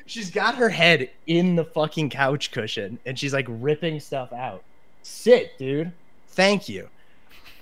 she's 0.07 0.31
got 0.31 0.57
her 0.57 0.69
head 0.69 1.11
in 1.27 1.57
the 1.57 1.65
fucking 1.65 2.11
couch 2.11 2.51
cushion 2.51 2.99
and 3.07 3.19
she's 3.19 3.33
like 3.33 3.47
ripping 3.49 4.01
stuff 4.01 4.33
out. 4.33 4.63
Sit, 5.03 5.57
dude. 5.59 5.93
Thank 6.29 6.69
you. 6.69 6.89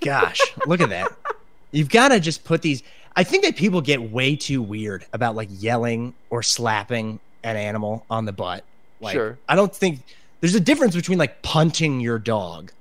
Gosh, 0.01 0.39
look 0.65 0.81
at 0.81 0.89
that. 0.89 1.11
You've 1.71 1.89
got 1.89 2.09
to 2.09 2.19
just 2.19 2.43
put 2.43 2.61
these. 2.61 2.83
I 3.15 3.23
think 3.23 3.43
that 3.43 3.55
people 3.55 3.81
get 3.81 4.01
way 4.11 4.35
too 4.35 4.61
weird 4.61 5.05
about 5.13 5.35
like 5.35 5.49
yelling 5.51 6.13
or 6.29 6.43
slapping 6.43 7.19
an 7.43 7.55
animal 7.55 8.05
on 8.09 8.25
the 8.25 8.31
butt. 8.33 8.63
Like, 9.01 9.13
Sure. 9.13 9.37
I 9.47 9.55
don't 9.55 9.75
think 9.75 10.01
there's 10.41 10.55
a 10.55 10.59
difference 10.59 10.95
between 10.95 11.17
like 11.17 11.41
punching 11.41 11.99
your 11.99 12.19
dog 12.19 12.71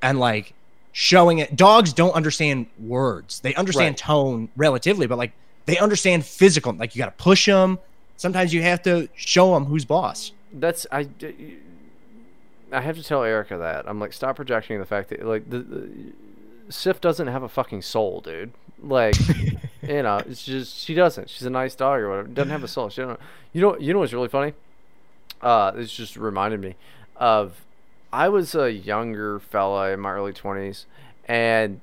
and 0.00 0.18
like 0.20 0.54
showing 0.92 1.38
it. 1.38 1.56
Dogs 1.56 1.92
don't 1.92 2.12
understand 2.14 2.66
words. 2.78 3.40
They 3.40 3.54
understand 3.54 3.92
Right. 3.94 3.96
tone 3.98 4.48
relatively, 4.56 5.06
but 5.06 5.18
like 5.18 5.32
they 5.66 5.78
understand 5.78 6.24
physical. 6.26 6.72
Like 6.72 6.94
you 6.94 6.98
got 7.00 7.16
to 7.16 7.22
push 7.22 7.46
them. 7.46 7.78
Sometimes 8.16 8.52
you 8.54 8.62
have 8.62 8.82
to 8.82 9.08
show 9.14 9.54
them 9.54 9.64
who's 9.64 9.84
boss. 9.84 10.32
that's 10.52 10.86
I. 10.92 11.08
I 12.70 12.80
have 12.80 12.96
to 12.96 13.02
tell 13.02 13.22
Erica 13.22 13.58
that 13.58 13.84
I'm 13.86 14.00
like 14.00 14.12
stop 14.12 14.36
projecting 14.36 14.78
the 14.78 14.86
fact 14.86 15.10
that 15.10 15.24
like 15.26 15.48
the, 15.50 15.58
the 15.58 15.88
Sif 16.70 17.00
doesn't 17.00 17.26
have 17.26 17.42
a 17.42 17.48
fucking 17.48 17.82
soul, 17.82 18.20
dude. 18.20 18.52
Like 18.82 19.14
you 19.82 20.02
know, 20.02 20.18
it's 20.26 20.44
just 20.44 20.78
she 20.78 20.94
doesn't. 20.94 21.28
She's 21.28 21.42
a 21.46 21.50
nice 21.50 21.74
dog 21.74 22.00
or 22.00 22.08
whatever. 22.08 22.28
Doesn't 22.28 22.50
have 22.50 22.64
a 22.64 22.68
soul. 22.68 22.88
She 22.88 23.02
don't. 23.02 23.20
You 23.52 23.60
know. 23.60 23.78
You 23.78 23.92
know 23.92 23.98
what's 23.98 24.12
really 24.12 24.28
funny? 24.28 24.54
Uh, 25.42 25.72
this 25.72 25.92
just 25.92 26.16
reminded 26.16 26.60
me 26.60 26.74
of. 27.16 27.60
I 28.12 28.28
was 28.28 28.54
a 28.54 28.70
younger 28.70 29.38
fella 29.40 29.90
in 29.92 30.00
my 30.00 30.12
early 30.12 30.32
twenties, 30.32 30.86
and 31.26 31.80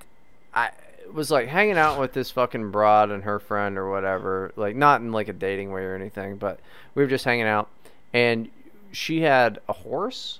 I 0.53 0.71
was 1.11 1.31
like 1.31 1.47
hanging 1.47 1.77
out 1.77 1.99
with 1.99 2.13
this 2.13 2.29
fucking 2.31 2.71
broad 2.71 3.09
and 3.09 3.23
her 3.23 3.39
friend 3.39 3.77
or 3.77 3.89
whatever. 3.89 4.51
Like 4.55 4.75
not 4.75 5.01
in 5.01 5.11
like 5.11 5.27
a 5.27 5.33
dating 5.33 5.71
way 5.71 5.81
or 5.81 5.95
anything, 5.95 6.37
but 6.37 6.59
we 6.95 7.03
were 7.03 7.09
just 7.09 7.25
hanging 7.25 7.47
out, 7.47 7.67
and 8.13 8.49
she 8.91 9.21
had 9.21 9.59
a 9.67 9.73
horse. 9.73 10.39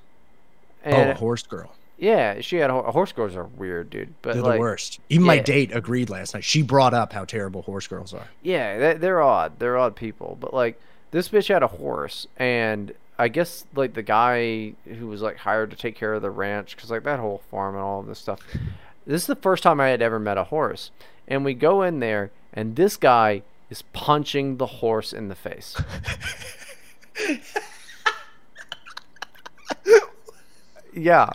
oh, 0.85 0.91
a 0.91 1.13
horse 1.15 1.43
girl. 1.43 1.73
Yeah, 1.97 2.39
she 2.39 2.55
had 2.55 2.69
a, 2.69 2.73
ho- 2.73 2.91
horse 2.91 3.11
girls 3.11 3.35
are 3.35 3.43
weird, 3.43 3.89
dude. 3.89 4.13
But 4.21 4.35
They're 4.35 4.43
like, 4.43 4.53
the 4.53 4.59
worst. 4.61 5.01
Even 5.09 5.25
my 5.27 5.39
date 5.39 5.75
agreed 5.75 6.09
last 6.09 6.33
night. 6.33 6.45
She 6.45 6.61
brought 6.61 6.93
up 6.93 7.11
how 7.11 7.25
terrible 7.25 7.61
horse 7.63 7.87
girls 7.87 8.13
are. 8.13 8.27
Yeah, 8.41 8.93
they're 8.93 9.21
odd. 9.21 9.59
They're 9.59 9.77
odd 9.77 9.97
people. 9.97 10.37
But 10.39 10.53
like 10.53 10.79
this 11.11 11.29
bitch 11.29 11.49
had 11.49 11.61
a 11.63 11.67
horse, 11.67 12.27
and 12.37 12.93
I 13.19 13.27
guess 13.27 13.65
like 13.75 13.93
the 13.93 14.01
guy 14.01 14.73
who 14.85 15.07
was 15.07 15.21
like 15.21 15.35
hired 15.37 15.71
to 15.71 15.75
take 15.75 15.95
care 15.95 16.13
of 16.13 16.21
the 16.21 16.31
ranch, 16.31 16.75
because 16.75 16.89
like 16.89 17.03
that 17.03 17.19
whole 17.19 17.43
farm 17.51 17.75
and 17.75 17.83
all 17.83 17.99
of 17.99 18.07
this 18.07 18.17
stuff. 18.17 18.39
This 19.05 19.23
is 19.23 19.27
the 19.27 19.35
first 19.35 19.61
time 19.61 19.81
I 19.81 19.89
had 19.89 20.01
ever 20.01 20.19
met 20.19 20.37
a 20.37 20.45
horse, 20.45 20.89
and 21.27 21.43
we 21.43 21.53
go 21.53 21.81
in 21.81 21.99
there, 21.99 22.31
and 22.53 22.77
this 22.77 22.95
guy 22.95 23.43
is 23.69 23.81
punching 23.81 24.55
the 24.55 24.65
horse 24.67 25.11
in 25.11 25.27
the 25.27 25.35
face. 25.35 25.75
yeah. 30.93 31.29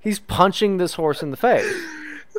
He's 0.00 0.18
punching 0.18 0.76
this 0.76 0.94
horse 0.94 1.22
in 1.22 1.30
the 1.30 1.36
face. 1.38 1.74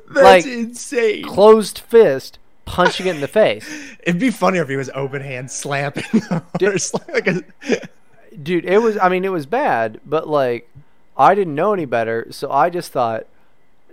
That's 0.09 0.23
Like, 0.23 0.45
insane. 0.45 1.23
Closed 1.23 1.79
fist, 1.79 2.37
punching 2.65 3.07
it 3.07 3.15
in 3.15 3.21
the 3.21 3.27
face. 3.27 3.67
It'd 4.05 4.19
be 4.19 4.31
funnier 4.31 4.61
if 4.63 4.69
he 4.69 4.75
was 4.75 4.89
open 4.93 5.21
hand 5.21 5.49
slapping 5.49 6.21
horse 6.59 6.93
like 6.93 7.27
a, 7.27 7.43
dude 8.43 8.65
it 8.65 8.79
was 8.79 8.97
i 8.97 9.07
mean 9.09 9.23
it 9.23 9.31
was 9.31 9.45
bad 9.45 9.99
but 10.05 10.27
like 10.27 10.69
i 11.17 11.33
didn't 11.33 11.55
know 11.55 11.73
any 11.73 11.85
better 11.85 12.27
so 12.31 12.51
i 12.51 12.69
just 12.69 12.91
thought 12.91 13.25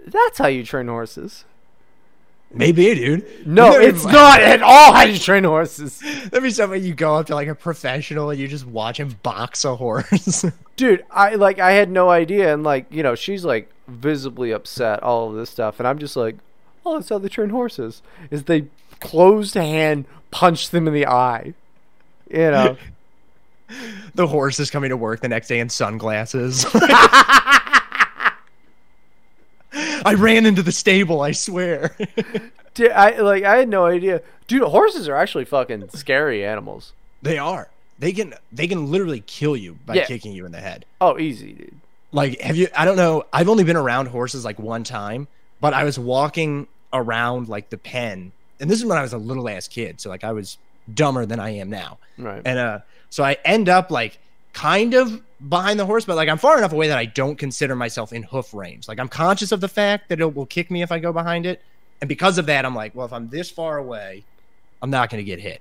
that's 0.06 0.38
how 0.38 0.48
you 0.48 0.64
train 0.64 0.88
horses 0.88 1.44
Maybe, 2.54 2.94
dude. 2.94 3.46
no 3.46 3.72
it's 3.72 4.04
not 4.04 4.42
at 4.42 4.60
all 4.62 4.92
how 4.92 5.04
you 5.04 5.18
train 5.18 5.44
horses 5.44 6.00
That'd 6.24 6.42
be 6.42 6.50
something 6.50 6.82
you 6.84 6.92
go 6.92 7.16
up 7.16 7.26
to 7.26 7.34
like 7.34 7.48
a 7.48 7.54
professional 7.54 8.28
and 8.28 8.38
you 8.38 8.46
just 8.46 8.66
watch 8.66 9.00
him 9.00 9.16
box 9.22 9.64
a 9.64 9.76
horse. 9.76 10.44
dude 10.76 11.04
i 11.10 11.34
like 11.36 11.58
i 11.60 11.72
had 11.72 11.88
no 11.90 12.10
idea 12.10 12.52
and 12.52 12.62
like 12.64 12.86
you 12.90 13.02
know 13.02 13.14
she's 13.14 13.44
like 13.44 13.70
visibly 13.88 14.50
upset 14.50 15.02
all 15.02 15.30
of 15.30 15.36
this 15.36 15.48
stuff 15.48 15.78
and 15.78 15.88
i'm 15.88 15.98
just 15.98 16.16
like 16.16 16.36
oh 16.84 16.94
that's 16.94 17.08
how 17.08 17.18
they 17.18 17.28
train 17.28 17.50
horses 17.50 18.02
is 18.30 18.44
they 18.44 18.66
closed 19.00 19.54
hand 19.54 20.04
punch 20.30 20.70
them 20.70 20.86
in 20.88 20.94
the 20.94 21.06
eye 21.06 21.54
you 22.30 22.38
know 22.50 22.76
the 24.14 24.26
horse 24.26 24.58
is 24.60 24.70
coming 24.70 24.90
to 24.90 24.96
work 24.96 25.20
the 25.20 25.28
next 25.28 25.48
day 25.48 25.58
in 25.60 25.68
sunglasses. 25.68 26.66
I 30.04 30.14
ran 30.18 30.44
into 30.46 30.62
the 30.62 30.72
stable, 30.72 31.22
I 31.22 31.32
swear. 31.32 31.96
dude, 32.74 32.90
i 32.90 33.18
like 33.20 33.44
i 33.44 33.56
had 33.56 33.68
no 33.68 33.86
idea 33.86 34.20
dude 34.46 34.62
horses 34.62 35.08
are 35.08 35.14
actually 35.16 35.44
fucking 35.44 35.88
scary 35.90 36.44
animals 36.44 36.92
they 37.22 37.38
are. 37.38 37.68
They 37.98 38.12
can 38.12 38.34
they 38.50 38.66
can 38.66 38.90
literally 38.90 39.20
kill 39.20 39.56
you 39.56 39.78
by 39.86 39.94
Yeah. 39.94 40.06
kicking 40.06 40.32
you 40.32 40.44
in 40.44 40.50
the 40.52 40.60
head. 40.60 40.84
oh 41.00 41.18
easy 41.18 41.52
dude 41.52 41.76
Like 42.10 42.40
have 42.40 42.56
you 42.56 42.68
I 42.76 42.84
don't 42.84 42.96
know, 42.96 43.24
I've 43.32 43.48
only 43.48 43.64
been 43.64 43.76
around 43.76 44.06
horses 44.06 44.44
like 44.44 44.58
one 44.58 44.82
time, 44.84 45.28
but 45.60 45.72
I 45.72 45.84
was 45.84 45.98
walking 45.98 46.66
around 46.92 47.48
like 47.48 47.70
the 47.70 47.78
pen. 47.78 48.32
And 48.60 48.70
this 48.70 48.78
is 48.78 48.84
when 48.84 48.98
I 48.98 49.02
was 49.02 49.12
a 49.12 49.18
little 49.18 49.48
ass 49.48 49.68
kid, 49.68 50.00
so 50.00 50.08
like 50.08 50.24
I 50.24 50.32
was 50.32 50.58
dumber 50.92 51.26
than 51.26 51.40
I 51.40 51.50
am 51.50 51.70
now. 51.70 51.98
right 52.18 52.42
And 52.44 52.58
uh 52.58 52.78
so 53.10 53.22
I 53.22 53.36
end 53.44 53.68
up 53.68 53.90
like 53.90 54.18
kind 54.52 54.94
of 54.94 55.20
behind 55.48 55.78
the 55.78 55.86
horse, 55.86 56.04
but 56.04 56.16
like 56.16 56.28
I'm 56.28 56.38
far 56.38 56.58
enough 56.58 56.72
away 56.72 56.88
that 56.88 56.98
I 56.98 57.04
don't 57.04 57.36
consider 57.36 57.74
myself 57.74 58.12
in 58.12 58.22
hoof 58.22 58.54
range. 58.54 58.88
Like 58.88 58.98
I'm 58.98 59.08
conscious 59.08 59.52
of 59.52 59.60
the 59.60 59.68
fact 59.68 60.08
that 60.08 60.20
it 60.20 60.34
will 60.34 60.46
kick 60.46 60.70
me 60.70 60.82
if 60.82 60.92
I 60.92 60.98
go 60.98 61.12
behind 61.12 61.46
it. 61.46 61.60
And 62.00 62.08
because 62.08 62.38
of 62.38 62.46
that, 62.46 62.64
I'm 62.64 62.74
like, 62.74 62.94
well, 62.94 63.06
if 63.06 63.12
I'm 63.12 63.28
this 63.28 63.50
far 63.50 63.78
away, 63.78 64.24
I'm 64.82 64.90
not 64.90 65.10
gonna 65.10 65.22
get 65.22 65.40
hit. 65.40 65.60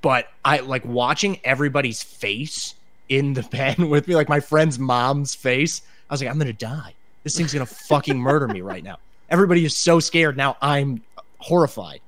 But 0.00 0.28
I 0.44 0.58
like 0.58 0.84
watching 0.84 1.38
everybody's 1.44 2.02
face 2.02 2.74
in 3.08 3.34
the 3.34 3.42
pen 3.42 3.88
with 3.90 4.08
me, 4.08 4.14
like 4.14 4.28
my 4.28 4.40
friend's 4.40 4.78
mom's 4.78 5.34
face. 5.34 5.82
I 6.08 6.14
was 6.14 6.20
like, 6.20 6.30
I'm 6.30 6.38
gonna 6.38 6.52
die. 6.52 6.94
This 7.24 7.36
thing's 7.36 7.52
gonna 7.52 7.66
fucking 7.66 8.18
murder 8.18 8.48
me 8.48 8.60
right 8.60 8.82
now. 8.82 8.98
Everybody 9.32 9.64
is 9.64 9.76
so 9.76 9.98
scared 9.98 10.36
now. 10.36 10.56
I'm 10.62 11.02
horrified. 11.38 12.00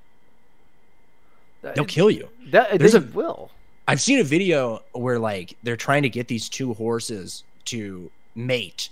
They'll 1.62 1.84
kill 1.86 2.10
you. 2.10 2.28
That 2.50 2.78
There's 2.78 2.94
a- 2.94 3.00
will. 3.00 3.50
I've 3.88 4.00
seen 4.00 4.18
a 4.20 4.24
video 4.24 4.82
where 4.92 5.18
like 5.18 5.56
they're 5.62 5.76
trying 5.76 6.02
to 6.02 6.08
get 6.08 6.28
these 6.28 6.48
two 6.48 6.74
horses 6.74 7.42
to 7.66 8.10
mate. 8.34 8.90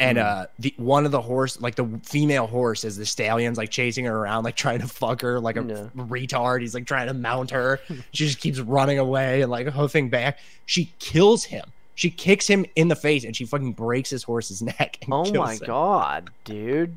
And 0.00 0.18
Hmm. 0.18 0.24
uh 0.24 0.44
the 0.58 0.74
one 0.76 1.04
of 1.06 1.10
the 1.12 1.20
horse 1.20 1.60
like 1.60 1.74
the 1.76 1.86
female 2.04 2.46
horse 2.46 2.84
is 2.84 2.96
the 2.96 3.06
stallion's 3.06 3.58
like 3.58 3.70
chasing 3.70 4.04
her 4.04 4.16
around, 4.16 4.44
like 4.44 4.54
trying 4.56 4.80
to 4.80 4.86
fuck 4.88 5.20
her 5.22 5.40
like 5.40 5.56
a 5.56 5.62
Yeah. 5.62 6.02
retard. 6.04 6.60
He's 6.60 6.74
like 6.74 6.86
trying 6.86 7.06
to 7.08 7.14
mount 7.14 7.50
her. 7.52 7.80
she 8.12 8.26
just 8.26 8.38
keeps 8.40 8.58
running 8.60 8.98
away 8.98 9.42
and 9.42 9.50
like 9.50 9.68
hoofing 9.68 10.08
back. 10.08 10.38
She 10.66 10.92
kills 10.98 11.44
him. 11.44 11.64
She 11.96 12.10
kicks 12.10 12.46
him 12.48 12.64
in 12.76 12.86
the 12.88 12.94
face 12.96 13.24
and 13.24 13.34
she 13.34 13.44
fucking 13.44 13.72
breaks 13.72 14.10
his 14.10 14.22
horse's 14.24 14.62
neck. 14.62 14.98
And 15.02 15.12
Oh 15.12 15.32
my 15.34 15.54
him. 15.54 15.60
god, 15.66 16.30
dude. 16.44 16.94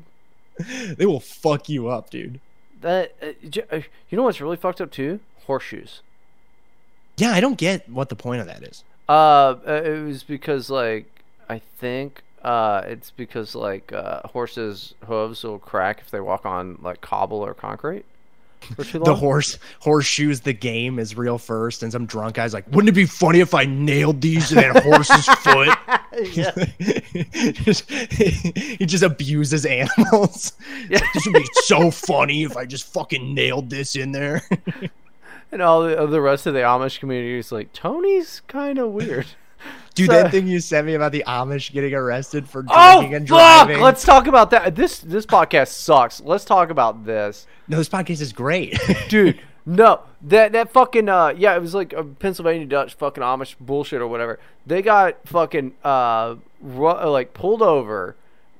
They 0.96 1.06
will 1.06 1.20
fuck 1.20 1.68
you 1.68 1.88
up, 1.88 2.10
dude. 2.10 2.40
That 2.80 3.14
uh, 3.22 3.60
uh, 3.70 3.80
you 4.10 4.16
know 4.16 4.24
what's 4.24 4.40
really 4.40 4.56
fucked 4.56 4.80
up 4.80 4.90
too? 4.90 5.20
Horseshoes. 5.46 6.02
Yeah, 7.16 7.30
I 7.32 7.40
don't 7.40 7.58
get 7.58 7.88
what 7.88 8.08
the 8.08 8.16
point 8.16 8.40
of 8.40 8.46
that 8.46 8.62
is. 8.62 8.84
Uh, 9.08 9.56
uh, 9.66 9.82
it 9.84 10.04
was 10.04 10.22
because 10.22 10.70
like 10.70 11.06
I 11.48 11.58
think 11.58 12.22
uh, 12.42 12.82
it's 12.86 13.10
because 13.10 13.54
like 13.54 13.92
uh, 13.92 14.20
horses' 14.28 14.94
hooves 15.06 15.44
will 15.44 15.58
crack 15.58 16.00
if 16.00 16.10
they 16.10 16.20
walk 16.20 16.44
on 16.44 16.78
like 16.82 17.00
cobble 17.00 17.38
or 17.38 17.54
concrete 17.54 18.04
for 18.76 18.84
too 18.84 18.98
long. 18.98 19.04
the 19.04 19.14
horse 19.14 19.58
horseshoes 19.80 20.40
the 20.42 20.52
game 20.52 20.98
is 21.00 21.16
real 21.16 21.36
first 21.38 21.82
and 21.82 21.90
some 21.90 22.06
drunk 22.06 22.36
guy's 22.36 22.54
like 22.54 22.64
wouldn't 22.70 22.88
it 22.88 22.92
be 22.92 23.06
funny 23.06 23.40
if 23.40 23.54
i 23.54 23.64
nailed 23.64 24.20
these 24.20 24.52
in 24.52 24.56
that 24.58 24.82
horse's 24.84 25.26
foot 25.40 25.76
Just- 26.24 27.90
he 27.90 28.84
just 28.86 29.02
abuses 29.02 29.64
animals 29.66 30.52
Yeah. 30.88 31.00
this 31.14 31.26
would 31.26 31.34
be 31.34 31.48
so 31.64 31.90
funny 31.90 32.42
if 32.44 32.56
i 32.56 32.64
just 32.66 32.92
fucking 32.92 33.34
nailed 33.34 33.70
this 33.70 33.96
in 33.96 34.12
there 34.12 34.42
and 35.50 35.62
all 35.62 35.82
the, 35.82 36.06
the 36.06 36.20
rest 36.20 36.46
of 36.46 36.54
the 36.54 36.60
Amish 36.60 36.98
community 36.98 37.38
is 37.38 37.52
like 37.52 37.72
Tony's 37.72 38.40
kind 38.46 38.78
of 38.78 38.90
weird. 38.92 39.26
dude 39.94 40.08
So- 40.08 40.12
that 40.14 40.30
thing 40.30 40.46
you 40.46 40.60
sent 40.60 40.86
me 40.86 40.94
about 40.94 41.12
the 41.12 41.24
amish 41.26 41.72
getting 41.72 41.94
arrested 41.94 42.48
for 42.48 42.64
oh 42.68 42.96
drinking 42.98 43.14
and 43.16 43.28
fuck! 43.28 43.68
Let's 43.68 44.04
talk 44.04 44.26
about 44.26 44.50
that. 44.50 44.74
This 44.76 44.98
this 44.98 45.24
podcast 45.26 45.68
sucks. 45.68 46.20
Let's 46.20 46.44
talk 46.44 46.70
about 46.70 47.04
this. 47.04 47.46
no 47.68 47.76
this 47.78 47.88
podcast 47.88 48.20
is 48.20 48.32
great 48.32 48.78
dude. 49.08 49.40
No, 49.64 50.00
that 50.22 50.52
that 50.52 50.72
fucking 50.72 51.08
uh 51.08 51.34
yeah, 51.36 51.54
it 51.54 51.60
was 51.60 51.74
like 51.74 51.92
a 51.92 52.02
Pennsylvania 52.02 52.66
Dutch 52.66 52.94
fucking 52.94 53.22
Amish 53.22 53.54
bullshit 53.60 54.00
or 54.00 54.08
whatever. 54.08 54.40
They 54.66 54.82
got 54.82 55.16
fucking 55.26 55.74
uh 55.84 56.36
ru- 56.60 56.88
uh, 56.88 57.08
like 57.10 57.32
pulled 57.32 57.62
over 57.62 58.16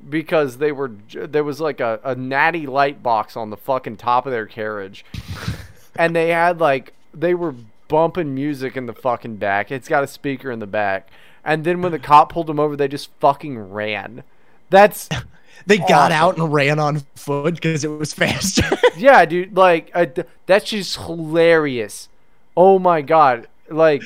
because 0.08 0.58
they 0.58 0.70
were 0.72 0.92
there 1.12 1.44
was 1.44 1.60
like 1.60 1.80
a, 1.80 2.00
a 2.04 2.14
natty 2.14 2.66
light 2.66 3.02
box 3.02 3.36
on 3.36 3.50
the 3.50 3.56
fucking 3.56 3.96
top 3.96 4.26
of 4.26 4.32
their 4.32 4.46
carriage, 4.46 5.04
and 5.96 6.14
they 6.14 6.28
had 6.28 6.60
like 6.60 6.92
they 7.12 7.34
were 7.34 7.54
bumping 7.88 8.34
music 8.34 8.76
in 8.76 8.86
the 8.86 8.94
fucking 8.94 9.36
back. 9.36 9.70
It's 9.72 9.88
got 9.88 10.04
a 10.04 10.08
speaker 10.08 10.50
in 10.52 10.60
the 10.60 10.66
back, 10.66 11.08
and 11.44 11.64
then 11.64 11.82
when 11.82 11.92
the 11.92 11.98
cop 11.98 12.32
pulled 12.32 12.46
them 12.46 12.60
over, 12.60 12.76
they 12.76 12.88
just 12.88 13.10
fucking 13.18 13.58
ran. 13.72 14.22
That's 14.70 15.08
they 15.66 15.78
got 15.78 16.10
Awesome. 16.10 16.12
out 16.12 16.36
and 16.38 16.52
ran 16.52 16.78
on 16.78 17.00
foot 17.14 17.54
because 17.54 17.84
it 17.84 17.88
was 17.88 18.12
faster 18.14 18.68
Yeah, 18.96 19.24
dude. 19.24 19.56
Like 19.56 19.92
th- 19.94 20.26
that's 20.46 20.70
just 20.70 20.96
hilarious. 20.96 22.08
Oh 22.56 22.78
my 22.78 23.00
god. 23.02 23.46
Like 23.70 24.02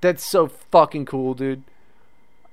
that's 0.00 0.24
so 0.24 0.48
fucking 0.48 1.06
cool, 1.06 1.34
dude. 1.34 1.62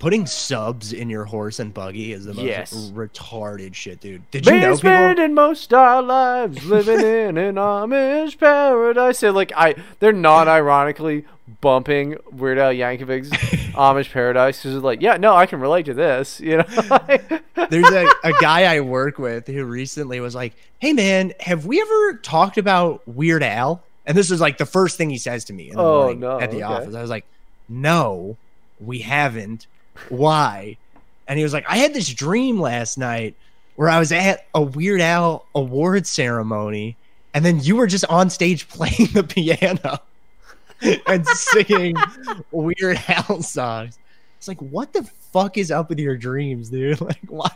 Putting 0.06 0.28
subs 0.28 0.94
in 0.94 1.10
your 1.10 1.26
horse 1.26 1.58
and 1.58 1.74
buggy 1.74 2.14
is 2.14 2.26
the 2.26 2.34
most 2.36 2.46
Yes. 2.46 2.92
retarded 2.94 3.74
shit, 3.74 4.00
dude. 4.02 4.30
Did 4.30 4.46
you 4.46 4.52
Been 4.52 4.62
know 4.62 4.68
people? 4.76 4.78
spending 4.78 5.34
most 5.34 5.74
our 5.74 6.04
lives 6.04 6.64
living 6.64 7.00
in 7.30 7.38
an 7.40 7.56
Amish 7.56 8.38
paradise. 8.38 9.18
So 9.18 9.32
like 9.32 9.52
I, 9.58 9.74
they're 10.00 10.14
not 10.14 10.48
ironically 10.48 11.26
bumping 11.60 12.18
Weird 12.32 12.60
Al 12.60 12.72
Yankovic's 12.72 13.30
Amish 13.74 14.12
Paradise 14.12 14.62
because 14.62 14.76
like, 14.84 15.02
yeah, 15.02 15.18
no, 15.18 15.36
I 15.36 15.48
can 15.48 15.60
relate 15.60 15.88
to 15.88 15.96
this. 15.96 16.40
You 16.40 16.58
know. 16.58 16.64
There's 17.72 17.90
a, 17.90 18.06
a 18.24 18.34
guy 18.40 18.76
I 18.76 18.82
work 18.82 19.18
with 19.18 19.48
who 19.48 19.66
recently 19.66 20.20
was 20.20 20.36
like, 20.36 20.54
"Hey 20.78 20.94
man, 20.94 21.34
have 21.40 21.66
we 21.66 21.82
ever 21.82 22.14
talked 22.22 22.60
about 22.60 23.02
Weird 23.08 23.42
Al?" 23.42 23.82
And 24.06 24.16
this 24.16 24.30
is 24.30 24.40
like 24.40 24.60
the 24.60 24.68
first 24.68 25.00
thing 25.00 25.10
he 25.10 25.18
says 25.18 25.46
to 25.46 25.54
me 25.54 25.72
in 25.72 25.78
the 25.78 25.82
Oh, 25.82 26.02
morning 26.04 26.20
no, 26.20 26.40
at 26.40 26.52
the 26.52 26.58
okay. 26.58 26.64
office. 26.64 26.94
I 26.94 27.02
was 27.02 27.10
like, 27.10 27.26
"No, 27.68 28.38
we 28.80 29.00
haven't. 29.00 29.66
Why?" 30.10 30.78
And 31.28 31.38
he 31.38 31.44
was 31.44 31.54
like, 31.54 31.66
"I 31.70 31.78
had 31.78 31.94
this 31.94 32.14
dream 32.14 32.60
last 32.60 32.98
night 32.98 33.36
where 33.76 33.90
I 33.90 34.00
was 34.00 34.12
at 34.12 34.46
a 34.54 34.62
Weird 34.62 35.02
Al 35.02 35.46
award 35.56 36.06
ceremony." 36.08 36.98
and 37.36 37.44
then 37.44 37.60
you 37.60 37.76
were 37.76 37.86
just 37.86 38.06
on 38.06 38.30
stage 38.30 38.66
playing 38.70 39.10
the 39.14 39.22
piano 39.22 40.00
and 41.06 41.28
singing 41.28 41.96
Weird 42.52 42.98
Al 43.10 43.44
songs. 43.44 44.00
It's 44.38 44.48
like, 44.48 44.62
what 44.62 44.94
the 44.94 45.04
fuck 45.34 45.58
is 45.58 45.70
up 45.70 45.90
with 45.90 46.00
your 46.00 46.16
dreams, 46.16 46.70
dude? 46.70 47.02
Like, 47.02 47.20
why? 47.28 47.52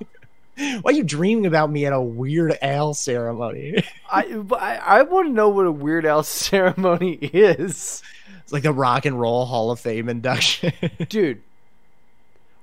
Why 0.58 0.82
are 0.84 0.92
you 0.92 1.04
dreaming 1.06 1.46
about 1.46 1.72
me 1.72 1.86
at 1.86 1.94
a 1.94 2.02
Weird 2.02 2.58
Al 2.62 2.94
ceremony? 2.94 3.82
I 4.12 4.44
I, 4.52 4.76
I 4.76 5.02
want 5.04 5.28
to 5.30 5.34
know 5.34 5.48
what 5.48 5.66
a 5.66 5.72
Weird 5.72 6.06
Al 6.06 6.24
ceremony 6.24 7.14
is, 7.14 8.04
It's 8.44 8.52
like 8.52 8.64
the 8.64 8.74
Rock 8.74 9.06
and 9.06 9.18
Roll 9.18 9.46
Hall 9.46 9.72
of 9.72 9.80
Fame 9.80 10.10
induction. 10.10 10.74
dude. 11.08 11.42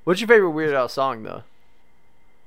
What's 0.06 0.20
your 0.20 0.28
favorite 0.28 0.50
Weird 0.50 0.72
Al 0.72 0.88
song 0.88 1.24
though? 1.24 1.42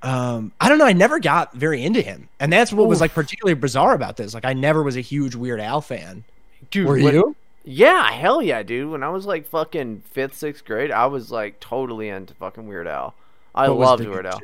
um, 0.01 0.53
I 0.62 0.70
don't 0.70 0.78
know. 0.78 0.86
I 0.86 0.93
never 0.93 1.20
got 1.20 1.53
very 1.53 1.84
into 1.84 2.01
him, 2.01 2.30
and 2.39 2.53
that's 2.53 2.72
what 2.72 2.88
was 2.88 3.01
like 3.01 3.14
particularly 3.14 3.53
bizarre 3.60 3.93
about 3.93 4.16
this. 4.16 4.34
Like, 4.34 4.45
I 4.45 4.53
never 4.53 4.82
was 4.82 4.95
a 4.95 5.01
huge 5.01 5.36
Weird 5.36 5.60
Al 5.60 5.82
fan. 5.82 6.24
Dude, 6.72 6.88
Were 6.88 6.93
when- 6.99 7.14
you? 7.14 7.36
Yeah, 7.66 8.10
hell 8.12 8.41
yeah, 8.41 8.64
dude. 8.64 8.89
When 8.89 9.03
I 9.03 9.10
was 9.10 9.26
like 9.26 9.45
fucking 9.45 10.03
fifth, 10.10 10.36
sixth 10.38 10.64
grade, 10.64 10.89
I 10.89 11.05
was 11.07 11.32
like 11.32 11.60
totally 11.60 12.07
into 12.07 12.34
fucking 12.36 12.66
Weird 12.68 12.88
Al. 12.88 13.14
I 13.53 13.68
What 13.70 13.80
loved 13.80 14.03
the 14.03 14.10
Weird 14.10 14.26
Al. 14.26 14.39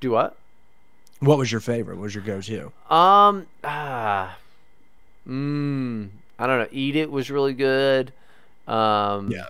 Do 0.00 0.10
what? 0.12 0.36
What 1.20 1.36
was 1.38 1.52
your 1.52 1.60
favorite? 1.60 1.98
What 1.98 2.04
was 2.04 2.14
your 2.14 2.24
go-to? 2.24 2.72
Um, 2.92 3.46
ah, 3.62 4.36
mmm, 5.28 6.08
I 6.38 6.46
don't 6.46 6.58
know. 6.58 6.68
Eat 6.72 6.96
It 6.96 7.12
was 7.12 7.30
really 7.30 7.52
good. 7.52 8.12
Um, 8.66 9.30
Yeah. 9.30 9.46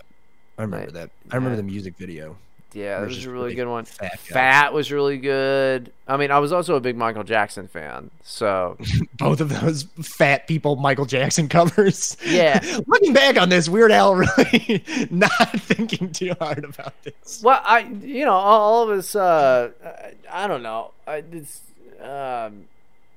I 0.57 0.63
remember 0.63 0.85
Right. 0.85 0.93
that. 0.93 1.09
I 1.31 1.35
remember 1.35 1.55
Yeah. 1.55 1.61
the 1.61 1.63
music 1.63 1.95
video. 1.97 2.35
Yeah, 2.73 2.99
that 2.99 3.07
was 3.07 3.25
a 3.25 3.31
really 3.31 3.53
good 3.55 3.67
one. 3.67 3.85
Fat. 3.85 4.19
Fat 4.19 4.73
was 4.73 4.91
really 4.91 5.17
good. 5.17 5.91
I 6.07 6.17
mean, 6.17 6.31
I 6.31 6.39
was 6.39 6.51
also 6.51 6.75
a 6.75 6.79
big 6.79 6.97
Michael 6.97 7.23
Jackson 7.23 7.67
fan, 7.67 8.09
so 8.23 8.77
Both 9.17 9.41
of 9.41 9.49
those 9.49 9.83
fat 10.01 10.47
people 10.47 10.75
Michael 10.75 11.05
Jackson 11.05 11.47
covers. 11.47 12.17
Yeah. 12.25 12.59
Looking 12.87 13.13
back 13.13 13.37
on 13.37 13.49
this, 13.49 13.69
Weird 13.69 13.91
Al 13.91 14.15
really 14.15 14.83
not 15.11 15.59
thinking 15.61 16.11
too 16.11 16.33
hard 16.39 16.63
about 16.63 17.01
this. 17.03 17.41
well, 17.43 17.61
I 17.63 17.79
you 17.79 18.25
know 18.25 18.33
all, 18.33 18.61
all 18.61 18.89
of 18.89 18.97
us. 18.97 19.15
Uh, 19.15 19.71
I, 19.85 20.45
I 20.45 20.47
don't 20.47 20.63
know. 20.63 20.91
I, 21.07 21.23
it's 21.31 21.61
um, 22.01 22.65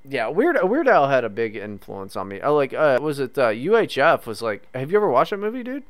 yeah. 0.08 0.28
Weird 0.28 0.58
Weird 0.62 0.88
Al 0.88 1.08
had 1.08 1.24
a 1.24 1.30
big 1.30 1.56
influence 1.56 2.14
on 2.14 2.28
me. 2.28 2.40
Oh, 2.40 2.54
like 2.54 2.74
uh, 2.74 2.98
was 3.00 3.18
it 3.18 3.36
uh, 3.38 3.50
UHF? 3.50 4.26
Was 4.26 4.42
like, 4.42 4.66
have 4.74 4.90
you 4.90 4.98
ever 4.98 5.08
watched 5.08 5.30
that 5.30 5.38
movie, 5.38 5.62
dude? 5.62 5.84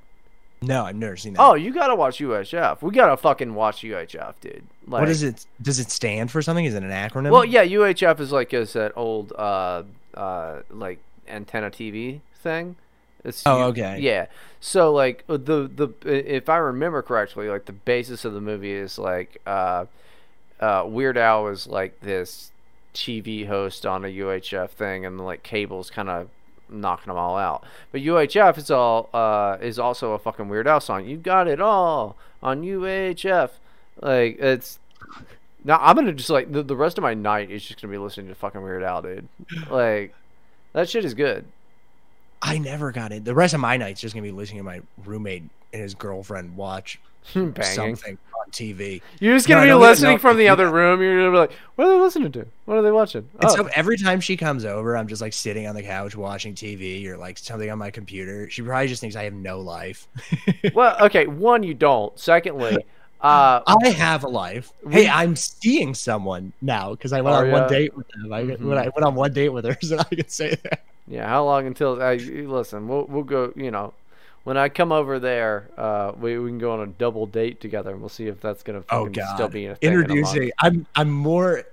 No, 0.62 0.84
I've 0.84 0.96
never 0.96 1.16
seen 1.16 1.34
that. 1.34 1.40
Oh, 1.42 1.54
you 1.54 1.72
gotta 1.72 1.94
watch 1.94 2.18
UHF. 2.18 2.80
We 2.82 2.90
gotta 2.92 3.16
fucking 3.16 3.54
watch 3.54 3.82
UHF, 3.82 4.34
dude. 4.40 4.64
Like, 4.86 5.00
what 5.00 5.08
is 5.08 5.22
it? 5.22 5.44
Does 5.60 5.78
it 5.78 5.90
stand 5.90 6.30
for 6.30 6.40
something? 6.42 6.64
Is 6.64 6.74
it 6.74 6.82
an 6.82 6.90
acronym? 6.90 7.30
Well, 7.30 7.44
yeah, 7.44 7.64
UHF 7.64 8.20
is 8.20 8.32
like 8.32 8.54
is 8.54 8.72
that 8.72 8.92
old 8.96 9.32
uh 9.32 9.82
uh 10.14 10.62
like 10.70 10.98
antenna 11.28 11.70
TV 11.70 12.20
thing. 12.42 12.76
It's 13.24 13.42
Oh, 13.44 13.64
okay. 13.64 13.98
Yeah. 14.00 14.26
So 14.60 14.92
like 14.92 15.24
uh, 15.28 15.36
the 15.36 15.70
the 15.74 15.88
if 16.04 16.48
I 16.48 16.56
remember 16.56 17.02
correctly, 17.02 17.48
like 17.48 17.66
the 17.66 17.72
basis 17.72 18.24
of 18.24 18.32
the 18.32 18.40
movie 18.40 18.72
is 18.72 18.98
like 18.98 19.40
uh 19.46 19.86
uh 20.60 20.84
Weird 20.86 21.18
Al 21.18 21.48
is 21.48 21.66
like 21.66 22.00
this 22.00 22.50
TV 22.94 23.46
host 23.46 23.84
on 23.84 24.04
a 24.04 24.08
UHF 24.08 24.70
thing, 24.70 25.04
and 25.04 25.20
like 25.20 25.42
cables 25.42 25.90
kind 25.90 26.08
of 26.08 26.28
knocking 26.68 27.10
them 27.10 27.16
all 27.16 27.36
out. 27.36 27.64
But 27.92 28.02
UHF 28.02 28.58
is 28.58 28.70
all 28.70 29.08
uh 29.12 29.58
is 29.60 29.78
also 29.78 30.12
a 30.12 30.18
fucking 30.18 30.48
Weird 30.48 30.66
Al 30.66 30.80
song. 30.80 31.06
You 31.06 31.16
got 31.16 31.48
it 31.48 31.60
all 31.60 32.16
on 32.42 32.62
UHF. 32.62 33.50
Like 34.00 34.38
it's 34.38 34.78
now 35.64 35.78
I'm 35.80 35.96
gonna 35.96 36.12
just 36.12 36.30
like 36.30 36.52
the, 36.52 36.62
the 36.62 36.76
rest 36.76 36.98
of 36.98 37.02
my 37.02 37.14
night 37.14 37.50
is 37.50 37.64
just 37.64 37.80
gonna 37.80 37.92
be 37.92 37.98
listening 37.98 38.28
to 38.28 38.34
fucking 38.34 38.62
Weird 38.62 38.82
Al, 38.82 39.02
dude. 39.02 39.28
Like 39.70 40.14
that 40.72 40.88
shit 40.88 41.04
is 41.04 41.14
good. 41.14 41.44
I 42.42 42.58
never 42.58 42.92
got 42.92 43.12
it. 43.12 43.24
The 43.24 43.34
rest 43.34 43.54
of 43.54 43.60
my 43.60 43.76
night's 43.76 44.00
just 44.00 44.14
gonna 44.14 44.22
be 44.22 44.32
listening 44.32 44.58
to 44.58 44.64
my 44.64 44.80
roommate 45.04 45.44
and 45.72 45.82
his 45.82 45.94
girlfriend 45.94 46.56
watch 46.56 47.00
something 47.24 48.18
on 48.46 48.50
TV. 48.52 49.02
You're 49.20 49.34
just 49.36 49.48
gonna 49.48 49.62
I 49.62 49.66
be 49.66 49.74
listening 49.74 50.18
from 50.18 50.36
the 50.38 50.48
other 50.48 50.70
room. 50.70 51.00
You're 51.02 51.18
gonna 51.18 51.30
be 51.32 51.36
like, 51.38 51.52
what 51.74 51.86
are 51.86 51.90
they 51.94 52.00
listening 52.00 52.32
to? 52.32 52.46
What 52.64 52.78
are 52.78 52.82
they 52.82 52.90
watching? 52.90 53.28
And 53.40 53.44
Oh, 53.50 53.54
so 53.54 53.68
every 53.74 53.98
time 53.98 54.20
she 54.20 54.36
comes 54.36 54.64
over, 54.64 54.96
I'm 54.96 55.08
just 55.08 55.20
like 55.20 55.32
sitting 55.32 55.66
on 55.66 55.74
the 55.74 55.82
couch 55.82 56.16
watching 56.16 56.54
TV 56.54 57.06
or 57.06 57.16
like 57.16 57.38
something 57.38 57.70
on 57.70 57.78
my 57.78 57.90
computer. 57.90 58.48
She 58.50 58.62
probably 58.62 58.88
just 58.88 59.00
thinks 59.00 59.16
I 59.16 59.24
have 59.24 59.34
no 59.34 59.60
life. 59.60 60.06
well, 60.74 60.96
okay. 61.06 61.26
One, 61.26 61.62
you 61.62 61.74
don't. 61.74 62.18
Secondly, 62.18 62.76
uh, 63.20 63.60
I 63.66 63.88
have 63.90 64.24
a 64.24 64.28
life. 64.28 64.72
Hey, 64.88 65.08
I'm 65.08 65.36
seeing 65.36 65.94
someone 65.94 66.52
now 66.62 66.90
because 66.92 67.12
I 67.12 67.20
went 67.20 67.36
Oh, 67.36 67.40
on 67.40 67.46
yeah? 67.46 67.52
one 67.52 67.68
date 67.68 67.96
with 67.96 68.08
them. 68.08 68.32
I, 68.32 68.42
Mhm. 68.42 68.60
When 68.60 68.78
I 68.78 68.84
went 68.84 69.04
on 69.04 69.14
one 69.14 69.32
date 69.32 69.48
with 69.50 69.64
her, 69.64 69.76
so 69.82 69.98
I 69.98 70.04
can 70.04 70.28
say 70.28 70.54
that. 70.62 70.84
yeah. 71.08 71.28
How 71.28 71.44
long 71.44 71.66
until? 71.66 72.00
I 72.02 72.14
listen. 72.16 72.88
We'll 72.88 73.04
we'll 73.06 73.22
go. 73.24 73.52
You 73.56 73.70
know, 73.70 73.92
when 74.46 74.56
I 74.56 74.68
come 74.68 74.92
over 74.92 75.18
there, 75.18 75.68
uh, 75.76 76.12
we 76.16 76.38
we 76.38 76.50
can 76.50 76.58
go 76.58 76.70
on 76.70 76.80
a 76.80 76.86
double 76.86 77.26
date 77.26 77.60
together, 77.60 77.90
and 77.90 77.98
we'll 77.98 78.08
see 78.08 78.28
if 78.28 78.40
that's 78.40 78.62
gonna 78.62 78.84
Oh 78.90 79.06
God! 79.06 79.34
still 79.34 79.48
be 79.48 79.66
a 79.66 79.74
thing 79.74 79.92
in. 79.92 79.98
Introducing. 80.00 80.52
I'm 80.60 80.86
I'm 80.94 81.10
more 81.10 81.64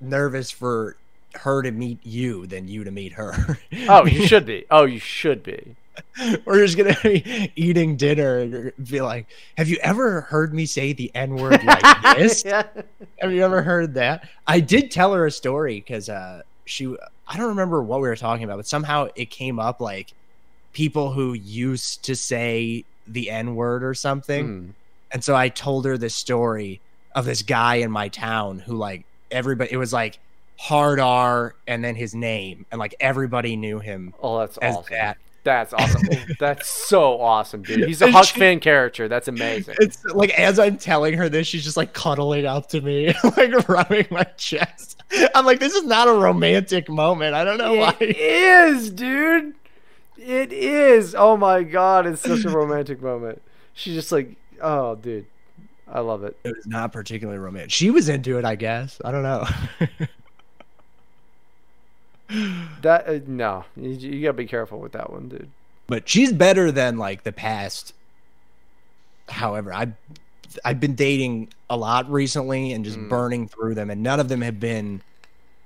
nervous 0.00 0.52
for 0.52 0.96
her 1.34 1.62
to 1.62 1.72
meet 1.72 1.98
you 2.04 2.46
than 2.46 2.68
you 2.68 2.84
to 2.84 2.92
meet 2.92 3.14
her. 3.14 3.58
Oh, 3.88 4.06
you 4.06 4.24
should 4.24 4.46
be. 4.46 4.66
Oh, 4.70 4.84
you 4.84 5.00
should 5.00 5.42
be. 5.42 5.74
We're 6.44 6.64
just 6.64 6.76
gonna 6.78 6.96
be 7.02 7.50
eating 7.56 7.96
dinner 7.96 8.38
and 8.38 8.72
be 8.88 9.00
like, 9.00 9.26
"Have 9.58 9.68
you 9.68 9.78
ever 9.82 10.20
heard 10.20 10.54
me 10.54 10.64
say 10.64 10.92
the 10.92 11.10
N 11.12 11.34
word 11.34 11.64
like 11.64 12.02
this? 12.16 12.44
yeah. 12.44 12.68
Have 13.18 13.32
you 13.32 13.42
ever 13.42 13.62
heard 13.62 13.94
that?" 13.94 14.28
I 14.46 14.60
did 14.60 14.92
tell 14.92 15.12
her 15.12 15.26
a 15.26 15.32
story 15.32 15.80
because 15.80 16.08
uh, 16.08 16.42
she. 16.66 16.94
I 17.26 17.36
don't 17.36 17.48
remember 17.48 17.82
what 17.82 18.00
we 18.00 18.06
were 18.06 18.14
talking 18.14 18.44
about, 18.44 18.58
but 18.58 18.68
somehow 18.68 19.08
it 19.16 19.30
came 19.30 19.58
up 19.58 19.80
like 19.80 20.12
people 20.76 21.10
who 21.10 21.32
used 21.32 22.02
to 22.04 22.14
say 22.14 22.84
the 23.06 23.30
N 23.30 23.54
word 23.54 23.82
or 23.82 23.94
something. 23.94 24.46
Mm. 24.46 24.68
And 25.10 25.24
so 25.24 25.34
I 25.34 25.48
told 25.48 25.86
her 25.86 25.96
this 25.96 26.14
story 26.14 26.82
of 27.14 27.24
this 27.24 27.40
guy 27.40 27.76
in 27.76 27.90
my 27.90 28.08
town 28.08 28.58
who 28.58 28.76
like 28.76 29.06
everybody 29.30 29.72
it 29.72 29.78
was 29.78 29.90
like 29.94 30.18
hard 30.58 31.00
R 31.00 31.54
and 31.66 31.82
then 31.82 31.94
his 31.94 32.14
name 32.14 32.66
and 32.70 32.78
like 32.78 32.94
everybody 33.00 33.56
knew 33.56 33.78
him 33.78 34.12
Oh, 34.22 34.38
that's 34.40 34.58
awesome. 34.60 34.84
that. 34.90 35.16
That's 35.44 35.72
awesome. 35.72 36.08
that's 36.40 36.68
so 36.68 37.20
awesome, 37.22 37.62
dude. 37.62 37.86
He's 37.88 38.02
a 38.02 38.10
Huck 38.10 38.26
she- 38.26 38.38
Finn 38.38 38.60
character. 38.60 39.08
That's 39.08 39.28
amazing. 39.28 39.76
It's 39.80 40.04
like 40.04 40.30
as 40.38 40.58
I'm 40.58 40.76
telling 40.76 41.14
her 41.14 41.30
this, 41.30 41.46
she's 41.46 41.64
just 41.64 41.78
like 41.78 41.94
cuddling 41.94 42.44
up 42.44 42.68
to 42.70 42.82
me, 42.82 43.14
like 43.36 43.66
rubbing 43.66 44.08
my 44.10 44.24
chest. 44.36 45.02
I'm 45.34 45.46
like, 45.46 45.60
this 45.60 45.72
is 45.74 45.84
not 45.84 46.06
a 46.08 46.12
romantic 46.12 46.90
moment. 46.90 47.34
I 47.34 47.44
don't 47.44 47.56
know 47.58 47.72
It 47.74 47.78
why. 47.78 47.96
is, 48.00 48.90
dude. 48.90 49.54
It 50.18 50.52
is. 50.52 51.14
Oh 51.16 51.36
my 51.36 51.62
god, 51.62 52.06
it's 52.06 52.22
such 52.22 52.44
a 52.44 52.50
romantic 52.50 53.02
moment. 53.02 53.42
She's 53.74 53.94
just 53.94 54.10
like, 54.12 54.34
oh, 54.62 54.94
dude, 54.96 55.26
I 55.86 56.00
love 56.00 56.24
it. 56.24 56.36
It 56.44 56.56
was 56.56 56.66
not 56.66 56.92
particularly 56.92 57.38
romantic. 57.38 57.70
She 57.70 57.90
was 57.90 58.08
into 58.08 58.38
it, 58.38 58.44
I 58.44 58.54
guess. 58.56 59.00
I 59.04 59.12
don't 59.12 59.22
know. 59.22 59.46
That 62.82 63.06
uh, 63.08 63.20
no, 63.26 63.64
you, 63.76 63.90
you 63.90 64.22
gotta 64.22 64.32
be 64.32 64.46
careful 64.46 64.80
with 64.80 64.92
that 64.92 65.12
one, 65.12 65.28
dude. 65.28 65.48
but 65.86 66.08
she's 66.08 66.32
better 66.32 66.72
than 66.72 66.98
like 66.98 67.22
the 67.22 67.30
past. 67.30 67.92
However, 69.28 69.72
I 69.72 69.92
I've 70.64 70.80
been 70.80 70.96
dating 70.96 71.50
a 71.70 71.76
lot 71.76 72.10
recently 72.10 72.72
and 72.72 72.84
just 72.84 72.98
Mm. 72.98 73.08
burning 73.08 73.46
through 73.48 73.76
them, 73.76 73.90
and 73.90 74.02
none 74.02 74.18
of 74.18 74.28
them 74.28 74.40
have 74.40 74.58
been 74.58 75.02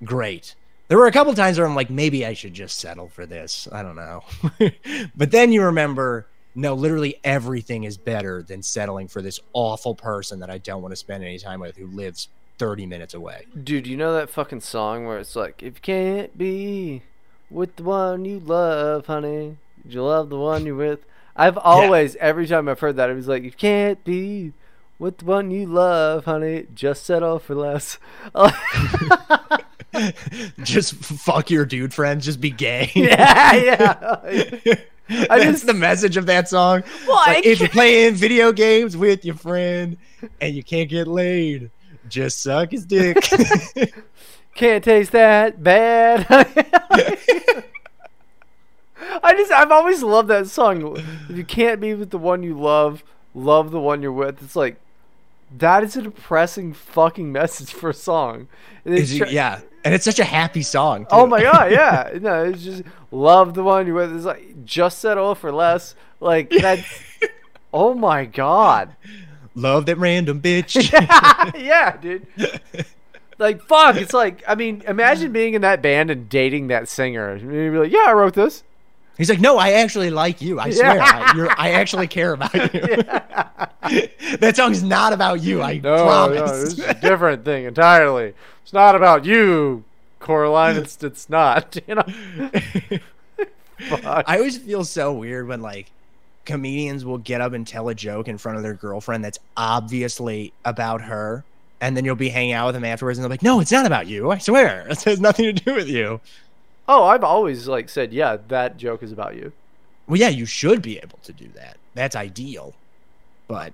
great. 0.03 0.53
There 0.91 0.97
were 0.97 1.07
a 1.07 1.11
couple 1.13 1.33
times 1.33 1.57
where 1.57 1.65
I'm 1.65 1.73
like, 1.73 1.89
maybe 1.89 2.25
I 2.25 2.33
should 2.33 2.53
just 2.53 2.77
settle 2.77 3.07
for 3.07 3.25
this. 3.25 3.65
I 3.71 3.81
don't 3.81 3.95
know, 3.95 4.25
but 5.15 5.31
then 5.31 5.53
you 5.53 5.63
remember, 5.63 6.27
no, 6.53 6.73
literally 6.73 7.15
everything 7.23 7.85
is 7.85 7.95
better 7.95 8.43
than 8.43 8.61
settling 8.61 9.07
for 9.07 9.21
this 9.21 9.39
awful 9.53 9.95
person 9.95 10.41
that 10.41 10.49
I 10.49 10.57
don't 10.57 10.81
want 10.81 10.91
to 10.91 10.97
spend 10.97 11.23
any 11.23 11.39
time 11.39 11.61
with 11.61 11.77
who 11.77 11.87
lives 11.87 12.27
30 12.57 12.87
minutes 12.87 13.13
away. 13.13 13.45
Dude, 13.63 13.87
you 13.87 13.95
know 13.95 14.13
that 14.15 14.29
fucking 14.29 14.59
song 14.59 15.05
where 15.05 15.17
it's 15.17 15.33
like, 15.33 15.63
if 15.63 15.75
you 15.75 15.81
can't 15.81 16.37
be 16.37 17.03
with 17.49 17.73
the 17.77 17.83
one 17.83 18.25
you 18.25 18.41
love, 18.41 19.05
honey, 19.05 19.55
you 19.87 20.03
love 20.03 20.29
the 20.29 20.37
one 20.37 20.65
you're 20.65 20.75
with. 20.75 21.05
I've 21.37 21.57
always, 21.57 22.17
every 22.17 22.47
time 22.47 22.67
I've 22.67 22.81
heard 22.81 22.97
that, 22.97 23.09
it 23.09 23.15
was 23.15 23.29
like, 23.29 23.43
you 23.43 23.51
can't 23.53 24.03
be 24.03 24.51
with 24.99 25.19
the 25.19 25.25
one 25.25 25.51
you 25.51 25.67
love, 25.67 26.25
honey, 26.25 26.67
just 26.75 27.05
settle 27.05 27.39
for 27.39 27.55
less. 27.55 27.97
just 30.63 30.93
fuck 30.95 31.49
your 31.49 31.65
dude 31.65 31.93
friends, 31.93 32.25
just 32.25 32.39
be 32.41 32.49
gay. 32.51 32.91
yeah, 32.95 33.53
yeah. 33.55 34.19
I 35.09 35.39
That's 35.39 35.43
just- 35.45 35.65
the 35.65 35.73
message 35.73 36.15
of 36.17 36.25
that 36.27 36.47
song. 36.47 36.83
Well, 37.07 37.17
Like, 37.17 37.45
if 37.45 37.59
you're 37.59 37.67
playing 37.69 38.15
video 38.15 38.51
games 38.53 38.95
with 38.95 39.25
your 39.25 39.35
friend 39.35 39.97
and 40.39 40.55
you 40.55 40.63
can't 40.63 40.89
get 40.89 41.07
laid, 41.07 41.69
just 42.07 42.41
suck 42.41 42.71
his 42.71 42.85
dick. 42.85 43.17
Can't 44.55 44.83
taste 44.83 45.11
that 45.11 45.61
bad. 45.63 46.25
I 49.23 49.33
just 49.33 49.51
I've 49.51 49.71
always 49.71 50.03
loved 50.03 50.29
that 50.29 50.47
song. 50.47 50.97
If 51.29 51.37
you 51.37 51.43
can't 51.43 51.81
be 51.81 51.93
with 51.93 52.11
the 52.11 52.17
one 52.17 52.43
you 52.43 52.57
love, 52.59 53.03
love 53.33 53.71
the 53.71 53.79
one 53.79 54.01
you're 54.01 54.11
with. 54.11 54.41
It's 54.43 54.55
like 54.55 54.77
That 55.57 55.83
is 55.83 55.95
a 55.97 56.03
depressing 56.03 56.73
fucking 56.73 57.31
message 57.31 57.71
for 57.73 57.89
a 57.89 57.93
song. 57.93 58.47
It- 58.85 59.31
yeah, 59.31 59.61
and 59.83 59.93
it's 59.93 60.05
such 60.05 60.19
a 60.19 60.23
happy 60.23 60.61
song. 60.61 61.07
Oh 61.11 61.25
my 61.25 61.41
god, 61.51 61.71
yeah. 61.71 62.17
No, 62.19 62.45
it's 62.45 62.63
just 62.63 62.83
love 63.11 63.53
the 63.53 63.63
one 63.63 63.87
you 63.87 63.93
with. 63.93 64.15
It's 64.15 64.25
like 64.25 64.65
just 64.65 64.99
settle 64.99 65.35
for 65.35 65.51
less. 65.51 65.95
Like 66.19 66.49
that's. 66.49 66.87
oh 67.73 67.93
my 67.93 68.25
god. 68.25 68.95
Love 69.55 69.85
that 69.87 69.97
random 69.97 70.41
bitch. 70.41 70.91
yeah, 71.59 71.97
dude. 71.97 72.27
Like 73.37 73.61
fuck, 73.63 73.95
it's 73.95 74.13
like 74.13 74.43
I 74.47 74.55
mean, 74.55 74.83
imagine 74.87 75.31
being 75.31 75.55
in 75.55 75.61
that 75.61 75.81
band 75.81 76.11
and 76.11 76.29
dating 76.29 76.67
that 76.67 76.87
singer. 76.87 77.35
You'd 77.35 77.71
be 77.71 77.77
like, 77.77 77.91
yeah, 77.91 78.05
I 78.07 78.13
wrote 78.13 78.33
this. 78.33 78.63
He's 79.21 79.29
like, 79.29 79.39
no, 79.39 79.59
I 79.59 79.73
actually 79.73 80.09
like 80.09 80.41
you. 80.41 80.59
I 80.59 80.71
swear, 80.71 80.99
I, 80.99 81.33
you're, 81.35 81.51
I 81.51 81.73
actually 81.73 82.07
care 82.07 82.33
about 82.33 82.51
you. 82.55 82.69
that 84.39 84.53
song's 84.55 84.81
not 84.81 85.13
about 85.13 85.43
you. 85.43 85.61
I 85.61 85.77
No, 85.77 85.95
no, 85.95 86.05
promise. 86.05 86.51
this 86.51 86.73
is 86.73 86.79
a 86.79 86.95
different 86.95 87.45
thing 87.45 87.65
entirely. 87.65 88.33
It's 88.63 88.73
not 88.73 88.95
about 88.95 89.23
you, 89.23 89.83
Coraline. 90.19 90.77
It's 90.77 91.03
it's 91.03 91.29
not. 91.29 91.77
You 91.87 91.95
know. 91.95 92.03
I 94.03 94.37
always 94.37 94.57
feel 94.57 94.83
so 94.83 95.13
weird 95.13 95.47
when 95.47 95.61
like 95.61 95.91
comedians 96.45 97.05
will 97.05 97.19
get 97.19 97.41
up 97.41 97.53
and 97.53 97.67
tell 97.67 97.89
a 97.89 97.93
joke 97.93 98.27
in 98.27 98.39
front 98.39 98.57
of 98.57 98.63
their 98.63 98.73
girlfriend 98.73 99.23
that's 99.23 99.37
obviously 99.55 100.51
about 100.65 101.01
her, 101.01 101.43
and 101.79 101.95
then 101.95 102.05
you'll 102.05 102.15
be 102.15 102.29
hanging 102.29 102.53
out 102.53 102.65
with 102.67 102.73
them 102.75 102.85
afterwards, 102.85 103.19
and 103.19 103.23
they're 103.23 103.29
like, 103.29 103.43
"No, 103.43 103.59
it's 103.59 103.71
not 103.71 103.85
about 103.85 104.07
you. 104.07 104.31
I 104.31 104.39
swear, 104.39 104.87
it 104.89 105.03
has 105.03 105.19
nothing 105.19 105.45
to 105.45 105.53
do 105.53 105.75
with 105.75 105.87
you." 105.87 106.21
Oh, 106.93 107.05
I've 107.05 107.23
always 107.23 107.69
like 107.69 107.87
said, 107.87 108.11
yeah, 108.11 108.35
that 108.49 108.75
joke 108.75 109.01
is 109.01 109.13
about 109.13 109.35
you. 109.35 109.53
Well, 110.07 110.19
yeah, 110.19 110.27
you 110.27 110.45
should 110.45 110.81
be 110.81 110.97
able 110.97 111.19
to 111.23 111.31
do 111.31 111.47
that. 111.55 111.77
That's 111.93 112.17
ideal, 112.17 112.73
but 113.47 113.71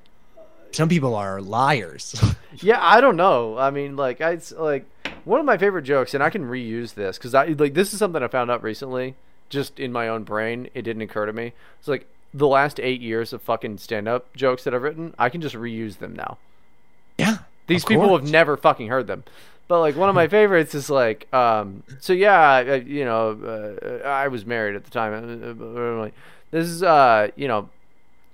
some 0.72 0.88
people 0.88 1.15
are 1.15 1.41
liars. 1.41 2.20
Yeah, 2.59 2.80
I 2.82 3.01
don't 3.01 3.18
know. 3.18 3.55
I 3.57 3.70
mean, 3.70 3.95
like 3.95 4.20
I 4.20 4.39
like 4.57 4.86
one 5.26 5.39
of 5.39 5.45
my 5.45 5.57
favorite 5.57 5.84
jokes, 5.84 6.15
and 6.15 6.24
I 6.24 6.32
can 6.32 6.43
reuse 6.49 6.95
this 6.95 7.18
because 7.18 7.36
I 7.36 7.45
like 7.47 7.76
this 7.76 7.93
is 7.93 7.99
something 7.99 8.24
I 8.24 8.28
found 8.28 8.49
out 8.49 8.63
recently, 8.63 9.13
just 9.49 9.80
in 9.80 9.91
my 9.91 10.07
own 10.07 10.24
brain. 10.24 10.68
It 10.74 10.82
didn't 10.82 11.03
occur 11.03 11.28
to 11.28 11.34
me. 11.34 11.53
It's 11.78 11.88
like 11.88 12.07
the 12.34 12.47
last 12.47 12.80
eight 12.80 12.99
years 13.01 13.32
of 13.34 13.43
fucking 13.43 13.78
stand 13.78 14.07
up 14.07 14.36
jokes 14.36 14.63
that 14.63 14.74
I've 14.74 14.82
written, 14.82 15.13
I 15.20 15.30
can 15.30 15.41
just 15.41 15.53
reuse 15.55 15.99
them 15.99 16.15
now. 16.15 16.38
yeah, 17.20 17.38
These 17.68 17.86
people 17.86 18.07
course. 18.07 18.22
have 18.24 18.32
never 18.32 18.57
fucking 18.57 18.88
heard 18.88 19.05
them. 19.07 19.24
But 19.68 19.80
like 19.82 19.95
one 19.95 20.09
of 20.09 20.15
my 20.15 20.28
favorites 20.38 20.74
is 20.76 20.89
like, 20.89 21.32
um, 21.34 21.84
so 21.99 22.13
yeah, 22.13 22.39
I, 22.39 22.76
you 22.76 23.03
know, 23.05 23.78
uh, 24.03 24.07
I 24.07 24.28
was 24.30 24.45
married 24.45 24.76
at 24.76 24.86
the 24.86 24.91
time. 24.91 25.13
Uh, 25.13 25.63
uh, 25.63 25.99
like, 25.99 26.13
This 26.51 26.68
is, 26.68 26.84
uh, 26.84 27.30
you 27.36 27.47
know, 27.47 27.70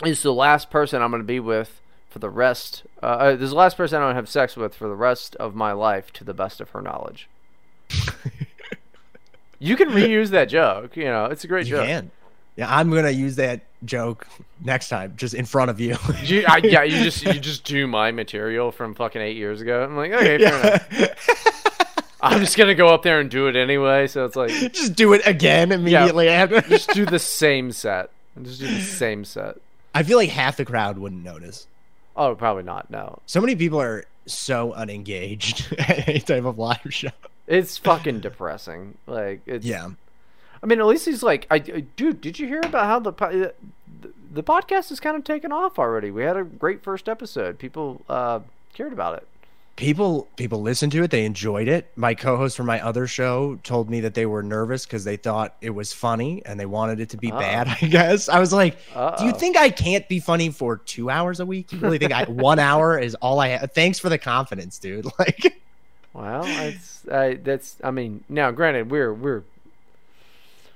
this 0.04 0.18
is 0.20 0.24
the 0.24 0.34
last 0.34 0.70
person 0.70 1.02
I'm 1.02 1.10
going 1.12 1.22
to 1.24 1.28
be 1.28 1.40
with 1.40 1.82
for 2.10 2.20
the 2.20 2.30
rest. 2.30 2.84
Uh, 3.02 3.06
uh, 3.06 3.32
this 3.32 3.46
is 3.46 3.50
the 3.52 3.56
last 3.56 3.78
person 3.78 3.98
I'm 3.98 4.04
going 4.04 4.12
to 4.14 4.16
have 4.18 4.30
sex 4.30 4.56
with 4.56 4.76
for 4.76 4.88
the 4.88 4.96
rest 4.96 5.36
of 5.38 5.56
my 5.56 5.72
life, 5.72 6.12
to 6.14 6.24
the 6.24 6.34
best 6.34 6.62
of 6.62 6.70
her 6.72 6.82
knowledge. 6.82 7.28
you 9.60 9.76
can 9.76 9.90
reuse 9.90 10.30
that 10.30 10.50
joke. 10.50 10.96
You 10.96 11.06
know, 11.06 11.26
it's 11.26 11.44
a 11.44 11.48
great 11.48 11.66
You 11.68 11.78
joke. 11.78 11.88
can. 11.88 12.12
Yeah, 12.56 12.68
I'm 12.76 12.92
gonna 12.92 13.10
use 13.10 13.36
that 13.38 13.62
joke 13.86 14.28
next 14.64 14.90
time, 14.90 15.14
just 15.18 15.34
in 15.34 15.46
front 15.46 15.70
of 15.70 15.80
you. 15.80 15.96
You, 16.24 16.46
I, 16.48 16.58
yeah, 16.58 16.84
you 16.84 17.04
just 17.04 17.24
you 17.24 17.40
just 17.40 17.64
do 17.66 17.86
my 17.88 18.12
material 18.12 18.72
from 18.72 18.94
fucking 18.96 19.22
eight 19.22 19.36
years 19.36 19.60
ago. 19.62 19.84
I'm 19.84 19.98
like, 19.98 20.12
okay, 20.14 20.38
fair 20.38 20.60
enough. 20.60 22.10
I'm 22.22 22.40
just 22.40 22.56
gonna 22.58 22.76
go 22.76 22.88
up 22.94 23.04
there 23.04 23.20
and 23.20 23.30
do 23.30 23.48
it 23.48 23.56
anyway. 23.58 24.08
So 24.08 24.24
it's 24.26 24.36
like, 24.38 24.50
just 24.74 24.96
do 24.96 25.12
it 25.14 25.22
again 25.26 25.72
immediately 25.74 26.30
after. 26.30 26.62
just 26.70 26.90
do 26.92 27.06
the 27.06 27.20
same 27.20 27.72
set. 27.74 28.10
Just 28.42 28.62
do 28.62 28.68
the 28.68 28.80
same 28.82 29.26
set. 29.26 29.58
I 29.94 30.04
feel 30.04 30.18
like 30.18 30.30
half 30.30 30.56
the 30.58 30.66
crowd 30.66 30.98
wouldn't 30.98 31.24
notice. 31.24 31.68
Oh, 32.16 32.34
probably 32.36 32.64
not. 32.64 32.90
No, 32.90 33.20
So 33.26 33.42
many 33.42 33.56
people 33.56 33.82
are 33.82 34.06
so 34.26 34.72
unengaged 34.74 35.74
at 35.78 36.08
any 36.08 36.20
type 36.20 36.46
of 36.46 36.58
live 36.58 36.80
show. 36.90 37.10
it's 37.48 37.78
fucking 37.78 38.22
depressing. 38.22 38.98
Like, 39.06 39.42
it's, 39.46 39.66
Yeah. 39.66 39.90
I 40.64 40.66
mean, 40.66 40.80
at 40.80 40.86
least 40.86 41.06
he's 41.06 41.22
like, 41.22 41.46
I, 41.52 41.56
I- 41.56 41.84
dude. 41.96 42.22
Did 42.22 42.40
you 42.40 42.48
hear 42.48 42.62
about 42.62 42.86
how 42.86 43.00
the 43.00 43.12
the, 43.12 43.54
the 44.32 44.44
podcast 44.44 44.90
has 44.90 45.00
kind 45.00 45.18
of 45.18 45.24
taken 45.24 45.52
off 45.52 45.78
already? 45.78 46.10
We 46.10 46.24
had 46.24 46.38
a 46.38 46.44
great 46.44 46.82
first 46.84 47.10
episode. 47.10 47.60
People 47.60 48.02
uh, 48.10 48.40
cared 48.74 48.94
about 48.94 49.18
it. 49.18 49.28
People 49.76 50.28
people 50.36 50.62
listened 50.62 50.92
to 50.92 51.02
it, 51.02 51.10
they 51.10 51.26
enjoyed 51.26 51.68
it. 51.68 51.92
My 51.96 52.14
co-host 52.14 52.56
from 52.56 52.68
my 52.68 52.80
other 52.80 53.08
show 53.08 53.56
told 53.64 53.90
me 53.90 54.02
that 54.02 54.14
they 54.14 54.28
were 54.28 54.44
nervous 54.44 54.86
because 54.86 55.04
they 55.04 55.18
thought 55.18 55.56
it 55.62 55.72
was 55.72 55.92
funny 55.92 56.44
and 56.46 56.60
they 56.60 56.68
wanted 56.68 57.00
it 57.00 57.10
to 57.10 57.18
be 57.18 57.32
Uh-oh. 57.32 57.40
bad, 57.40 57.68
I 57.82 57.88
guess. 57.88 58.30
I 58.30 58.38
was 58.40 58.54
like, 58.54 58.78
do 59.18 59.26
you 59.26 59.32
think 59.34 59.58
I 59.58 59.72
can't 59.72 60.08
be 60.08 60.20
funny 60.20 60.52
for 60.52 60.78
two 60.78 61.10
hours 61.10 61.40
a 61.40 61.46
week? 61.48 61.72
You 61.72 61.80
really 61.80 61.98
think 61.98 62.12
I 62.12 62.24
one 62.30 62.60
hour 62.60 63.00
is 63.00 63.16
all 63.16 63.40
I 63.40 63.48
have? 63.48 63.72
Thanks 63.72 63.98
for 63.98 64.10
the 64.10 64.20
confidence, 64.20 64.78
dude. 64.78 65.08
Like 65.18 65.60
Well, 66.14 66.44
it's 66.46 67.08
uh, 67.08 67.36
that's. 67.44 67.78
I 67.84 67.90
mean, 67.90 68.24
now 68.30 68.52
granted, 68.52 68.92
we're 68.92 69.12
we're 69.12 69.42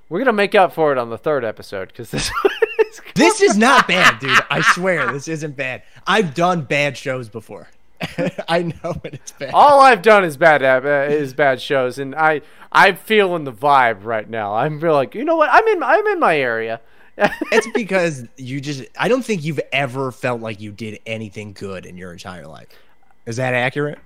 we're 0.10 0.20
gonna 0.20 0.34
make 0.34 0.56
up 0.56 0.74
for 0.74 0.92
it 0.92 0.98
on 0.98 1.10
the 1.10 1.18
third 1.18 1.44
episode 1.44 1.88
because 1.90 2.12
this 2.12 2.30
is 2.80 3.02
This 3.16 3.42
is 3.42 3.58
not 3.58 3.88
bad, 3.90 4.20
dude. 4.20 4.38
I 4.50 4.62
swear 4.74 5.12
this 5.12 5.28
isn't 5.28 5.56
bad. 5.56 5.84
I've 6.06 6.34
done 6.34 6.62
bad 6.64 6.98
shows 6.98 7.30
before. 7.30 7.68
I 8.48 8.62
know 8.84 8.96
it's 9.06 9.32
bad. 9.32 9.52
all 9.56 9.80
I've 9.82 10.04
done 10.04 10.24
is 10.24 10.38
bad 10.38 10.62
uh, 10.64 11.12
is 11.12 11.34
bad 11.34 11.60
shows, 11.62 11.98
and 11.98 12.14
I 12.16 12.42
I'm 12.72 12.96
feeling 12.96 13.44
the 13.44 13.52
vibe 13.54 14.04
right 14.06 14.30
now. 14.30 14.54
I'm 14.56 14.80
feel 14.80 14.94
like 14.94 15.16
you 15.16 15.26
know 15.26 15.36
what 15.36 15.50
I'm 15.52 15.68
in 15.68 15.82
I'm 15.82 16.06
in 16.08 16.20
my 16.20 16.38
area. 16.38 16.80
It's 17.52 17.68
because 17.74 18.26
you 18.38 18.62
just 18.62 18.84
I 19.00 19.08
don't 19.08 19.26
think 19.26 19.44
you've 19.44 19.60
ever 19.72 20.12
felt 20.12 20.40
like 20.42 20.62
you 20.62 20.72
did 20.72 21.00
anything 21.08 21.54
good 21.54 21.88
in 21.88 21.98
your 21.98 22.12
entire 22.12 22.46
life. 22.46 22.68
Is 23.26 23.38
that 23.38 23.56
accurate? 23.56 23.98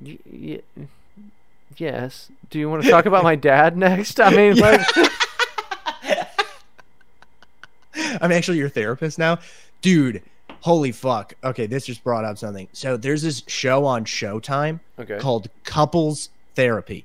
Y- 0.00 0.18
y- 0.28 0.60
yes. 1.76 2.30
Do 2.50 2.58
you 2.58 2.68
want 2.68 2.82
to 2.84 2.90
talk 2.90 3.06
about 3.06 3.22
my 3.24 3.36
dad 3.36 3.76
next? 3.76 4.18
I 4.20 4.30
mean, 4.30 4.56
like, 4.56 4.80
I'm 8.20 8.32
actually 8.32 8.58
your 8.58 8.68
therapist 8.68 9.18
now. 9.18 9.38
Dude, 9.82 10.22
holy 10.60 10.92
fuck. 10.92 11.34
Okay, 11.42 11.66
this 11.66 11.86
just 11.86 12.02
brought 12.04 12.24
up 12.24 12.38
something. 12.38 12.68
So 12.72 12.96
there's 12.96 13.22
this 13.22 13.42
show 13.46 13.84
on 13.84 14.04
Showtime 14.04 14.80
okay. 14.98 15.18
called 15.18 15.48
Couples 15.64 16.30
Therapy. 16.54 17.04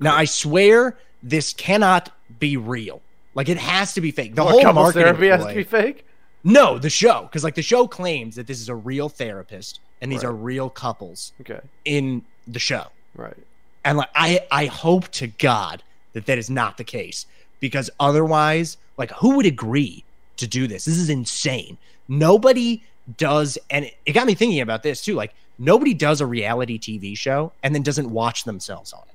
Now 0.00 0.14
I 0.14 0.24
swear 0.24 0.96
this 1.22 1.52
cannot 1.52 2.10
be 2.38 2.56
real. 2.56 3.00
Like 3.34 3.48
it 3.48 3.58
has 3.58 3.94
to 3.94 4.00
be 4.00 4.10
fake. 4.10 4.34
The 4.34 4.44
What, 4.44 4.52
whole 4.52 4.62
couples 4.62 4.94
marketing 4.94 5.02
therapy 5.04 5.28
has 5.28 5.46
to 5.46 5.54
be 5.54 5.64
fake. 5.64 6.06
No, 6.44 6.78
the 6.78 6.90
show, 6.90 7.22
because 7.22 7.42
like 7.42 7.54
the 7.54 7.62
show 7.62 7.86
claims 7.86 8.36
that 8.36 8.46
this 8.46 8.60
is 8.60 8.68
a 8.68 8.74
real 8.74 9.08
therapist 9.08 9.80
and 10.00 10.12
these 10.12 10.22
Right. 10.22 10.30
are 10.30 10.34
real 10.34 10.68
couples 10.68 11.32
Okay. 11.40 11.60
in 11.84 12.22
the 12.46 12.58
show. 12.58 12.88
Right. 13.16 13.36
And 13.84 13.98
like 13.98 14.10
I 14.14 14.40
I 14.50 14.66
hope 14.66 15.08
to 15.12 15.26
God 15.26 15.82
that 16.12 16.26
that 16.26 16.38
is 16.38 16.50
not 16.50 16.76
the 16.76 16.84
case 16.84 17.26
because 17.60 17.90
otherwise, 18.00 18.76
like 18.96 19.10
who 19.12 19.36
would 19.36 19.46
agree 19.46 20.04
to 20.38 20.46
do 20.46 20.66
this? 20.66 20.84
This 20.84 20.98
is 20.98 21.10
insane. 21.10 21.78
Nobody 22.08 22.82
does 23.18 23.58
and 23.70 23.86
it, 23.86 23.96
it 24.06 24.12
got 24.12 24.26
me 24.26 24.34
thinking 24.34 24.60
about 24.60 24.82
this 24.82 25.02
too. 25.04 25.14
Like 25.14 25.34
nobody 25.58 25.94
does 25.94 26.20
a 26.20 26.26
reality 26.26 26.78
TV 26.78 27.16
show 27.16 27.52
and 27.62 27.74
then 27.74 27.82
doesn't 27.82 28.10
watch 28.10 28.44
themselves 28.44 28.92
on 28.92 29.02
it. 29.02 29.14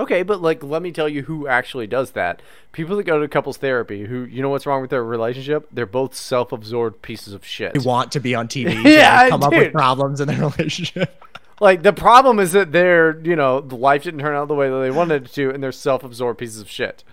Okay, 0.00 0.22
but 0.22 0.40
like, 0.40 0.62
let 0.62 0.80
me 0.80 0.92
tell 0.92 1.08
you 1.08 1.22
who 1.22 1.46
actually 1.46 1.86
does 1.86 2.12
that. 2.12 2.40
People 2.72 2.96
that 2.96 3.02
go 3.02 3.20
to 3.20 3.28
couples 3.28 3.58
therapy, 3.58 4.06
who 4.06 4.24
you 4.24 4.40
know 4.40 4.48
what's 4.48 4.64
wrong 4.64 4.80
with 4.80 4.88
their 4.88 5.04
relationship? 5.04 5.68
They're 5.70 5.84
both 5.84 6.14
self-absorbed 6.14 7.02
pieces 7.02 7.34
of 7.34 7.44
shit. 7.44 7.74
They 7.74 7.80
want 7.80 8.12
to 8.12 8.20
be 8.20 8.34
on 8.34 8.48
TV 8.48 8.82
Yeah, 8.84 9.22
and 9.22 9.30
come 9.30 9.42
up 9.42 9.52
with 9.52 9.72
problems 9.72 10.22
in 10.22 10.28
their 10.28 10.40
relationship. 10.48 11.22
Like 11.60 11.82
the 11.82 11.92
problem 11.92 12.38
is 12.40 12.52
that 12.52 12.72
they're, 12.72 13.18
you 13.20 13.36
know, 13.36 13.60
the 13.60 13.76
life 13.76 14.02
didn't 14.04 14.20
turn 14.20 14.34
out 14.34 14.48
the 14.48 14.54
way 14.54 14.68
that 14.70 14.78
they 14.80 14.90
wanted 14.90 15.26
it 15.26 15.32
to, 15.34 15.50
and 15.50 15.62
they're 15.62 15.72
self-absorbed 15.72 16.38
pieces 16.38 16.60
of 16.60 16.70
shit. 16.70 17.04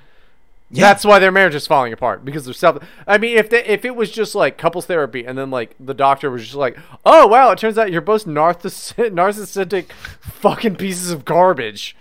Yeah. 0.69 0.81
That's 0.81 1.05
why 1.05 1.19
their 1.19 1.31
marriage 1.31 1.55
is 1.55 1.65
falling 1.65 1.93
apart 1.93 2.25
because 2.25 2.43
they're 2.43 2.53
self. 2.53 2.83
I 3.05 3.17
mean, 3.17 3.37
if 3.37 3.49
they, 3.49 3.63
if 3.63 3.85
it 3.85 3.95
was 3.95 4.11
just 4.11 4.35
like 4.35 4.57
couples 4.57 4.85
therapy, 4.85 5.25
and 5.25 5.37
then 5.37 5.49
like 5.49 5.75
the 5.79 5.93
doctor 5.93 6.29
was 6.29 6.43
just 6.43 6.55
like, 6.55 6.77
"Oh 7.05 7.25
wow, 7.27 7.51
it 7.51 7.59
turns 7.59 7.77
out 7.77 7.89
you're 7.91 8.01
both 8.01 8.25
narciss- 8.25 8.93
narcissistic, 9.13 9.91
fucking 10.19 10.75
pieces 10.75 11.09
of 11.11 11.23
garbage." 11.23 11.95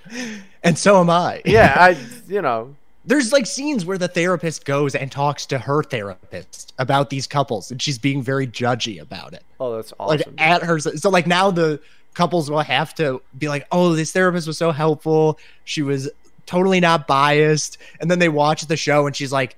And 0.65 0.77
so 0.77 1.01
am 1.01 1.11
I. 1.11 1.43
Yeah, 1.45 1.77
I, 1.79 1.97
you 2.27 2.43
know, 2.43 2.75
There's 3.05 3.33
like 3.33 3.47
scenes 3.47 3.85
where 3.85 3.99
the 3.99 4.09
therapist 4.09 4.65
goes 4.65 4.97
and 4.97 5.13
talks 5.13 5.47
to 5.47 5.59
her 5.59 5.85
therapist 5.85 6.75
about 6.77 7.09
these 7.11 7.29
couples 7.29 7.71
and 7.71 7.81
she's 7.81 7.99
being 7.99 8.21
very 8.21 8.49
judgy 8.49 9.01
about 9.01 9.33
it. 9.33 9.45
oh, 9.61 9.77
that's 9.77 9.93
awesome. 10.01 10.19
like 10.37 10.41
at 10.41 10.63
her 10.65 10.81
so 10.81 11.09
like 11.09 11.27
now 11.29 11.53
the 11.53 11.81
couples 12.17 12.51
will 12.51 12.61
have 12.61 12.95
to 12.95 13.21
be 13.39 13.47
like 13.47 13.67
oh 13.71 13.95
this 13.95 14.11
therapist 14.11 14.47
was 14.47 14.57
so 14.57 14.73
helpful 14.73 15.39
she 15.65 15.83
was 15.83 16.09
totally 16.47 16.81
not 16.81 17.07
biased 17.07 17.77
and 18.01 18.11
then 18.11 18.19
they 18.19 18.29
watch 18.29 18.67
the 18.67 18.77
show 18.77 19.07
and 19.07 19.15
she's 19.15 19.33
like 19.33 19.55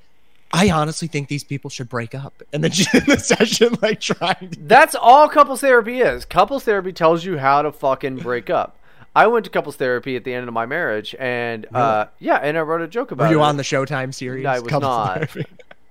i 0.53 0.69
honestly 0.69 1.07
think 1.07 1.29
these 1.29 1.45
people 1.45 1.71
should 1.71 1.89
break 1.89 2.17
up 2.17 2.43
and 2.53 2.65
then 2.65 2.71
she's 2.73 2.93
in 2.95 3.05
the 3.05 3.19
session 3.19 3.77
like 3.81 4.01
trying 4.01 4.51
to 4.51 4.59
That's 4.61 4.95
all 4.95 5.29
couples 5.29 5.61
therapy 5.61 6.01
is. 6.01 6.25
Couples 6.25 6.65
therapy 6.65 6.93
tells 6.93 7.25
you 7.25 7.39
how 7.39 7.63
to 7.63 7.71
fucking 7.71 8.17
break 8.17 8.51
up. 8.51 8.77
I 9.15 9.27
went 9.27 9.45
to 9.45 9.51
couples 9.51 9.77
therapy 9.77 10.17
at 10.17 10.25
the 10.25 10.35
end 10.35 10.49
of 10.49 10.55
my 10.55 10.67
marriage, 10.67 11.15
and 11.19 11.67
uh, 11.75 12.07
yeah, 12.19 12.37
and 12.37 12.57
I 12.57 12.63
wrote 12.63 12.83
a 12.83 12.89
joke 12.89 13.11
about 13.11 13.25
were 13.25 13.35
you 13.35 13.41
it. 13.41 13.45
on 13.45 13.57
the 13.57 13.63
showtime 13.63 14.13
series 14.15 14.47
I 14.47 14.61
was 14.61 14.69
Couples 14.71 14.83
not. 14.83 15.37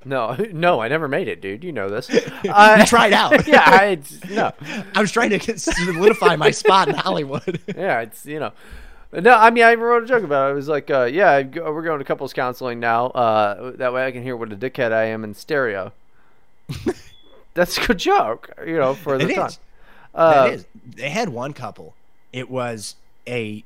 No, 0.07 0.35
no, 0.53 0.79
I 0.79 0.87
never 0.87 1.07
made 1.07 1.27
it, 1.27 1.41
dude. 1.41 1.63
You 1.63 1.71
know 1.71 1.89
this. 1.89 2.09
Uh, 2.47 2.77
You 2.79 2.85
tried 2.85 3.13
out. 3.13 3.45
yeah, 3.47 3.61
I, 3.65 3.99
no, 4.29 4.51
I 4.95 5.01
was 5.01 5.11
trying 5.11 5.31
to 5.31 5.37
get- 5.37 5.59
solidify 5.59 6.35
my 6.37 6.51
spot 6.51 6.87
in 6.87 6.95
Hollywood. 6.95 7.59
yeah, 7.75 8.01
it's 8.01 8.25
you 8.25 8.39
know. 8.39 8.51
No, 9.13 9.33
I 9.35 9.49
mean 9.51 9.63
I 9.63 9.71
even 9.71 9.83
wrote 9.83 10.03
a 10.03 10.05
joke 10.07 10.23
about 10.23 10.47
it. 10.47 10.51
I 10.51 10.53
was 10.53 10.67
like, 10.67 10.89
uh, 10.91 11.05
yeah, 11.05 11.31
I 11.31 11.43
go, 11.43 11.71
we're 11.73 11.81
going 11.81 11.99
to 11.99 12.05
couples 12.05 12.33
counseling 12.33 12.79
now. 12.79 13.07
Uh, 13.07 13.71
that 13.77 13.93
way 13.93 14.05
I 14.05 14.11
can 14.11 14.21
hear 14.23 14.35
what 14.35 14.51
a 14.51 14.55
dickhead 14.55 14.91
I 14.91 15.05
am 15.05 15.23
in 15.23 15.33
stereo. 15.33 15.91
That's 17.53 17.77
a 17.77 17.87
good 17.87 17.97
joke, 17.99 18.49
you 18.65 18.77
know, 18.77 18.93
for 18.93 19.17
the 19.17 19.27
It 19.29 19.35
time. 19.35 19.47
is. 19.47 19.59
Uh, 20.13 20.33
that 20.47 20.53
is. 20.53 20.65
They 20.95 21.09
had 21.09 21.29
one 21.29 21.53
couple. 21.53 21.95
It 22.33 22.49
was 22.49 22.95
a 23.27 23.63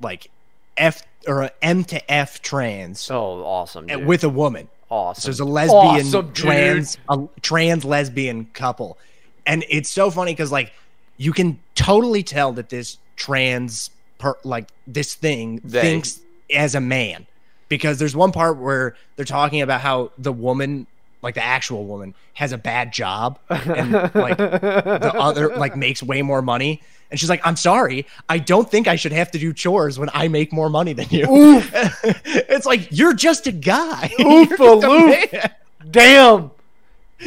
like 0.00 0.28
F 0.76 1.02
or 1.26 1.42
a 1.42 1.50
M 1.62 1.84
to 1.84 2.10
F 2.12 2.42
trans 2.42 3.10
Oh, 3.10 3.42
awesome! 3.44 3.86
Dude. 3.86 4.04
with 4.04 4.24
a 4.24 4.28
woman. 4.28 4.68
Awesome. 4.90 5.22
So 5.22 5.30
it's 5.30 5.40
a 5.40 5.44
lesbian 5.44 6.06
Awesome, 6.06 6.32
trans 6.32 6.98
a 7.08 7.26
trans 7.40 7.84
lesbian 7.84 8.46
couple. 8.52 8.98
And 9.46 9.64
it's 9.68 9.90
so 9.90 10.10
funny 10.10 10.32
because 10.32 10.52
like 10.52 10.72
you 11.16 11.32
can 11.32 11.58
totally 11.74 12.22
tell 12.22 12.52
that 12.52 12.68
this 12.68 12.98
trans 13.16 13.90
per, 14.18 14.34
like 14.44 14.68
this 14.86 15.14
thing 15.14 15.60
They. 15.64 15.80
thinks 15.80 16.20
as 16.54 16.74
a 16.74 16.80
man. 16.80 17.26
Because 17.68 17.98
there's 17.98 18.14
one 18.14 18.30
part 18.30 18.58
where 18.58 18.94
they're 19.16 19.24
talking 19.24 19.62
about 19.62 19.80
how 19.80 20.12
the 20.18 20.32
woman, 20.32 20.86
like 21.22 21.34
the 21.34 21.42
actual 21.42 21.86
woman, 21.86 22.14
has 22.34 22.52
a 22.52 22.58
bad 22.58 22.92
job 22.92 23.38
and 23.48 23.92
like 24.14 24.36
the 24.36 25.12
other 25.14 25.56
like 25.56 25.74
makes 25.74 26.02
way 26.02 26.20
more 26.22 26.42
money. 26.42 26.82
And 27.14 27.20
she's 27.20 27.30
like, 27.30 27.46
I'm 27.46 27.54
sorry, 27.54 28.08
I 28.28 28.38
don't 28.40 28.68
think 28.68 28.88
I 28.88 28.96
should 28.96 29.12
have 29.12 29.30
to 29.30 29.38
do 29.38 29.52
chores 29.52 30.00
when 30.00 30.10
I 30.12 30.26
make 30.26 30.52
more 30.52 30.68
money 30.68 30.94
than 30.94 31.06
you. 31.10 31.26
it's 31.30 32.66
like 32.66 32.88
you're 32.90 33.14
just 33.14 33.46
a 33.46 33.52
guy. 33.52 34.10
Oofaloof. 34.18 35.52
Damn, 35.88 36.50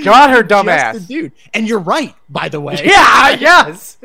got 0.04 0.30
her 0.32 0.44
dumbass. 0.44 1.08
dude. 1.08 1.32
And 1.54 1.70
you're 1.70 1.80
right, 1.80 2.14
by 2.28 2.50
the 2.50 2.60
way. 2.60 2.82
Yeah, 2.84 3.30
yes. 3.40 3.96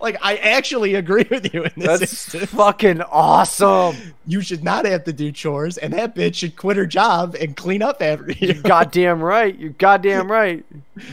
Like 0.00 0.16
I 0.22 0.36
actually 0.36 0.94
agree 0.94 1.26
with 1.30 1.52
you 1.52 1.64
in 1.64 1.72
this 1.76 2.00
That's 2.00 2.12
instance. 2.12 2.50
fucking 2.52 3.02
awesome. 3.02 3.96
You 4.26 4.40
should 4.40 4.64
not 4.64 4.86
have 4.86 5.04
to 5.04 5.12
do 5.12 5.30
chores, 5.30 5.76
and 5.78 5.92
that 5.92 6.14
bitch 6.14 6.36
should 6.36 6.56
quit 6.56 6.76
her 6.78 6.86
job 6.86 7.36
and 7.38 7.54
clean 7.56 7.82
up 7.82 8.00
after 8.02 8.32
you. 8.32 8.54
You're 8.54 8.62
goddamn 8.62 9.20
right. 9.20 9.56
You're 9.58 9.70
goddamn 9.70 10.30
right. 10.30 10.64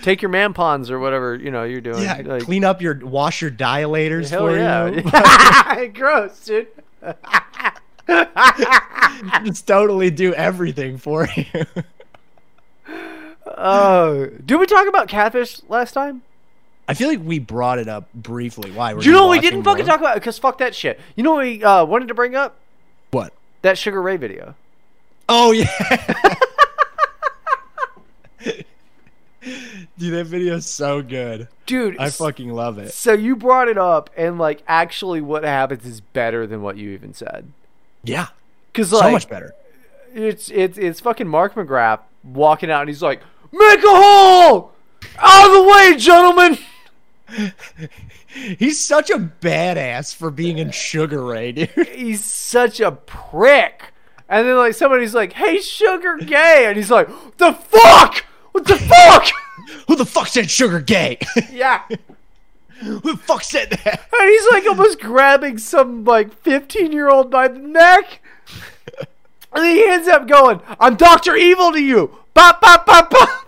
Take 0.02 0.22
your 0.22 0.32
mampons 0.32 0.90
or 0.90 1.00
whatever 1.00 1.36
you 1.36 1.52
know 1.52 1.64
you're 1.64 1.82
doing. 1.82 2.02
yeah, 2.04 2.22
Like, 2.26 2.44
clean 2.44 2.64
up 2.64 2.82
your 2.82 2.96
wash 3.06 3.42
your 3.42 3.52
dilators 3.52 4.30
hell 4.30 4.48
for 4.48 4.58
yeah. 4.58 5.80
you. 5.82 5.88
Gross, 5.90 6.46
dude. 6.46 6.68
Just 9.44 9.68
totally 9.68 10.12
do 10.12 10.34
everything 10.34 10.98
for 10.98 11.28
you. 11.36 11.46
Oh, 13.58 14.28
did 14.46 14.60
we 14.60 14.66
talk 14.66 14.88
about 14.88 15.08
catfish 15.08 15.62
last 15.70 15.94
time? 15.94 16.24
I 16.88 16.94
feel 16.94 17.08
like 17.10 17.22
we 17.24 17.40
brought 17.40 17.80
it 17.80 17.88
up 17.88 18.12
briefly. 18.14 18.72
Why? 18.72 18.94
Were 18.94 19.02
you 19.02 19.12
know 19.12 19.28
we 19.28 19.40
didn't 19.40 19.64
fucking 19.64 19.86
more? 19.86 19.92
talk 19.92 20.00
about 20.00 20.16
because 20.16 20.38
fuck 20.38 20.60
that 20.60 20.76
shit. 20.76 21.00
You 21.16 21.24
know 21.24 21.34
what 21.34 21.44
we 21.46 21.64
uh, 21.64 21.84
wanted 21.86 22.08
to 22.10 22.14
bring 22.14 22.36
up? 22.36 22.58
What? 23.12 23.34
That 23.64 23.78
Sugar 23.78 24.02
Ray 24.02 24.18
video. 24.18 24.54
Oh 25.28 25.52
yeah. 25.52 25.68
Dude, 29.98 30.14
that 30.14 30.26
video 30.26 30.56
is 30.56 30.66
so 30.66 31.02
good. 31.02 31.48
Dude, 31.68 31.98
I 32.00 32.10
fucking 32.10 32.50
love 32.52 32.80
it. 32.80 32.94
so 32.94 33.14
you 33.14 33.36
brought 33.36 33.68
it 33.68 33.78
up, 33.78 34.10
and 34.18 34.38
like 34.40 34.62
actually, 34.68 35.22
what 35.22 35.44
happens 35.44 35.86
is 35.86 36.02
better 36.02 36.46
than 36.48 36.62
what 36.62 36.78
you 36.78 36.90
even 36.92 37.14
said. 37.14 37.52
Yeah. 38.04 38.28
Because 38.72 38.90
So 38.90 39.10
much 39.12 39.30
better. 39.30 39.54
it's 40.14 40.50
it's 40.50 40.78
it's 40.78 41.00
fucking 41.00 41.28
Mark 41.28 41.54
McGrath 41.56 42.00
walking 42.24 42.70
out, 42.72 42.82
and 42.82 42.90
he's 42.90 43.02
like, 43.04 43.22
"Make 43.52 43.80
a 43.80 43.88
hole 43.88 44.74
out 45.18 45.48
of 45.48 45.54
the 45.54 45.64
way, 45.72 45.96
gentlemen." 45.98 46.58
He's 48.28 48.80
such 48.80 49.10
a 49.10 49.18
badass 49.18 50.16
for 50.16 50.32
being 50.32 50.58
in 50.58 50.72
Sugar 50.72 51.24
Ray, 51.24 51.52
dude. 51.52 51.70
He's 51.94 52.24
such 52.24 52.80
a 52.80 52.92
prick. 52.92 53.94
And 54.28 54.48
then 54.48 54.58
like 54.58 54.74
somebody's 54.74 55.14
like, 55.14 55.34
"Hey, 55.34 55.60
Sugar 55.60 56.18
Gay," 56.18 56.66
and 56.68 56.76
he's 56.76 56.90
like, 56.90 57.08
"The 57.38 57.54
fuck? 57.54 58.26
What 58.54 58.66
the 58.66 58.78
fuck?" 58.78 59.28
Who 59.88 59.96
the 59.96 60.06
fuck 60.06 60.28
said 60.28 60.50
Sugar 60.50 60.80
Gay? 60.80 61.20
yeah. 61.52 61.84
Who 62.80 63.00
the 63.00 63.18
fuck 63.18 63.44
said 63.44 63.70
that? 63.70 64.10
And 64.20 64.30
he's 64.30 64.48
like 64.52 64.66
almost 64.66 65.00
grabbing 65.00 65.60
some 65.60 66.04
like 66.04 66.34
15 66.42 66.92
year 66.92 67.10
old 67.10 67.30
by 67.32 67.48
the 67.48 67.60
neck. 67.60 68.20
And 69.54 69.66
he 69.66 69.88
ends 69.88 70.08
up 70.08 70.28
going, 70.28 70.60
I'm 70.80 70.96
Dr. 70.96 71.36
Evil 71.36 71.72
to 71.72 71.82
you. 71.82 72.18
Bop, 72.34 72.60
bop, 72.60 72.86
bop, 72.86 73.10
bop. 73.10 73.45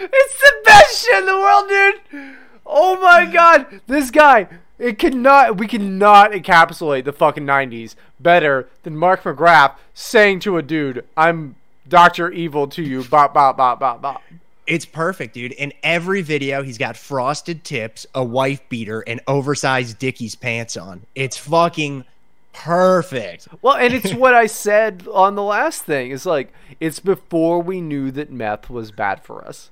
It's 0.00 0.40
the 0.40 0.52
best 0.64 1.04
shit 1.04 1.18
in 1.18 1.26
the 1.26 1.38
world, 1.38 1.68
dude. 1.68 2.36
Oh 2.66 3.00
my 3.00 3.24
god. 3.24 3.80
This 3.86 4.10
guy, 4.10 4.48
it 4.78 4.98
cannot, 4.98 5.56
we 5.58 5.66
cannot 5.66 6.32
encapsulate 6.32 7.04
the 7.04 7.12
fucking 7.12 7.44
90s 7.44 7.94
better 8.20 8.68
than 8.82 8.96
Mark 8.96 9.22
McGrath 9.22 9.74
saying 9.94 10.40
to 10.40 10.56
a 10.56 10.62
dude, 10.62 11.04
I'm 11.16 11.56
Dr. 11.88 12.30
Evil 12.30 12.68
to 12.68 12.82
you. 12.82 13.02
Bop, 13.04 13.34
bop, 13.34 13.56
bop, 13.56 13.80
bop, 13.80 14.02
bop. 14.02 14.22
It's 14.66 14.84
perfect, 14.84 15.32
dude. 15.32 15.52
In 15.52 15.72
every 15.82 16.20
video, 16.20 16.62
he's 16.62 16.76
got 16.76 16.96
frosted 16.96 17.64
tips, 17.64 18.06
a 18.14 18.22
wife 18.22 18.68
beater, 18.68 19.00
and 19.06 19.20
oversized 19.26 19.98
Dickies 19.98 20.34
pants 20.34 20.76
on. 20.76 21.06
It's 21.14 21.38
fucking 21.38 22.04
perfect. 22.52 23.48
Well, 23.62 23.76
and 23.76 23.94
it's 23.94 24.12
what 24.14 24.34
I 24.34 24.46
said 24.46 25.08
on 25.10 25.36
the 25.36 25.42
last 25.42 25.82
thing. 25.82 26.10
It's 26.10 26.26
like 26.26 26.52
it's 26.80 27.00
before 27.00 27.62
we 27.62 27.80
knew 27.80 28.10
that 28.10 28.30
meth 28.30 28.68
was 28.68 28.90
bad 28.90 29.24
for 29.24 29.42
us. 29.42 29.70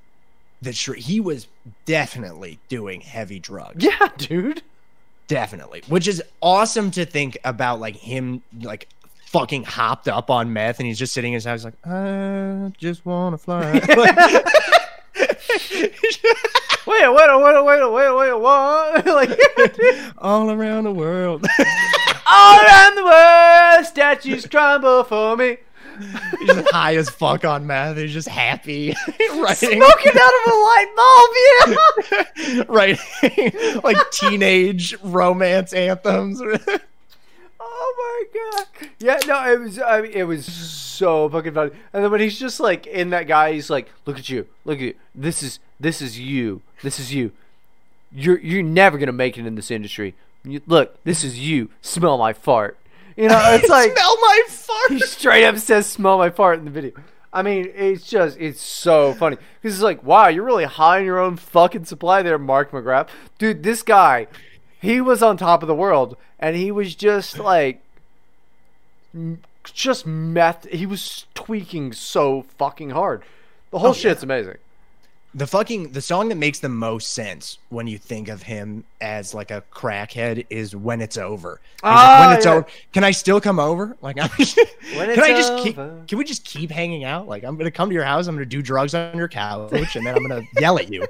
That 0.66 0.74
sure 0.74 0.94
he 0.96 1.20
was 1.20 1.46
definitely 1.84 2.58
doing 2.68 3.00
heavy 3.00 3.38
drugs. 3.38 3.84
Yeah, 3.84 4.08
dude. 4.18 4.62
Definitely. 5.28 5.82
Which 5.86 6.08
is 6.08 6.20
awesome 6.42 6.90
to 6.90 7.04
think 7.06 7.38
about 7.44 7.78
like 7.78 7.94
him 7.94 8.42
like 8.60 8.88
fucking 9.26 9.62
hopped 9.62 10.08
up 10.08 10.28
on 10.28 10.52
meth 10.52 10.80
and 10.80 10.88
he's 10.88 10.98
just 10.98 11.12
sitting 11.12 11.32
in 11.32 11.36
his 11.36 11.44
house 11.44 11.64
like, 11.64 11.74
I 11.86 12.72
just 12.78 13.06
wanna 13.06 13.38
fly. 13.38 13.78
Wait, 16.86 17.12
wait, 17.12 17.42
wait, 17.42 17.64
wait, 17.64 17.92
wait, 17.92 18.16
wait, 18.16 18.32
what? 18.40 19.06
like 19.06 19.40
All 20.18 20.50
around 20.50 20.84
the 20.84 20.92
world. 20.92 21.44
all 22.26 22.60
around 22.60 22.94
the 22.96 23.04
world, 23.04 23.86
statues 23.86 24.46
crumble 24.46 25.04
for 25.04 25.36
me. 25.36 25.58
He's 26.38 26.48
just 26.48 26.70
high 26.70 26.96
as 26.96 27.10
fuck 27.10 27.44
on 27.44 27.66
meth. 27.66 27.96
He's 27.96 28.12
just 28.12 28.28
happy. 28.28 28.94
writing 29.36 29.80
Smoking 29.80 30.12
out 30.20 30.32
of 30.34 30.52
a 30.52 30.56
light 30.56 30.92
bulb, 30.96 32.46
yeah. 32.48 32.64
writing 32.68 33.80
like 33.82 33.96
teenage 34.10 34.96
romance 35.02 35.72
anthems. 35.72 36.40
Oh 37.78 38.24
my 38.32 38.40
god! 38.40 38.88
Yeah, 38.98 39.18
no, 39.26 39.52
it 39.52 39.60
was. 39.60 39.78
I 39.78 40.00
mean, 40.00 40.12
it 40.12 40.22
was 40.22 40.46
so 40.46 41.28
fucking 41.28 41.52
funny. 41.52 41.72
And 41.92 42.02
then 42.02 42.10
when 42.10 42.20
he's 42.20 42.38
just 42.38 42.58
like 42.58 42.86
in 42.86 43.10
that 43.10 43.26
guy, 43.26 43.52
he's 43.52 43.68
like, 43.68 43.90
"Look 44.06 44.18
at 44.18 44.30
you! 44.30 44.46
Look 44.64 44.78
at 44.78 44.84
you! 44.84 44.94
This 45.14 45.42
is 45.42 45.58
this 45.78 46.00
is 46.00 46.18
you! 46.18 46.62
This 46.82 46.98
is 46.98 47.12
you! 47.12 47.32
You're 48.10 48.38
you're 48.38 48.62
never 48.62 48.96
gonna 48.96 49.12
make 49.12 49.36
it 49.36 49.44
in 49.46 49.56
this 49.56 49.70
industry. 49.70 50.14
You, 50.42 50.62
look, 50.66 51.02
this 51.04 51.22
is 51.22 51.38
you! 51.38 51.68
Smell 51.82 52.16
my 52.16 52.32
fart!" 52.32 52.78
You 53.16 53.28
know, 53.28 53.40
it's 53.54 53.68
like 53.70 53.92
smell 53.96 54.16
my 54.20 54.40
fart. 54.48 54.90
he 54.92 55.00
straight 55.00 55.44
up 55.44 55.56
says, 55.58 55.86
"Smell 55.86 56.18
my 56.18 56.30
fart" 56.30 56.58
in 56.58 56.64
the 56.64 56.70
video. 56.70 56.92
I 57.32 57.42
mean, 57.42 57.70
it's 57.74 58.08
just 58.08 58.38
it's 58.38 58.60
so 58.60 59.12
funny 59.14 59.36
because 59.60 59.74
it's 59.76 59.82
like, 59.82 60.02
wow, 60.02 60.28
you're 60.28 60.44
really 60.44 60.64
high 60.64 60.98
on 61.00 61.04
your 61.04 61.18
own 61.18 61.36
fucking 61.36 61.84
supply 61.84 62.22
there, 62.22 62.38
Mark 62.38 62.70
McGrath, 62.70 63.08
dude. 63.38 63.62
This 63.62 63.82
guy, 63.82 64.26
he 64.80 65.00
was 65.00 65.22
on 65.22 65.36
top 65.36 65.62
of 65.62 65.66
the 65.66 65.74
world, 65.74 66.16
and 66.38 66.56
he 66.56 66.70
was 66.70 66.94
just 66.94 67.38
like, 67.38 67.82
just 69.64 70.06
meth. 70.06 70.66
He 70.68 70.86
was 70.86 71.26
tweaking 71.34 71.92
so 71.92 72.42
fucking 72.58 72.90
hard. 72.90 73.22
The 73.70 73.80
whole 73.80 73.90
Oh, 73.90 73.94
shit's 73.94 74.22
amazing. 74.22 74.56
The 75.34 75.46
fucking 75.46 75.92
the 75.92 76.00
song 76.00 76.30
that 76.30 76.36
makes 76.36 76.60
the 76.60 76.70
most 76.70 77.12
sense 77.12 77.58
when 77.68 77.86
you 77.86 77.98
think 77.98 78.28
of 78.28 78.42
him 78.44 78.84
as 79.02 79.34
like 79.34 79.50
a 79.50 79.62
crackhead 79.70 80.46
is 80.48 80.74
"When 80.74 81.02
It's 81.02 81.18
Over." 81.18 81.60
He's 81.74 81.82
like, 81.82 81.92
Ah, 81.94 82.26
when 82.28 82.36
it's 82.38 82.46
yeah. 82.46 82.52
over, 82.52 82.66
can 82.94 83.04
I 83.04 83.10
still 83.10 83.38
come 83.38 83.58
over? 83.60 83.98
Like, 84.00 84.18
I'm 84.18 84.28
can 84.30 85.20
I 85.20 85.32
just 85.32 85.62
keep? 85.62 85.76
Can 85.76 86.16
we 86.16 86.24
just 86.24 86.42
keep 86.44 86.70
hanging 86.70 87.04
out? 87.04 87.28
Like, 87.28 87.44
I'm 87.44 87.58
gonna 87.58 87.70
come 87.70 87.90
to 87.90 87.94
your 87.94 88.04
house. 88.04 88.28
I'm 88.28 88.34
gonna 88.34 88.46
do 88.46 88.62
drugs 88.62 88.94
on 88.94 89.14
your 89.14 89.28
couch, 89.28 89.94
and 89.96 90.06
then 90.06 90.16
I'm 90.16 90.26
gonna 90.26 90.42
yell 90.58 90.78
at 90.78 90.90
you 90.90 91.06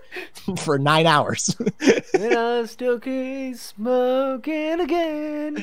for 0.58 0.76
nine 0.78 1.06
hours. 1.06 1.54
And 2.14 2.34
I 2.34 2.64
still 2.64 2.98
keep 2.98 3.56
smoking 3.56 4.80
again. 4.80 5.54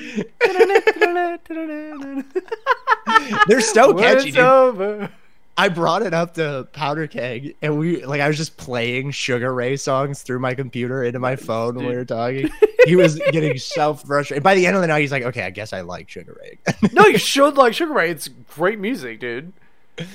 They're 3.48 3.62
so 3.62 3.94
When 3.94 4.04
catchy, 4.04 4.28
it's 4.30 4.36
dude. 4.38 4.40
over. 4.40 5.10
I 5.56 5.70
brought 5.70 6.02
it 6.02 6.14
up 6.14 6.34
to 6.36 6.68
Powder 6.74 7.06
Keg, 7.06 7.56
and 7.62 7.78
we 7.78 8.04
like 8.06 8.22
I 8.22 8.28
was 8.28 8.38
just 8.38 8.58
playing 8.58 9.12
Sugar 9.12 9.54
Ray 9.54 9.78
songs 9.78 10.24
through 10.24 10.40
my 10.40 10.56
computer 10.56 11.04
into 11.04 11.20
my 11.20 11.36
phone 11.36 11.76
when 11.76 11.86
we 11.86 11.96
were 11.96 12.06
talking. 12.06 12.50
he 12.86 12.96
was 12.96 13.20
getting 13.32 13.58
so 13.60 13.94
frustrated. 13.94 14.44
By 14.44 14.56
the 14.56 14.66
end 14.66 14.76
of 14.76 14.82
the 14.82 14.88
night, 14.88 15.02
he's 15.02 15.12
like, 15.12 15.24
"Okay, 15.24 15.44
I 15.44 15.52
guess 15.52 15.72
I 15.72 15.82
like 15.82 16.10
Sugar 16.10 16.36
Ray." 16.42 16.58
no, 16.92 17.06
you 17.06 17.20
should 17.20 17.56
like 17.56 17.76
Sugar 17.76 17.94
Ray. 17.94 18.10
It's 18.10 18.28
great 18.28 18.80
music, 18.80 19.20
dude. 19.20 19.54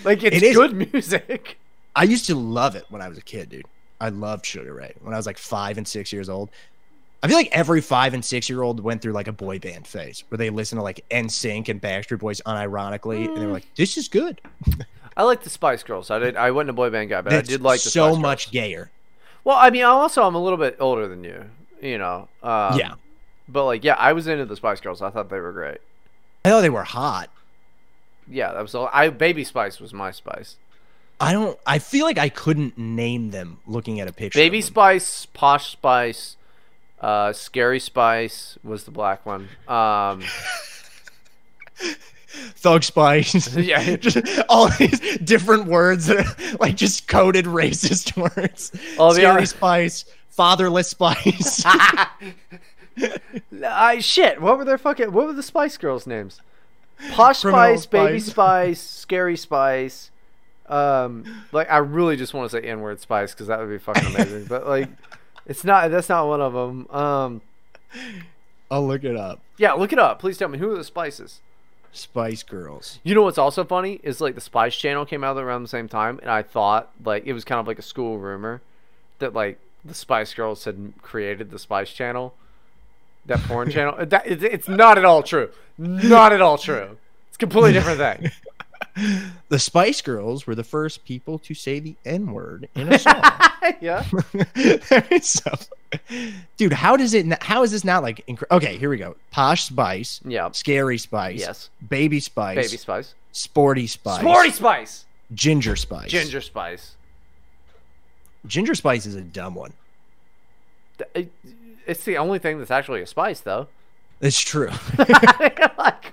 Like 0.03 0.25
it's 0.25 0.43
It 0.43 0.55
good 0.55 0.93
music. 0.93 1.59
I 1.95 2.03
used 2.03 2.27
to 2.27 2.35
love 2.35 2.75
it 2.75 2.85
when 2.89 3.01
I 3.01 3.09
was 3.09 3.19
a 3.19 3.23
kid, 3.23 3.49
dude. 3.49 3.67
I 4.01 4.09
loved 4.09 4.45
Sugar 4.45 4.75
Ray 4.75 4.95
when 5.03 5.15
I 5.15 5.17
was 5.17 5.27
like 5.27 5.39
five 5.39 5.79
and 5.79 5.87
six 5.87 6.13
years 6.13 6.29
old. 6.29 6.51
I 7.23 7.29
feel 7.29 7.37
like 7.37 7.49
every 7.51 7.81
five 7.81 8.15
and 8.15 8.25
six 8.25 8.49
year 8.49 8.63
old 8.63 8.81
went 8.81 9.03
through 9.03 9.13
like 9.13 9.27
a 9.29 9.33
boy 9.33 9.59
band 9.59 9.87
phase 9.87 10.23
where 10.29 10.39
they 10.39 10.51
listen 10.51 10.79
to 10.79 10.83
like 10.83 11.05
NSYNC 11.11 11.69
and 11.69 11.83
Backstreet 11.83 12.19
Boys 12.19 12.41
unironically, 12.47 13.27
and 13.27 13.37
they 13.37 13.47
were 13.47 13.51
mm. 13.51 13.55
like, 13.55 13.75
"This 13.77 13.97
is 13.97 14.09
good." 14.09 14.41
I 15.19 15.25
like 15.25 15.43
the 15.43 15.51
Spice 15.51 15.83
Girls. 15.83 16.11
I 16.11 16.19
did. 16.21 16.37
I 16.37 16.53
wasn't 16.53 16.71
a 16.71 16.75
boy 16.75 16.89
band 16.91 17.11
guy, 17.11 17.21
but 17.21 17.31
That's 17.31 17.49
I 17.49 17.53
did 17.53 17.61
like 17.61 17.83
the 17.83 17.91
so 17.91 18.05
Spice 18.05 18.13
Girls. 18.13 18.19
much 18.21 18.51
gayer. 18.53 18.91
Well, 19.45 19.57
I 19.57 19.69
mean, 19.71 19.83
also 19.85 20.23
I'm 20.23 20.35
a 20.37 20.43
little 20.43 20.57
bit 20.59 20.77
older 20.79 21.09
than 21.09 21.25
you. 21.25 21.45
You 21.83 21.99
know. 21.99 22.29
Um, 22.43 22.79
yeah, 22.79 22.95
But 23.49 23.65
like, 23.67 23.85
yeah, 23.85 23.95
I 23.95 24.13
was 24.13 24.27
into 24.29 24.45
the 24.47 24.57
Spice 24.57 24.81
Girls. 24.81 25.03
I 25.03 25.11
thought 25.11 25.29
they 25.29 25.41
were 25.41 25.53
great. 25.53 25.79
I 26.45 26.51
thought 26.51 26.61
they 26.61 26.71
were 26.71 26.85
hot. 26.85 27.31
Yeah, 28.31 28.53
that 28.53 28.63
was 28.63 28.75
all. 28.75 28.89
I 28.93 29.09
Baby 29.11 29.43
Spice 29.45 29.81
was 29.81 29.93
my 29.93 30.13
Spice. 30.13 30.57
I 31.21 31.33
don't. 31.33 31.59
I 31.67 31.81
feel 31.81 32.05
like 32.07 32.19
I 32.19 32.29
couldn't 32.29 32.79
name 32.79 33.33
them 33.33 33.59
looking 33.67 33.99
at 33.99 34.07
a 34.07 34.13
picture. 34.13 34.39
Baby. 34.39 34.61
Spice, 34.61 35.27
Posh 35.27 35.73
Spice, 35.73 36.37
uh, 37.01 37.33
Scary 37.33 37.81
Spice 37.81 38.57
was 38.63 38.85
the 38.85 38.93
black 38.93 39.27
one. 39.27 39.49
Um, 39.67 40.23
Thug 42.57 42.83
Spice. 42.83 43.55
Yeah. 43.57 43.97
just 44.01 44.19
all 44.49 44.69
these 44.79 45.01
different 45.19 45.67
words 45.67 46.07
that 46.07 46.19
are 46.19 46.57
like 46.59 46.77
just 46.77 47.09
coded 47.09 47.45
racist 47.47 48.17
words. 48.17 48.73
Oh, 48.99 49.13
they 49.13 49.23
Scary 49.23 49.47
Spice, 49.47 50.05
Fatherless 50.31 50.89
Spice. 50.89 51.63
I 53.65 53.99
shit. 54.01 54.41
What 54.41 54.59
were 54.59 54.65
their 54.65 54.79
fucking? 54.79 55.13
What 55.13 55.27
were 55.27 55.33
the 55.33 55.43
Spice 55.43 55.77
Girls' 55.77 56.07
names? 56.07 56.41
Posh 57.13 57.43
Criminal 57.43 57.79
Spice, 57.79 57.87
Baby 57.87 58.21
Spice. 58.21 58.81
Scary 58.81 59.37
Spice. 59.37 60.11
Um, 60.67 61.25
like 61.53 61.71
I 61.71 61.79
really 61.79 62.17
just 62.17 62.35
want 62.35 62.51
to 62.51 62.61
say 62.61 62.67
N-word 62.67 63.01
Spice 63.01 63.33
because 63.33 63.47
that 63.47 63.59
would 63.59 63.71
be 63.71 63.79
fucking 63.79 64.15
amazing. 64.15 64.45
but 64.45 64.67
like, 64.67 64.89
it's 65.47 65.65
not. 65.65 65.91
That's 65.91 66.09
not 66.09 66.27
one 66.27 66.41
of 66.41 66.53
them. 66.53 66.89
Um, 66.91 67.41
I'll 68.71 68.87
look 68.87 69.05
it 69.05 69.17
up. 69.17 69.41
yeah, 69.57 69.73
look 69.73 69.93
it 69.93 69.99
up. 69.99 70.19
Please 70.19 70.37
tell 70.39 70.49
me 70.49 70.59
who 70.59 70.73
are 70.73 70.77
the 70.77 70.85
Spices. 70.85 71.41
Spice 71.99 72.43
Girls. 72.43 72.99
You 73.03 73.15
know 73.15 73.23
what's 73.23 73.39
also 73.39 73.65
funny 73.65 74.01
is 74.03 74.21
like 74.21 74.35
the 74.35 74.41
Spice 74.41 74.77
Channel 74.77 75.05
came 75.05 75.23
out 75.23 75.37
around 75.37 75.63
the 75.63 75.69
same 75.69 75.89
time, 75.89 76.19
and 76.23 76.31
I 76.31 76.43
thought 76.43 76.91
like 77.05 77.27
it 77.27 77.33
was 77.33 77.45
kind 77.45 77.61
of 77.61 77.67
like 77.67 77.79
a 77.79 77.83
school 77.83 78.19
rumor 78.19 78.63
that 79.19 79.35
like 79.35 79.59
the 79.85 79.95
Spice 79.95 80.33
Girls 80.35 80.65
had 80.65 80.93
created 81.03 81.51
the 81.51 81.59
Spice 81.59 81.93
Channel, 81.93 82.35
that 83.27 83.41
porn 83.41 83.71
channel. 83.73 83.95
That 84.05 84.27
it's, 84.27 84.43
it's 84.43 84.69
not 84.69 84.99
at 84.99 85.05
all 85.05 85.23
true. 85.23 85.51
Not 85.77 86.33
at 86.33 86.41
all 86.41 86.59
true. 86.59 86.99
It's 87.29 87.37
a 87.37 87.39
completely 87.39 87.73
different 87.73 87.99
thing. 87.99 88.31
The 89.49 89.59
Spice 89.59 90.03
Girls 90.03 90.47
were 90.47 90.55
the 90.55 90.65
first 90.65 91.05
people 91.05 91.39
to 91.41 91.55
say 91.55 91.81
the 91.81 91.97
N 92.05 92.33
word 92.33 92.69
in 92.75 92.93
a 92.93 92.99
song. 92.99 93.23
yeah. 93.81 94.03
so, 95.23 95.51
dude, 96.59 96.73
how 96.75 96.97
does 96.97 97.15
it? 97.15 97.43
How 97.43 97.63
is 97.63 97.71
this 97.71 97.83
not 97.85 98.03
like? 98.03 98.27
Inc- 98.27 98.45
okay, 98.51 98.77
here 98.77 98.91
we 98.91 98.99
go. 98.99 99.17
Posh 99.31 99.65
Spice, 99.65 100.21
Yeah. 100.25 100.51
Scary 100.53 100.99
Spice, 100.99 101.41
Yes. 101.41 101.71
Baby 101.89 102.21
Spice, 102.21 102.57
Baby 102.57 102.77
Spice. 102.77 103.15
Sporty 103.33 103.87
Spice, 103.87 104.21
Sporty 104.21 104.51
Spice. 104.51 105.05
Ginger 105.33 105.77
Spice. 105.77 106.11
Ginger 106.11 106.41
Spice. 106.41 106.95
Ginger 108.47 108.75
Spice 108.75 109.07
is 109.07 109.15
a 109.15 109.21
dumb 109.23 109.55
one. 109.55 109.73
It's 111.87 112.05
the 112.05 112.19
only 112.19 112.39
thing 112.39 112.59
that's 112.59 112.71
actually 112.71 113.01
a 113.03 113.07
spice, 113.07 113.41
though. 113.41 113.69
It's 114.21 114.41
true. 114.41 114.71
like, 115.79 116.13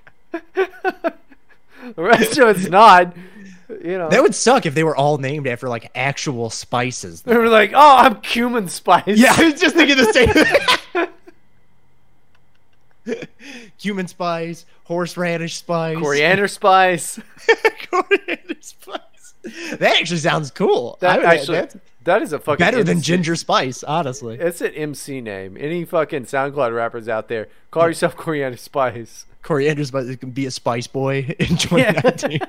the 1.95 2.03
rest 2.03 2.37
of 2.37 2.55
it's 2.55 2.69
not. 2.69 3.15
You 3.67 3.97
know. 3.97 4.09
that 4.09 4.21
would 4.21 4.35
suck 4.35 4.67
if 4.67 4.75
they 4.75 4.83
were 4.83 4.95
all 4.95 5.17
named 5.17 5.47
after 5.47 5.67
like 5.67 5.89
actual 5.95 6.51
spices. 6.51 7.23
They 7.23 7.35
were 7.35 7.49
like, 7.49 7.71
"Oh, 7.73 7.97
I'm 7.97 8.21
cumin 8.21 8.67
spice." 8.67 9.03
Yeah, 9.07 9.33
I 9.37 9.45
was 9.45 9.59
just 9.59 9.75
thinking 9.75 9.97
the 9.97 10.13
same. 10.13 10.29
thing. 10.29 10.47
Cumin 13.77 14.07
spice, 14.07 14.65
horseradish 14.85 15.57
spice, 15.57 15.97
coriander 15.97 16.47
spice. 16.47 17.19
coriander 17.91 18.55
spice. 18.61 19.35
That 19.77 19.97
actually 19.99 20.17
sounds 20.17 20.49
cool. 20.49 20.97
That 21.01 21.23
actually, 21.23 21.67
that 22.03 22.21
is 22.21 22.33
a 22.33 22.39
fucking 22.39 22.63
better 22.63 22.83
than 22.83 23.01
ginger 23.01 23.35
spice, 23.35 23.83
honestly. 23.83 24.37
It's 24.39 24.61
an 24.61 24.73
MC 24.73 25.21
name. 25.21 25.57
Any 25.59 25.85
fucking 25.85 26.25
SoundCloud 26.25 26.75
rappers 26.75 27.07
out 27.07 27.27
there, 27.27 27.47
call 27.69 27.87
yourself 27.87 28.15
Coriander 28.15 28.57
Spice. 28.57 29.25
Coriander 29.45 29.85
spice 29.85 30.07
it 30.07 30.19
can 30.19 30.31
be 30.31 30.47
a 30.47 30.51
spice 30.51 30.87
boy 30.87 31.19
in 31.39 31.55
2019. 31.57 32.39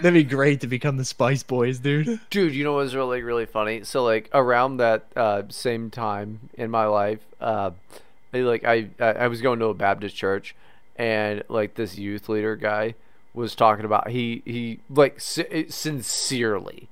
That'd 0.00 0.14
be 0.14 0.24
great 0.24 0.62
to 0.62 0.66
become 0.66 0.96
the 0.96 1.04
Spice 1.04 1.42
Boys, 1.42 1.78
dude. 1.78 2.20
Dude, 2.30 2.54
you 2.54 2.64
know 2.64 2.72
what 2.72 2.78
was 2.78 2.94
really 2.94 3.20
really 3.20 3.44
funny? 3.44 3.84
So 3.84 4.02
like 4.02 4.30
around 4.32 4.78
that 4.78 5.04
uh, 5.14 5.42
same 5.50 5.90
time 5.90 6.48
in 6.54 6.70
my 6.70 6.86
life, 6.86 7.20
uh, 7.38 7.72
I, 8.32 8.38
like 8.38 8.64
I 8.64 8.88
I 8.98 9.04
I 9.04 9.26
was 9.28 9.42
going 9.42 9.58
to 9.58 9.66
a 9.66 9.74
Baptist 9.74 10.16
church, 10.16 10.54
and 10.96 11.42
like 11.50 11.74
this 11.74 11.98
youth 11.98 12.30
leader 12.30 12.56
guy 12.56 12.94
was 13.34 13.54
talking 13.54 13.84
about 13.84 14.08
he 14.08 14.40
he 14.46 14.80
like 14.88 15.20
si- 15.20 15.66
sincerely 15.68 16.88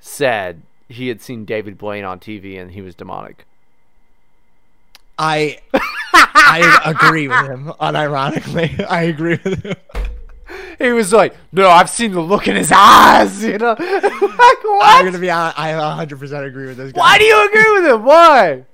said 0.00 0.60
he 0.88 1.08
had 1.08 1.20
seen 1.20 1.44
David 1.44 1.78
Blaine 1.78 2.04
on 2.04 2.18
TV 2.18 2.60
and 2.60 2.70
he 2.72 2.82
was 2.82 2.94
demonic. 2.94 3.44
I 5.18 5.58
I 6.14 6.82
agree 6.84 7.28
with 7.28 7.46
him. 7.46 7.72
Unironically, 7.80 8.84
I 8.88 9.02
agree 9.02 9.38
with 9.42 9.62
him. 9.62 9.74
He 10.78 10.92
was 10.92 11.12
like, 11.12 11.34
"No, 11.52 11.68
I've 11.68 11.90
seen 11.90 12.12
the 12.12 12.20
look 12.20 12.46
in 12.46 12.54
his 12.54 12.72
eyes." 12.72 13.42
You 13.42 13.58
know, 13.58 13.70
like 13.72 13.78
what? 13.80 14.80
I'm 14.82 15.04
gonna 15.04 15.18
be 15.18 15.28
honest. 15.28 15.58
I 15.58 15.76
100 15.76 16.18
percent 16.18 16.46
agree 16.46 16.68
with 16.68 16.76
this 16.76 16.92
guy. 16.92 17.00
Why 17.00 17.18
do 17.18 17.24
you 17.24 17.48
agree 17.48 17.72
with 17.80 17.92
him? 17.92 18.04
Why? 18.04 18.64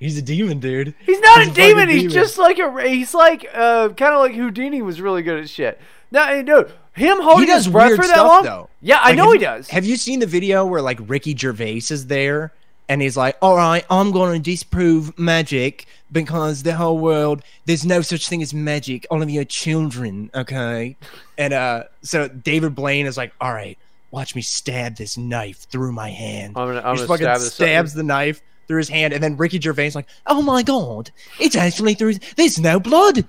He's 0.00 0.18
a 0.18 0.22
demon, 0.22 0.58
dude. 0.58 0.94
He's 1.06 1.20
not 1.20 1.38
He's 1.38 1.48
a 1.48 1.50
a 1.52 1.54
demon. 1.54 1.88
He's 1.88 2.02
demon. 2.02 2.14
just 2.14 2.38
like 2.38 2.58
a. 2.58 2.88
He's 2.88 3.14
like 3.14 3.48
uh, 3.54 3.90
kind 3.90 4.14
of 4.14 4.20
like 4.20 4.34
Houdini 4.34 4.82
was 4.82 5.00
really 5.00 5.22
good 5.22 5.40
at 5.40 5.48
shit. 5.48 5.80
No, 6.10 6.42
no, 6.42 6.68
him 6.94 7.20
holding 7.20 7.40
He 7.40 7.46
does 7.46 7.64
his 7.64 7.72
breath 7.72 7.92
for 7.96 8.02
that 8.02 8.06
stuff, 8.08 8.26
long. 8.26 8.42
though. 8.44 8.68
Yeah, 8.80 8.98
I 9.00 9.08
Like, 9.08 9.16
know 9.16 9.24
have 9.24 9.32
he 9.32 9.38
does. 9.38 9.68
Have 9.70 9.84
you 9.84 9.96
seen 9.96 10.20
the 10.20 10.26
video 10.26 10.64
where 10.66 10.82
like 10.82 10.98
Ricky 11.02 11.36
Gervais 11.36 11.82
is 11.90 12.06
there 12.06 12.52
and 12.88 13.00
he's 13.00 13.16
like, 13.16 13.36
"All 13.40 13.56
right, 13.56 13.84
I'm 13.88 14.10
going 14.10 14.34
to 14.34 14.38
disprove 14.50 15.16
magic 15.18 15.86
because 16.10 16.62
the 16.64 16.74
whole 16.74 16.98
world 16.98 17.42
there's 17.64 17.86
no 17.86 18.02
such 18.02 18.28
thing 18.28 18.42
as 18.42 18.52
magic. 18.52 19.06
All 19.10 19.22
of 19.22 19.30
you 19.30 19.40
are 19.40 19.44
children, 19.44 20.30
okay?" 20.34 20.96
And 21.38 21.54
uh, 21.54 21.84
so 22.02 22.28
David 22.28 22.74
Blaine 22.74 23.06
is 23.06 23.16
like, 23.16 23.32
"All 23.40 23.52
right, 23.54 23.78
watch 24.10 24.34
me 24.34 24.42
stab 24.42 24.96
this 24.96 25.16
knife 25.16 25.66
through 25.70 25.92
my 25.92 26.10
hand." 26.10 26.54
I'm 26.56 26.68
gonna, 26.68 26.82
I'm 26.84 26.96
he 26.96 27.06
fucking 27.06 27.24
stab 27.24 27.40
stabs 27.40 27.94
the 27.94 28.02
knife 28.02 28.42
through 28.68 28.78
his 28.78 28.88
hand, 28.88 29.12
and 29.14 29.22
then 29.22 29.36
Ricky 29.36 29.60
Gervais 29.60 29.86
is 29.86 29.94
like, 29.94 30.08
"Oh 30.26 30.42
my 30.42 30.62
god, 30.62 31.10
it's 31.40 31.56
actually 31.56 31.94
through. 31.94 32.08
His, 32.08 32.20
there's 32.36 32.58
no 32.58 32.78
blood. 32.80 33.24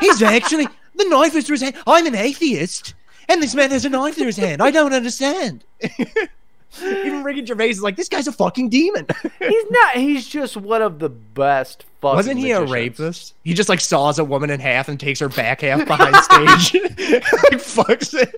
He's 0.00 0.22
actually 0.22 0.68
the 0.94 1.04
knife 1.04 1.34
is 1.34 1.46
through 1.46 1.54
his 1.54 1.62
hand. 1.62 1.76
I'm 1.86 2.06
an 2.06 2.14
atheist, 2.14 2.94
and 3.28 3.42
this 3.42 3.54
man 3.54 3.70
has 3.70 3.84
a 3.84 3.88
knife 3.90 4.16
through 4.16 4.26
his 4.26 4.36
hand. 4.36 4.62
I 4.62 4.70
don't 4.70 4.92
understand." 4.92 5.64
Even 6.82 7.24
Ricky 7.24 7.44
Gervais 7.44 7.70
is 7.70 7.82
like, 7.82 7.96
"This 7.96 8.08
guy's 8.08 8.28
a 8.28 8.32
fucking 8.32 8.68
demon." 8.68 9.06
He's 9.40 9.64
not. 9.70 9.94
He's 9.96 10.26
just 10.28 10.56
one 10.56 10.82
of 10.82 10.98
the 11.00 11.08
best. 11.08 11.84
Fucking 12.00 12.16
Wasn't 12.16 12.38
he 12.38 12.52
a 12.52 12.64
rapist? 12.64 13.34
He 13.44 13.54
just 13.54 13.68
like 13.68 13.80
saws 13.80 14.18
a 14.18 14.24
woman 14.24 14.50
in 14.50 14.60
half 14.60 14.88
and 14.88 14.98
takes 14.98 15.18
her 15.20 15.28
back 15.28 15.60
half 15.62 15.86
behind 15.86 16.16
stage, 16.24 16.82
like 16.82 17.60
fucks 17.60 18.14
it. 18.14 18.34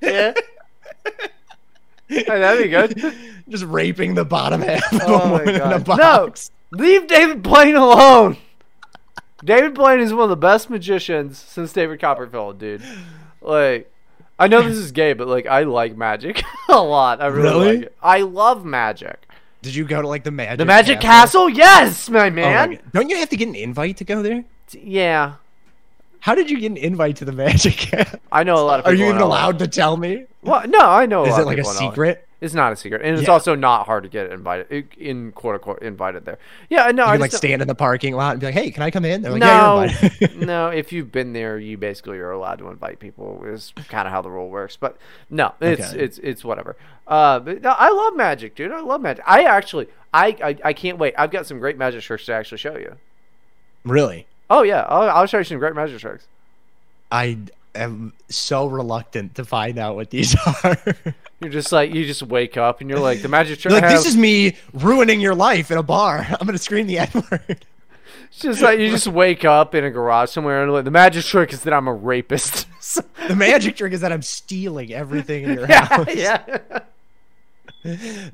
Yeah. 0.00 0.34
Hey, 2.08 2.22
that'd 2.24 2.62
be 2.62 2.68
good. 2.68 3.14
Just 3.48 3.64
raping 3.64 4.14
the 4.14 4.24
bottom 4.24 4.60
half 4.60 4.92
of 4.92 5.00
Oh 5.04 5.14
a 5.14 5.30
woman 5.30 5.48
in 5.48 5.60
a 5.72 5.78
box. 5.78 6.50
Leave 6.72 7.06
David 7.06 7.42
Blaine 7.42 7.76
alone. 7.76 8.36
David 9.44 9.74
Blaine 9.74 10.00
is 10.00 10.12
one 10.12 10.24
of 10.24 10.30
the 10.30 10.36
best 10.36 10.70
magicians 10.70 11.38
since 11.38 11.72
David 11.72 12.00
Copperfield, 12.00 12.58
dude. 12.58 12.82
Like, 13.40 13.92
I 14.38 14.48
know 14.48 14.62
this 14.62 14.76
is 14.78 14.92
gay, 14.92 15.12
but 15.12 15.28
like, 15.28 15.46
I 15.46 15.62
like 15.64 15.96
magic 15.96 16.42
a 16.68 16.80
lot. 16.82 17.20
I 17.20 17.26
really, 17.26 17.48
Really? 17.48 17.76
like 17.76 17.86
it. 17.86 17.96
I 18.02 18.20
love 18.22 18.64
magic. 18.64 19.22
Did 19.62 19.74
you 19.74 19.84
go 19.84 20.00
to 20.00 20.08
like 20.08 20.24
the 20.24 20.30
magic? 20.30 20.58
The 20.58 20.64
Magic 20.64 21.00
Castle, 21.00 21.48
yes, 21.48 22.08
my 22.08 22.18
Oh 22.18 22.22
my 22.24 22.30
man. 22.30 22.78
Don't 22.92 23.08
you 23.10 23.16
have 23.16 23.28
to 23.30 23.36
get 23.36 23.48
an 23.48 23.54
invite 23.56 23.96
to 23.98 24.04
go 24.04 24.22
there? 24.22 24.44
yeah, 24.72 25.34
How 26.20 26.34
did 26.34 26.50
you 26.50 26.58
get 26.60 26.70
an 26.72 26.76
invite 26.76 27.16
to 27.16 27.24
the 27.24 27.32
Magic 27.32 27.74
Castle? 27.74 28.20
I 28.32 28.42
know 28.42 28.54
a 28.54 28.64
lot 28.64 28.80
of. 28.80 28.84
People. 28.86 28.92
Are 28.92 29.04
you 29.04 29.08
even 29.10 29.20
allowed 29.22 29.58
to 29.60 29.68
tell 29.68 29.96
me? 29.96 30.26
What? 30.40 30.68
No, 30.70 30.80
I 30.80 31.06
know. 31.06 31.24
A 31.24 31.28
Is 31.28 31.38
it 31.38 31.46
like 31.46 31.58
a 31.58 31.64
secret? 31.64 32.25
It's 32.46 32.54
not 32.54 32.72
a 32.72 32.76
secret, 32.76 33.02
and 33.02 33.18
it's 33.18 33.26
Yeah. 33.28 33.32
also 33.34 33.54
not 33.54 33.84
hard 33.86 34.04
to 34.04 34.08
get 34.08 34.30
invited 34.32 34.86
in 34.96 35.32
quote 35.32 35.56
unquote 35.56 35.82
invited 35.82 36.24
there. 36.24 36.38
Yeah, 36.70 36.90
no, 36.92 37.04
You 37.04 37.08
I 37.10 37.12
can 37.14 37.20
like 37.20 37.30
don't- 37.32 37.38
stand 37.38 37.60
in 37.60 37.68
the 37.68 37.74
parking 37.74 38.14
lot 38.14 38.30
and 38.32 38.40
be 38.40 38.46
like, 38.46 38.54
"Hey, 38.54 38.70
can 38.70 38.82
I 38.82 38.90
come 38.90 39.04
in?" 39.04 39.20
They're 39.22 39.32
like, 39.32 39.42
"Yeah, 39.42 39.58
no, 39.58 40.08
you're 40.20 40.30
no. 40.46 40.68
If 40.68 40.92
you've 40.92 41.12
been 41.12 41.32
there, 41.34 41.58
you 41.58 41.76
basically 41.76 42.18
are 42.18 42.30
allowed 42.30 42.58
to 42.60 42.68
invite 42.68 42.98
people. 43.00 43.42
Is 43.44 43.72
kind 43.88 44.06
of 44.08 44.12
how 44.12 44.22
the 44.22 44.30
rule 44.30 44.48
works. 44.48 44.76
But 44.76 44.96
no, 45.28 45.52
it's 45.60 45.90
Okay. 45.92 46.00
it's 46.02 46.18
it's 46.18 46.44
whatever. 46.44 46.76
Uh, 47.06 47.38
but 47.40 47.60
no, 47.62 47.74
I 47.76 47.90
love 47.90 48.16
magic, 48.16 48.54
dude. 48.54 48.72
I 48.72 48.80
love 48.80 49.00
magic. 49.00 49.24
I 49.26 49.42
actually, 49.44 49.88
I, 50.14 50.36
I 50.42 50.56
I 50.64 50.72
can't 50.72 50.98
wait. 50.98 51.14
I've 51.18 51.30
got 51.30 51.46
some 51.46 51.58
great 51.58 51.76
magic 51.76 52.02
tricks 52.02 52.24
to 52.26 52.32
actually 52.32 52.58
show 52.58 52.76
you. 52.76 52.96
really, 53.84 54.26
Oh 54.48 54.62
yeah, 54.62 54.82
I'll, 54.88 55.10
I'll 55.10 55.26
show 55.26 55.38
you 55.38 55.44
some 55.44 55.58
great 55.58 55.74
magic 55.74 55.98
tricks. 56.00 56.26
I 57.10 57.38
am 57.74 58.12
so 58.28 58.66
reluctant 58.66 59.34
to 59.36 59.44
find 59.44 59.78
out 59.78 59.96
what 59.96 60.10
these 60.10 60.34
are. 60.64 60.76
You're 61.40 61.50
just 61.50 61.70
like 61.72 61.92
you 61.92 62.06
just 62.06 62.22
wake 62.22 62.56
up 62.56 62.80
and 62.80 62.88
you're 62.88 62.98
like 62.98 63.20
the 63.22 63.28
magic 63.28 63.58
trick. 63.58 63.72
like 63.72 63.82
this 63.90 64.06
is 64.06 64.16
me 64.16 64.56
ruining 64.72 65.20
your 65.20 65.34
life 65.34 65.70
in 65.70 65.76
a 65.78 65.82
bar. 65.82 66.26
I'm 66.40 66.46
gonna 66.46 66.56
scream 66.58 66.86
the 66.86 66.98
N 66.98 67.08
word. 67.14 67.66
It's 68.28 68.40
just 68.40 68.62
like 68.62 68.78
you 68.78 68.90
just 68.90 69.06
wake 69.06 69.44
up 69.44 69.74
in 69.74 69.84
a 69.84 69.90
garage 69.90 70.30
somewhere 70.30 70.62
and 70.62 70.72
like 70.72 70.84
the 70.84 70.90
magic 70.90 71.24
trick 71.24 71.52
is 71.52 71.62
that 71.64 71.72
I'm 71.72 71.88
a 71.88 71.94
rapist. 71.94 72.66
The 73.26 73.34
magic 73.34 73.74
trick 73.76 73.92
is 73.92 74.02
that 74.02 74.12
I'm 74.12 74.22
stealing 74.22 74.92
everything 74.92 75.42
in 75.42 75.54
your 75.54 75.66
yeah, 75.68 75.84
house. 75.86 76.14
yeah. 76.14 76.58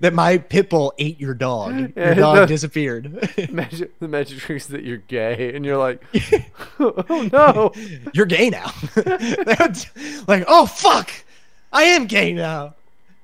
That 0.00 0.12
my 0.14 0.36
pit 0.38 0.68
bull 0.70 0.92
ate 0.98 1.18
your 1.18 1.32
dog. 1.34 1.92
Yeah, 1.96 2.06
Your 2.06 2.14
dog 2.14 2.36
the- 2.36 2.46
disappeared. 2.46 3.28
Magic, 3.50 3.98
the 3.98 4.08
magic 4.08 4.38
trick 4.40 4.56
is 4.58 4.66
that 4.68 4.84
you're 4.84 4.98
gay, 4.98 5.54
and 5.54 5.64
you're 5.64 5.78
like, 5.78 6.02
oh 6.78 7.28
no. 7.32 7.72
You're 8.12 8.26
gay 8.26 8.50
now. 8.50 8.70
Like, 10.28 10.44
oh 10.48 10.66
fuck, 10.66 11.10
I 11.72 11.84
am 11.84 12.06
gay 12.06 12.32
now. 12.34 12.74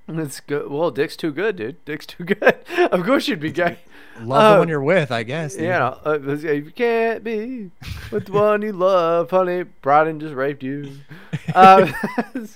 It's 0.08 0.40
good. 0.40 0.70
Well, 0.70 0.90
Dick's 0.90 1.16
too 1.16 1.32
good, 1.32 1.56
dude. 1.56 1.84
Dick's 1.84 2.06
too 2.06 2.24
good. 2.24 2.56
of 2.92 3.04
course 3.04 3.28
you'd 3.28 3.40
be 3.40 3.52
gay. 3.52 3.78
Love 4.20 4.42
Uh, 4.42 4.52
the 4.54 4.58
one 4.60 4.68
you're 4.68 4.82
with, 4.82 5.12
I 5.12 5.22
guess. 5.22 5.52
dude. 5.54 5.64
You 5.64 5.68
know, 5.68 5.98
uh, 6.04 6.18
you 6.18 6.72
can't 6.74 7.22
be 7.22 7.70
with 8.10 8.26
the 8.26 8.32
one 8.32 8.62
you 8.62 8.72
love, 8.72 9.30
honey. 9.30 9.64
Bryden 9.82 10.18
just 10.18 10.34
raped 10.34 10.62
you. 10.62 10.92
Uh, 11.54 11.92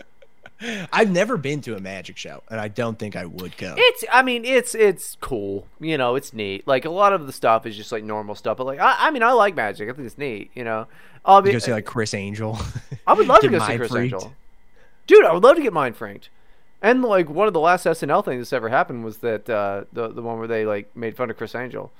I've 0.92 1.10
never 1.10 1.36
been 1.36 1.60
to 1.62 1.74
a 1.76 1.80
magic 1.80 2.16
show, 2.16 2.42
and 2.48 2.60
I 2.60 2.68
don't 2.68 2.96
think 2.98 3.16
I 3.16 3.26
would 3.26 3.56
go. 3.56 3.74
it's, 3.76 4.04
I 4.12 4.22
mean, 4.22 4.44
it's 4.44 4.74
it's 4.76 5.16
cool. 5.20 5.66
You 5.80 5.98
know, 5.98 6.14
it's 6.14 6.32
neat. 6.32 6.66
Like 6.68 6.84
a 6.84 6.90
lot 6.90 7.12
of 7.12 7.26
the 7.26 7.32
stuff 7.32 7.66
is 7.66 7.76
just 7.76 7.90
like 7.92 8.04
normal 8.04 8.34
stuff, 8.36 8.56
but 8.58 8.66
like, 8.66 8.78
I, 8.80 8.96
I 8.98 9.10
mean, 9.10 9.22
I 9.24 9.32
like 9.32 9.56
magic. 9.56 9.88
I 9.88 9.92
think 9.92 10.06
it's 10.06 10.18
neat. 10.18 10.50
You 10.54 10.62
know, 10.64 10.86
I'll 11.24 11.40
You 11.40 11.46
be, 11.46 11.52
go 11.52 11.58
see 11.58 11.72
like 11.72 11.84
Criss 11.84 12.14
Angel. 12.14 12.58
I 13.06 13.12
would 13.14 13.26
love 13.26 13.40
to 13.40 13.48
go 13.48 13.58
see 13.58 13.76
Chris 13.76 13.90
freaked. 13.90 14.14
Angel. 14.14 14.32
Dude, 15.08 15.24
I 15.24 15.32
would 15.32 15.42
love 15.42 15.56
to 15.56 15.62
get 15.62 15.72
mind 15.72 15.96
franked. 15.96 16.28
And 16.82 17.02
like 17.02 17.30
one 17.30 17.46
of 17.46 17.54
the 17.54 17.60
last 17.60 17.86
SNL 17.86 18.24
things 18.24 18.40
that's 18.40 18.52
ever 18.52 18.68
happened 18.68 19.04
was 19.04 19.18
that 19.18 19.48
uh, 19.48 19.84
the 19.92 20.08
the 20.08 20.20
one 20.22 20.38
where 20.38 20.48
they 20.48 20.66
like 20.66 20.94
made 20.96 21.16
fun 21.16 21.30
of 21.30 21.36
Criss 21.36 21.54
Angel. 21.54 21.90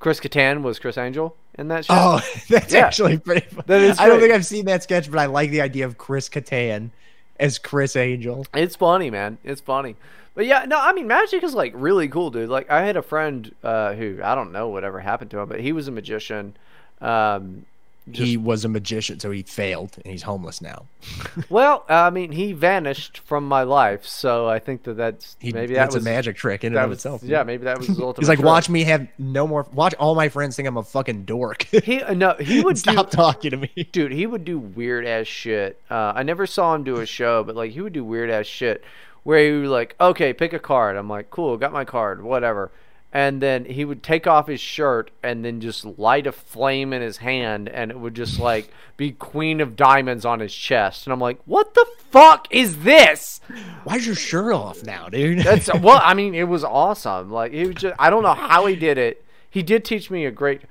Chris 0.00 0.18
Kattan 0.18 0.62
was 0.62 0.80
Criss 0.80 0.98
Angel 0.98 1.36
in 1.54 1.68
that 1.68 1.84
show. 1.84 1.94
Oh, 1.96 2.20
that's 2.48 2.74
Yeah. 2.74 2.86
actually 2.86 3.18
pretty. 3.18 3.46
Fun. 3.46 3.62
That 3.68 3.80
is 3.82 4.00
I 4.00 4.08
don't 4.08 4.18
think 4.20 4.32
I've 4.34 4.44
seen 4.44 4.64
that 4.64 4.82
sketch, 4.82 5.08
but 5.10 5.20
I 5.20 5.26
like 5.26 5.50
the 5.50 5.60
idea 5.60 5.86
of 5.86 5.96
Chris 5.96 6.28
Kattan 6.28 6.90
as 7.38 7.58
Criss 7.58 7.94
Angel. 7.94 8.44
It's 8.52 8.74
funny, 8.74 9.10
man. 9.10 9.38
It's 9.44 9.60
funny. 9.60 9.94
But 10.34 10.46
yeah, 10.46 10.64
no, 10.64 10.78
I 10.80 10.92
mean, 10.92 11.06
magic 11.06 11.44
is 11.44 11.54
like 11.54 11.72
really 11.76 12.08
cool, 12.08 12.30
dude. 12.30 12.48
Like, 12.48 12.68
I 12.70 12.82
had 12.82 12.96
a 12.96 13.02
friend 13.02 13.54
uh, 13.62 13.92
who 13.94 14.18
I 14.24 14.34
don't 14.34 14.50
know 14.50 14.68
whatever 14.68 14.98
happened 14.98 15.30
to 15.32 15.38
him, 15.38 15.48
but 15.48 15.60
he 15.60 15.70
was 15.72 15.86
a 15.86 15.92
magician. 15.92 16.56
Um, 17.00 17.64
just, 18.10 18.26
he 18.26 18.36
was 18.36 18.64
a 18.64 18.68
magician, 18.68 19.20
so 19.20 19.30
he 19.30 19.42
failed, 19.42 19.96
and 20.04 20.10
he's 20.10 20.22
homeless 20.22 20.60
now. 20.60 20.86
well, 21.50 21.84
I 21.88 22.10
mean, 22.10 22.32
he 22.32 22.52
vanished 22.52 23.18
from 23.18 23.46
my 23.46 23.62
life, 23.62 24.04
so 24.06 24.48
I 24.48 24.58
think 24.58 24.82
that 24.84 24.94
that's 24.94 25.36
He, 25.38 25.52
maybe 25.52 25.74
that 25.74 25.80
that's 25.84 25.94
was 25.94 26.04
a 26.04 26.08
magic 26.10 26.36
trick 26.36 26.64
in 26.64 26.68
and 26.68 26.76
That 26.76 26.84
of 26.84 26.90
was, 26.90 26.98
itself. 26.98 27.22
yeah, 27.22 27.42
maybe 27.44 27.64
that 27.64 27.78
was 27.78 27.86
his 27.86 27.98
ultimate. 28.00 28.22
He's 28.22 28.28
like, 28.28 28.38
trick. 28.38 28.46
watch 28.46 28.68
me 28.68 28.82
have 28.84 29.06
no 29.18 29.46
more. 29.46 29.66
Watch 29.72 29.94
all 29.94 30.14
my 30.14 30.28
friends 30.28 30.56
think 30.56 30.66
I'm 30.66 30.76
a 30.76 30.82
fucking 30.82 31.24
dork. 31.24 31.62
He 31.64 32.02
uh, 32.02 32.14
no, 32.14 32.34
he 32.34 32.60
would 32.64 32.76
stop 32.78 33.10
do, 33.10 33.16
talking 33.16 33.50
to 33.52 33.56
me. 33.56 33.70
dude. 33.92 34.12
He 34.12 34.26
would 34.26 34.44
do 34.44 34.58
weird 34.58 35.06
ass 35.06 35.26
shit. 35.26 35.80
Uh, 35.90 36.12
I 36.16 36.22
never 36.24 36.46
saw 36.46 36.74
him 36.74 36.84
do 36.84 36.96
a 36.96 37.06
show, 37.06 37.44
but 37.44 37.54
like 37.54 37.70
he 37.72 37.80
would 37.80 37.92
do 37.92 38.04
weird 38.04 38.30
ass 38.30 38.46
shit 38.46 38.82
where 39.22 39.38
he 39.44 39.52
would 39.52 39.68
like, 39.68 39.94
okay, 40.00 40.32
pick 40.32 40.52
a 40.52 40.58
card. 40.58 40.96
I'm 40.96 41.08
like, 41.08 41.30
cool, 41.30 41.56
got 41.56 41.72
my 41.72 41.84
card, 41.84 42.22
whatever. 42.22 42.72
And 43.14 43.42
then 43.42 43.66
he 43.66 43.84
would 43.84 44.02
take 44.02 44.26
off 44.26 44.46
his 44.48 44.60
shirt 44.60 45.10
and 45.22 45.44
then 45.44 45.60
just 45.60 45.84
light 45.84 46.26
a 46.26 46.32
flame 46.32 46.94
in 46.94 47.02
his 47.02 47.18
hand, 47.18 47.68
and 47.68 47.90
it 47.90 47.98
would 47.98 48.14
just 48.14 48.38
like 48.40 48.72
be 48.96 49.10
Queen 49.12 49.60
of 49.60 49.76
Diamonds 49.76 50.24
on 50.24 50.40
his 50.40 50.54
chest. 50.54 51.06
And 51.06 51.12
I'm 51.12 51.20
like, 51.20 51.38
what 51.44 51.74
the 51.74 51.84
fuck 52.10 52.46
is 52.50 52.84
this? 52.84 53.40
Why's 53.84 54.06
your 54.06 54.14
shirt 54.14 54.54
off 54.54 54.82
now, 54.82 55.08
dude? 55.10 55.40
That's 55.40 55.68
well, 55.80 56.00
I 56.02 56.14
mean, 56.14 56.34
it 56.34 56.48
was 56.48 56.64
awesome. 56.64 57.30
Like 57.30 57.52
he 57.52 57.66
was 57.66 57.76
just, 57.76 57.94
I 57.98 58.08
don't 58.08 58.22
know 58.22 58.32
how 58.34 58.64
he 58.64 58.76
did 58.76 58.96
it. 58.96 59.22
He 59.50 59.62
did 59.62 59.84
teach 59.84 60.10
me 60.10 60.24
a 60.24 60.30
great. 60.30 60.62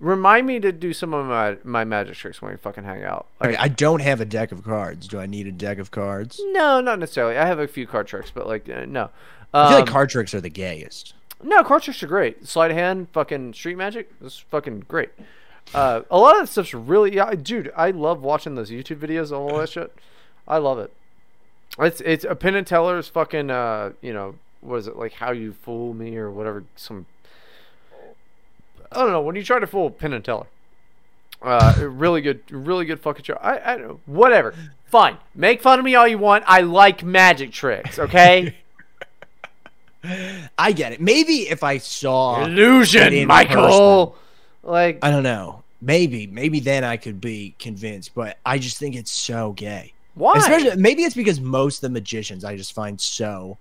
Remind 0.00 0.48
me 0.48 0.58
to 0.58 0.72
do 0.72 0.92
some 0.92 1.14
of 1.14 1.24
my 1.26 1.56
my 1.62 1.84
magic 1.84 2.16
tricks 2.16 2.42
when 2.42 2.50
we 2.50 2.56
fucking 2.56 2.82
hang 2.82 3.04
out. 3.04 3.26
Like, 3.40 3.50
Okay, 3.50 3.58
I 3.58 3.68
don't 3.68 4.02
have 4.02 4.20
a 4.20 4.24
deck 4.24 4.50
of 4.50 4.64
cards. 4.64 5.06
Do 5.06 5.20
I 5.20 5.26
need 5.26 5.46
a 5.46 5.52
deck 5.52 5.78
of 5.78 5.92
cards? 5.92 6.40
no, 6.46 6.80
not 6.80 6.98
necessarily. 6.98 7.36
I 7.38 7.46
have 7.46 7.60
a 7.60 7.68
few 7.68 7.86
card 7.86 8.08
tricks, 8.08 8.32
but 8.34 8.48
like 8.48 8.68
uh, 8.68 8.84
no. 8.86 9.10
I 9.54 9.68
feel 9.68 9.78
like 9.78 9.88
Um, 9.88 9.92
card 9.92 10.10
tricks 10.10 10.34
are 10.34 10.40
the 10.40 10.50
gayest. 10.50 11.14
No, 11.44 11.62
card 11.62 11.82
tricks 11.82 12.02
are 12.02 12.06
great. 12.06 12.48
Sleight 12.48 12.70
of 12.70 12.76
hand, 12.76 13.08
fucking 13.12 13.52
street 13.52 13.76
magic 13.76 14.10
is 14.22 14.38
fucking 14.50 14.86
great. 14.88 15.10
Uh, 15.74 16.02
a 16.10 16.18
lot 16.18 16.36
of 16.36 16.42
that 16.42 16.46
stuff's 16.48 16.74
really 16.74 17.16
yeah, 17.16 17.34
dude. 17.34 17.70
I 17.76 17.90
love 17.90 18.22
watching 18.22 18.54
those 18.54 18.70
YouTube 18.70 18.98
videos, 18.98 19.30
all 19.30 19.58
that 19.58 19.68
shit. 19.68 19.94
I 20.48 20.58
love 20.58 20.78
it. 20.78 20.92
It's 21.78 22.00
it's 22.02 22.24
a 22.24 22.34
Penn 22.34 22.54
and 22.54 22.66
Teller's 22.66 23.08
fucking 23.08 23.50
uh 23.50 23.92
you 24.00 24.12
know 24.12 24.36
what 24.60 24.76
is 24.76 24.86
it 24.86 24.96
like 24.96 25.14
how 25.14 25.32
you 25.32 25.52
fool 25.52 25.92
me 25.92 26.16
or 26.16 26.30
whatever 26.30 26.64
some 26.76 27.06
I 28.92 29.00
don't 29.00 29.10
know 29.10 29.20
when 29.20 29.36
you 29.36 29.42
try 29.42 29.58
to 29.58 29.66
fool 29.66 29.90
Penn 29.90 30.12
and 30.12 30.24
Teller. 30.24 30.46
Uh, 31.42 31.74
really 31.90 32.22
good, 32.22 32.40
really 32.50 32.86
good 32.86 33.00
fucking 33.00 33.24
show. 33.24 33.34
I, 33.34 33.74
I 33.74 33.78
whatever. 34.06 34.54
Fine, 34.86 35.18
make 35.34 35.60
fun 35.60 35.78
of 35.78 35.84
me 35.84 35.94
all 35.94 36.08
you 36.08 36.16
want. 36.16 36.44
I 36.46 36.60
like 36.60 37.02
magic 37.02 37.52
tricks. 37.52 37.98
Okay, 37.98 38.56
I 40.58 40.72
get 40.72 40.92
it. 40.92 41.00
Maybe 41.00 41.48
if 41.48 41.62
I 41.62 41.78
saw 41.78 42.44
illusion, 42.44 43.12
in 43.12 43.28
Michael. 43.28 44.16
Like 44.62 44.98
I 45.02 45.10
don't 45.10 45.22
know. 45.22 45.62
Maybe, 45.80 46.26
maybe 46.26 46.60
then 46.60 46.82
I 46.84 46.96
could 46.96 47.20
be 47.20 47.54
convinced, 47.58 48.14
but 48.14 48.38
I 48.46 48.58
just 48.58 48.78
think 48.78 48.94
it's 48.96 49.12
so 49.12 49.52
gay. 49.52 49.92
why? 50.14 50.34
Especially, 50.38 50.76
maybe 50.76 51.02
it's 51.02 51.14
because 51.14 51.40
most 51.40 51.76
of 51.78 51.82
the 51.82 51.90
magicians 51.90 52.44
I 52.44 52.56
just 52.56 52.72
find 52.72 52.98
so 53.00 53.58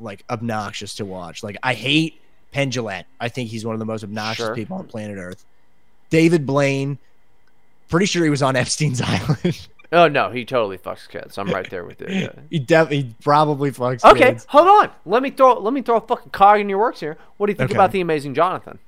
like 0.00 0.24
obnoxious 0.28 0.94
to 0.96 1.04
watch. 1.04 1.42
Like 1.44 1.56
I 1.62 1.74
hate 1.74 2.20
Penn 2.50 2.70
Jillette. 2.72 3.04
I 3.20 3.28
think 3.28 3.50
he's 3.50 3.64
one 3.64 3.74
of 3.74 3.78
the 3.78 3.84
most 3.84 4.02
obnoxious 4.02 4.46
Sure. 4.46 4.54
people 4.56 4.76
on 4.78 4.86
planet 4.88 5.16
Earth. 5.18 5.44
David 6.10 6.44
Blaine, 6.46 6.98
pretty 7.88 8.06
sure 8.06 8.24
he 8.24 8.30
was 8.30 8.42
on 8.42 8.56
Epstein's 8.56 9.00
Island. 9.04 9.68
Oh 9.92 10.08
no, 10.08 10.30
he 10.30 10.44
totally 10.46 10.78
fucks 10.78 11.06
kids. 11.08 11.36
I'm 11.36 11.48
right 11.50 11.68
there 11.68 11.84
with 11.84 12.00
you. 12.00 12.06
Yeah. 12.08 12.32
he 12.50 12.58
definitely 12.58 13.14
probably 13.22 13.70
fucks. 13.70 14.02
Okay, 14.04 14.30
kids. 14.32 14.46
hold 14.48 14.66
on. 14.66 14.90
Let 15.04 15.22
me 15.22 15.30
throw 15.30 15.58
let 15.58 15.72
me 15.74 15.82
throw 15.82 15.96
a 15.98 16.00
fucking 16.00 16.30
cog 16.30 16.60
in 16.60 16.68
your 16.68 16.78
works 16.78 16.98
here. 17.00 17.18
What 17.36 17.46
do 17.46 17.52
you 17.52 17.56
think 17.56 17.70
Okay. 17.70 17.76
about 17.78 17.92
the 17.92 18.00
Amazing 18.00 18.34
Jonathan? 18.34 18.78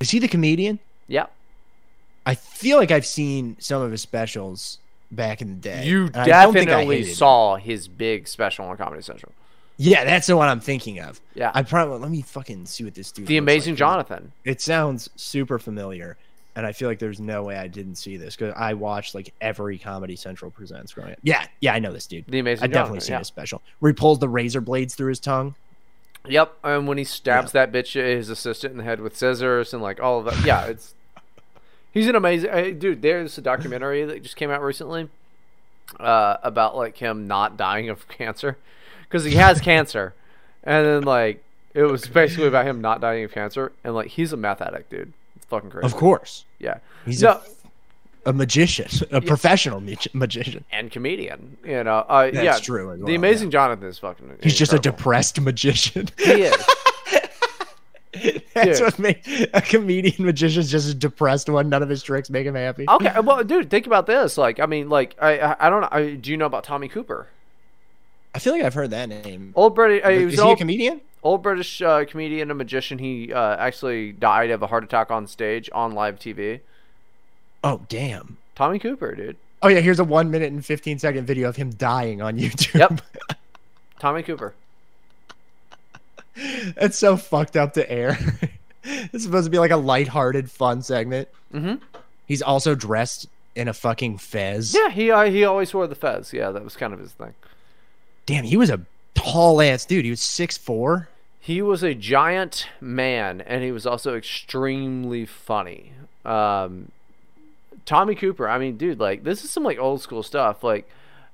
Is 0.00 0.10
he 0.10 0.18
the 0.18 0.28
comedian? 0.28 0.80
Yeah, 1.08 1.26
I 2.26 2.34
feel 2.34 2.76
like 2.78 2.90
I've 2.90 3.06
seen 3.06 3.56
some 3.58 3.82
of 3.82 3.90
his 3.90 4.02
specials 4.02 4.78
back 5.10 5.42
in 5.42 5.48
the 5.48 5.54
day. 5.54 5.84
you 5.86 6.06
and 6.06 6.16
I 6.16 6.22
I 6.22 6.26
definitely 6.26 6.96
hated 6.96 7.08
him. 7.10 7.14
saw 7.14 7.56
his 7.56 7.88
big 7.88 8.28
special 8.28 8.66
on 8.66 8.76
Comedy 8.76 9.02
Central. 9.02 9.32
Yeah, 9.78 10.04
that's 10.04 10.26
the 10.26 10.36
one 10.36 10.48
I'm 10.48 10.60
thinking 10.60 11.00
of. 11.00 11.20
Yeah, 11.34 11.50
I 11.54 11.62
probably 11.62 11.98
let 11.98 12.10
me 12.10 12.22
fucking 12.22 12.66
see 12.66 12.84
what 12.84 12.94
this 12.94 13.10
dude. 13.12 13.26
the 13.26 13.36
Amazing 13.38 13.74
like. 13.74 13.78
Jonathan. 13.78 14.32
It 14.44 14.60
sounds 14.60 15.08
super 15.16 15.58
familiar, 15.58 16.16
and 16.54 16.66
I 16.66 16.72
feel 16.72 16.88
like 16.88 16.98
there's 16.98 17.20
no 17.20 17.42
way 17.42 17.56
I 17.56 17.66
didn't 17.66 17.94
see 17.94 18.16
this 18.16 18.36
because 18.36 18.54
I 18.56 18.74
watched 18.74 19.14
like 19.14 19.32
every 19.40 19.78
Comedy 19.78 20.16
Central 20.16 20.50
presents 20.50 20.92
growing 20.92 21.12
up. 21.12 21.18
Yeah, 21.22 21.46
yeah, 21.60 21.72
I 21.72 21.78
know 21.78 21.92
this 21.92 22.06
dude. 22.06 22.26
The 22.26 22.38
Amazing 22.38 22.64
I 22.64 22.66
definitely 22.66 23.00
seen 23.00 23.12
yeah. 23.12 23.18
his 23.18 23.28
special 23.28 23.62
where 23.78 23.90
he 23.90 23.94
pulls 23.94 24.18
the 24.18 24.28
razor 24.28 24.60
blades 24.60 24.94
through 24.94 25.08
his 25.08 25.20
tongue. 25.20 25.54
Yep, 26.28 26.56
and 26.62 26.86
when 26.86 26.98
he 26.98 27.04
stabs 27.04 27.52
that 27.52 27.72
bitch, 27.72 28.00
uh, 28.00 28.16
his 28.16 28.28
assistant 28.28 28.72
in 28.72 28.78
the 28.78 28.84
head 28.84 29.00
with 29.00 29.16
scissors 29.16 29.72
and 29.74 29.82
like 29.82 30.00
all 30.00 30.20
of 30.20 30.26
that. 30.26 30.44
Yeah, 30.46 30.66
it's 30.66 30.94
he's 31.92 32.06
an 32.06 32.14
amazing 32.14 32.50
uh, 32.50 32.70
dude. 32.78 33.02
There's 33.02 33.38
a 33.38 33.42
documentary 33.42 34.04
that 34.04 34.22
just 34.22 34.36
came 34.36 34.50
out 34.50 34.62
recently 34.62 35.08
uh, 35.98 36.36
about 36.42 36.76
like 36.76 36.98
him 36.98 37.26
not 37.26 37.56
dying 37.56 37.88
of 37.88 38.06
cancer 38.08 38.58
because 39.02 39.24
he 39.24 39.34
has 39.34 39.60
cancer, 39.60 40.14
and 40.64 40.86
then 40.86 41.02
like 41.02 41.42
it 41.74 41.84
was 41.84 42.06
basically 42.06 42.46
about 42.46 42.66
him 42.66 42.82
not 42.82 43.00
dying 43.00 43.24
of 43.24 43.32
cancer, 43.32 43.72
and 43.82 43.94
like 43.94 44.08
he's 44.08 44.32
a 44.32 44.36
meth 44.36 44.60
addict, 44.60 44.90
dude. 44.90 45.12
It's 45.52 45.56
fucking 45.60 45.70
crazy. 45.70 45.84
Of 45.86 45.94
course, 45.96 46.44
yeah, 46.58 46.78
he's 47.04 47.22
No. 47.22 47.40
a, 48.24 48.30
a 48.30 48.32
magician, 48.32 48.86
a 49.10 49.20
professional 49.20 49.80
mag- 49.80 50.06
magician. 50.14 50.64
and 50.72 50.90
comedian. 50.90 51.56
You 51.64 51.84
know, 51.84 52.04
uh, 52.08 52.30
That's 52.30 52.36
yeah, 52.44 52.58
true 52.58 52.92
as 52.92 52.98
The 53.00 53.04
well, 53.04 53.14
Amazing 53.14 53.50
Jonathan 53.50 53.86
is 53.88 53.98
fucking. 53.98 54.38
He's 54.42 54.56
just 54.56 54.72
a 54.72 54.78
depressed 54.78 55.40
magician. 55.40 56.08
He 56.18 56.30
is. 56.42 56.66
That's 58.54 58.78
Yeah. 58.78 58.84
what 58.84 58.98
made 58.98 59.50
a 59.54 59.62
comedian 59.62 60.24
magician 60.26 60.60
is 60.60 60.70
just 60.70 60.88
a 60.90 60.94
depressed 60.94 61.48
one. 61.48 61.70
None 61.70 61.82
of 61.82 61.88
his 61.88 62.02
tricks 62.02 62.28
make 62.28 62.46
him 62.46 62.54
happy. 62.54 62.84
Okay, 62.86 63.20
well, 63.20 63.42
dude, 63.42 63.70
think 63.70 63.86
about 63.86 64.06
this. 64.06 64.36
Like, 64.36 64.60
I 64.60 64.66
mean, 64.66 64.90
like, 64.90 65.16
I, 65.20 65.38
I, 65.38 65.66
I 65.66 65.70
don't 65.70 65.80
know. 65.80 65.88
I, 65.90 66.14
do 66.14 66.30
you 66.30 66.36
know 66.36 66.44
about 66.46 66.62
Tommy 66.64 66.88
Cooper? 66.88 67.26
I 68.34 68.38
feel 68.38 68.52
like 68.52 68.62
I've 68.62 68.74
heard 68.74 68.90
that 68.90 69.08
name. 69.08 69.52
Old 69.56 69.74
British. 69.74 70.04
Uh, 70.04 70.10
Is 70.10 70.22
an 70.24 70.28
he 70.30 70.36
a 70.36 70.44
old, 70.44 70.58
comedian? 70.58 71.00
Old 71.22 71.42
British 71.42 71.80
uh, 71.80 72.04
comedian 72.04 72.50
and 72.50 72.58
magician. 72.58 72.98
He 72.98 73.32
uh, 73.32 73.56
actually 73.56 74.12
died 74.12 74.50
of 74.50 74.62
a 74.62 74.66
heart 74.66 74.84
attack 74.84 75.10
on 75.10 75.26
stage 75.26 75.70
on 75.72 75.92
live 75.92 76.18
TV. 76.18 76.60
Oh 77.64 77.82
damn. 77.88 78.38
Tommy 78.54 78.78
Cooper, 78.78 79.14
dude. 79.14 79.36
Oh 79.62 79.68
yeah, 79.68 79.80
here's 79.80 80.00
a 80.00 80.04
one 80.04 80.30
minute 80.30 80.52
and 80.52 80.64
fifteen 80.64 80.98
second 80.98 81.26
video 81.26 81.48
of 81.48 81.56
him 81.56 81.70
dying 81.70 82.20
on 82.20 82.36
YouTube. 82.38 82.78
Yep. 82.78 83.00
Tommy 83.98 84.22
Cooper. 84.22 84.54
That's 86.74 86.98
so 86.98 87.16
fucked 87.16 87.56
up 87.56 87.74
to 87.74 87.90
air. 87.90 88.18
it's 88.84 89.24
supposed 89.24 89.44
to 89.44 89.50
be 89.50 89.58
like 89.58 89.70
a 89.70 89.76
lighthearted, 89.76 90.50
fun 90.50 90.82
segment. 90.82 91.28
Mm-hmm. 91.52 91.76
He's 92.26 92.42
also 92.42 92.74
dressed 92.74 93.28
in 93.54 93.68
a 93.68 93.74
fucking 93.74 94.18
fez. 94.18 94.74
Yeah, 94.74 94.90
he 94.90 95.10
uh, 95.10 95.24
he 95.24 95.44
always 95.44 95.72
wore 95.72 95.86
the 95.86 95.94
fez. 95.94 96.32
Yeah, 96.32 96.50
that 96.50 96.64
was 96.64 96.76
kind 96.76 96.92
of 96.92 96.98
his 96.98 97.12
thing. 97.12 97.34
Damn, 98.26 98.44
he 98.44 98.56
was 98.56 98.70
a 98.70 98.80
tall 99.14 99.60
ass 99.60 99.84
dude. 99.84 100.04
He 100.04 100.10
was 100.10 100.20
six 100.20 100.56
four. 100.56 101.08
He 101.44 101.60
was 101.60 101.82
a 101.82 101.92
giant 101.92 102.68
man, 102.80 103.40
and 103.40 103.64
he 103.64 103.72
was 103.72 103.84
also 103.84 104.14
extremely 104.16 105.26
funny. 105.26 105.90
Um, 106.24 106.92
Tommy 107.84 108.14
Cooper. 108.14 108.48
I 108.48 108.58
mean, 108.58 108.76
dude, 108.76 109.00
like 109.00 109.24
this 109.24 109.42
is 109.42 109.50
some 109.50 109.64
like 109.64 109.76
old 109.76 110.00
school 110.00 110.22
stuff. 110.22 110.62
Like, 110.62 110.88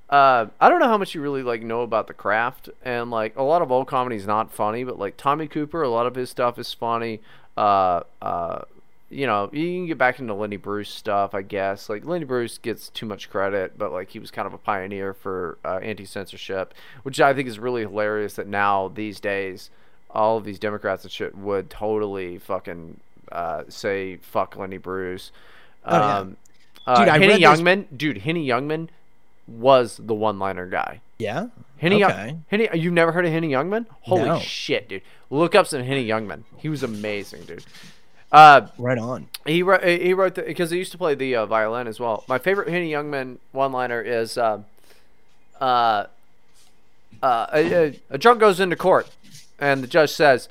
uh, 0.09 0.47
I 0.59 0.71
don't 0.71 0.81
know 0.81 0.89
how 0.89 0.97
much 0.97 1.15
you 1.15 1.21
really 1.21 1.43
like 1.43 1.61
know 1.61 1.83
about 1.83 2.07
the 2.07 2.15
craft, 2.15 2.71
and 2.83 3.11
like 3.11 3.37
a 3.37 3.43
lot 3.43 3.61
of 3.61 3.71
old 3.71 3.87
comedy 3.87 4.17
is 4.17 4.27
not 4.27 4.51
funny, 4.51 4.83
but 4.83 4.99
like 4.99 5.19
Tommy 5.19 5.47
Cooper, 5.47 5.83
a 5.83 5.91
lot 5.91 6.07
of 6.07 6.15
his 6.15 6.31
stuff 6.31 6.59
is 6.59 6.73
funny. 6.73 7.21
Uh, 7.55 8.01
uh, 8.23 8.63
you 9.11 9.27
know, 9.27 9.51
you 9.53 9.75
can 9.75 9.87
get 9.89 9.99
back 9.99 10.19
into 10.19 10.33
Lenny 10.33 10.57
Bruce 10.57 10.89
stuff, 10.89 11.35
I 11.35 11.43
guess. 11.43 11.91
Like 11.91 12.07
Lenny 12.07 12.25
Bruce 12.25 12.57
gets 12.57 12.89
too 12.89 13.05
much 13.05 13.29
credit, 13.29 13.77
but 13.77 13.93
like 13.93 14.09
he 14.09 14.19
was 14.19 14.31
kind 14.31 14.47
of 14.47 14.55
a 14.55 14.59
pioneer 14.59 15.13
for 15.13 15.59
uh, 15.67 15.81
anti 15.83 16.07
censorship, 16.07 16.73
which 17.03 17.21
I 17.21 17.35
think 17.35 17.47
is 17.47 17.59
really 17.59 17.83
hilarious. 17.83 18.37
That 18.37 18.47
now 18.47 18.89
these 18.89 19.21
days, 19.21 19.69
all 20.11 20.37
of 20.37 20.45
these 20.45 20.59
Democrats 20.59 21.05
and 21.05 21.13
shit 21.13 21.37
would 21.37 21.71
totally 21.71 22.39
fucking 22.39 22.99
uh, 23.31 23.65
say 23.69 24.17
fuck 24.17 24.57
Lenny 24.57 24.79
Bruce. 24.79 25.31
Oh, 25.85 25.97
yeah. 25.97 26.19
Um, 26.19 26.37
uh, 26.87 26.99
Dude, 27.05 27.09
Henny 27.09 27.27
read 27.29 27.35
this- 27.43 27.61
Youngman, 27.61 27.85
dude, 27.97 28.19
Henny 28.19 28.47
Youngman 28.47 28.89
was 29.47 29.99
the 30.03 30.15
one-liner 30.15 30.67
guy. 30.67 31.01
Yeah. 31.19 31.49
Henny, 31.79 31.99
Young- 31.99 32.45
Henny, 32.49 32.69
you've 32.75 32.93
never 32.95 33.13
heard 33.13 33.25
of 33.27 33.33
Henny 33.33 33.49
Youngman? 33.51 33.87
Holy 34.03 34.25
No. 34.25 34.39
shit, 34.39 34.89
dude! 34.89 35.03
Look 35.31 35.55
up 35.55 35.67
some 35.67 35.83
Henny 35.83 36.07
Youngman. 36.07 36.45
He 36.57 36.69
was 36.69 36.83
amazing, 36.83 37.43
dude. 37.45 37.65
Uh, 38.33 38.67
Right 38.79 38.99
on. 38.99 39.29
he 39.47 39.63
wrote 39.63 39.83
he 39.85 40.13
wrote 40.15 40.35
because 40.35 40.71
he 40.71 40.79
used 40.79 40.93
to 40.93 40.99
play 40.99 41.15
the 41.15 41.35
uh, 41.37 41.47
violin 41.47 41.87
as 41.87 41.99
well. 42.01 42.25
My 42.29 42.39
favorite 42.39 42.69
Henny 42.69 42.91
Youngman 42.91 43.39
one-liner 43.53 44.01
is, 44.03 44.37
uh, 44.37 44.63
uh, 45.61 46.07
uh, 47.23 47.47
a, 47.53 47.73
a, 47.73 48.01
a 48.11 48.19
drunk 48.19 48.41
goes 48.41 48.61
into 48.61 48.77
court, 48.77 49.09
and 49.59 49.83
the 49.83 49.87
judge 49.87 50.11
says, 50.11 50.49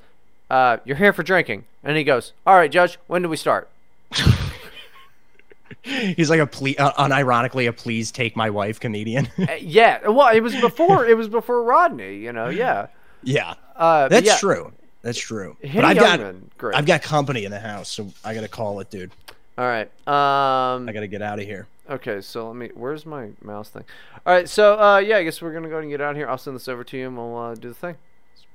uh, 0.49 0.77
"You're 0.85 0.97
here 0.97 1.13
for 1.13 1.23
drinking," 1.23 1.65
and 1.83 1.97
he 1.97 2.03
goes, 2.03 2.33
"All 2.45 2.55
right, 2.55 2.71
judge, 2.71 2.97
when 3.07 3.21
do 3.21 3.29
we 3.29 3.37
start?" 3.37 3.69
He's 5.83 6.29
like 6.29 6.39
a 6.39 6.47
ple- 6.47 6.75
uh, 6.77 6.93
unironically 6.93 7.67
a 7.67 7.73
please 7.73 8.11
take 8.11 8.35
my 8.35 8.49
wife 8.49 8.79
comedian. 8.79 9.29
Uh, 9.37 9.53
yeah, 9.59 10.07
well, 10.07 10.27
it 10.35 10.41
was 10.41 10.55
before 10.61 11.05
it 11.05 11.15
was 11.17 11.29
before 11.29 11.63
Rodney, 11.63 12.17
you 12.17 12.33
know. 12.33 12.49
Yeah, 12.49 12.87
yeah. 13.23 13.55
uh, 13.75 14.07
That's 14.07 14.25
yeah, 14.25 14.37
true. 14.37 14.73
That's 15.01 15.19
true. 15.19 15.55
Henny 15.61 15.75
but 15.75 15.85
I've 15.85 15.97
got 15.97 16.57
great. 16.57 16.75
I've 16.75 16.85
got 16.85 17.01
company 17.01 17.45
in 17.45 17.51
the 17.51 17.59
house, 17.59 17.89
so 17.91 18.11
I 18.23 18.33
gotta 18.33 18.47
call 18.47 18.79
it, 18.79 18.89
dude. 18.89 19.11
All 19.57 19.65
right. 19.65 19.87
Um, 20.07 20.87
I 20.87 20.91
gotta 20.93 21.07
get 21.07 21.21
out 21.21 21.39
of 21.39 21.45
here. 21.45 21.67
Okay, 21.89 22.19
so 22.21 22.47
let 22.47 22.55
me. 22.57 22.69
Where's 22.73 23.05
my 23.05 23.29
mouse 23.41 23.69
thing? 23.69 23.83
All 24.25 24.33
right, 24.33 24.49
so 24.49 24.79
uh, 24.79 24.97
yeah, 24.97 25.17
I 25.17 25.23
guess 25.23 25.41
we're 25.41 25.53
gonna 25.53 25.69
go 25.69 25.77
and 25.79 25.89
get 25.89 26.01
out 26.01 26.11
of 26.11 26.17
here. 26.17 26.27
I'll 26.27 26.37
send 26.37 26.55
this 26.55 26.67
over 26.67 26.83
to 26.83 26.97
you, 26.97 27.07
and 27.07 27.17
we'll 27.17 27.37
uh, 27.37 27.55
do 27.55 27.69
the 27.69 27.73
thing. 27.75 27.95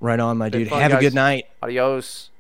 Right 0.00 0.18
on, 0.18 0.36
my 0.38 0.48
dude. 0.48 0.68
fun, 0.68 0.80
Have 0.80 0.94
a 0.94 1.00
good 1.00 1.14
night. 1.14 1.46
Adios. 1.62 2.30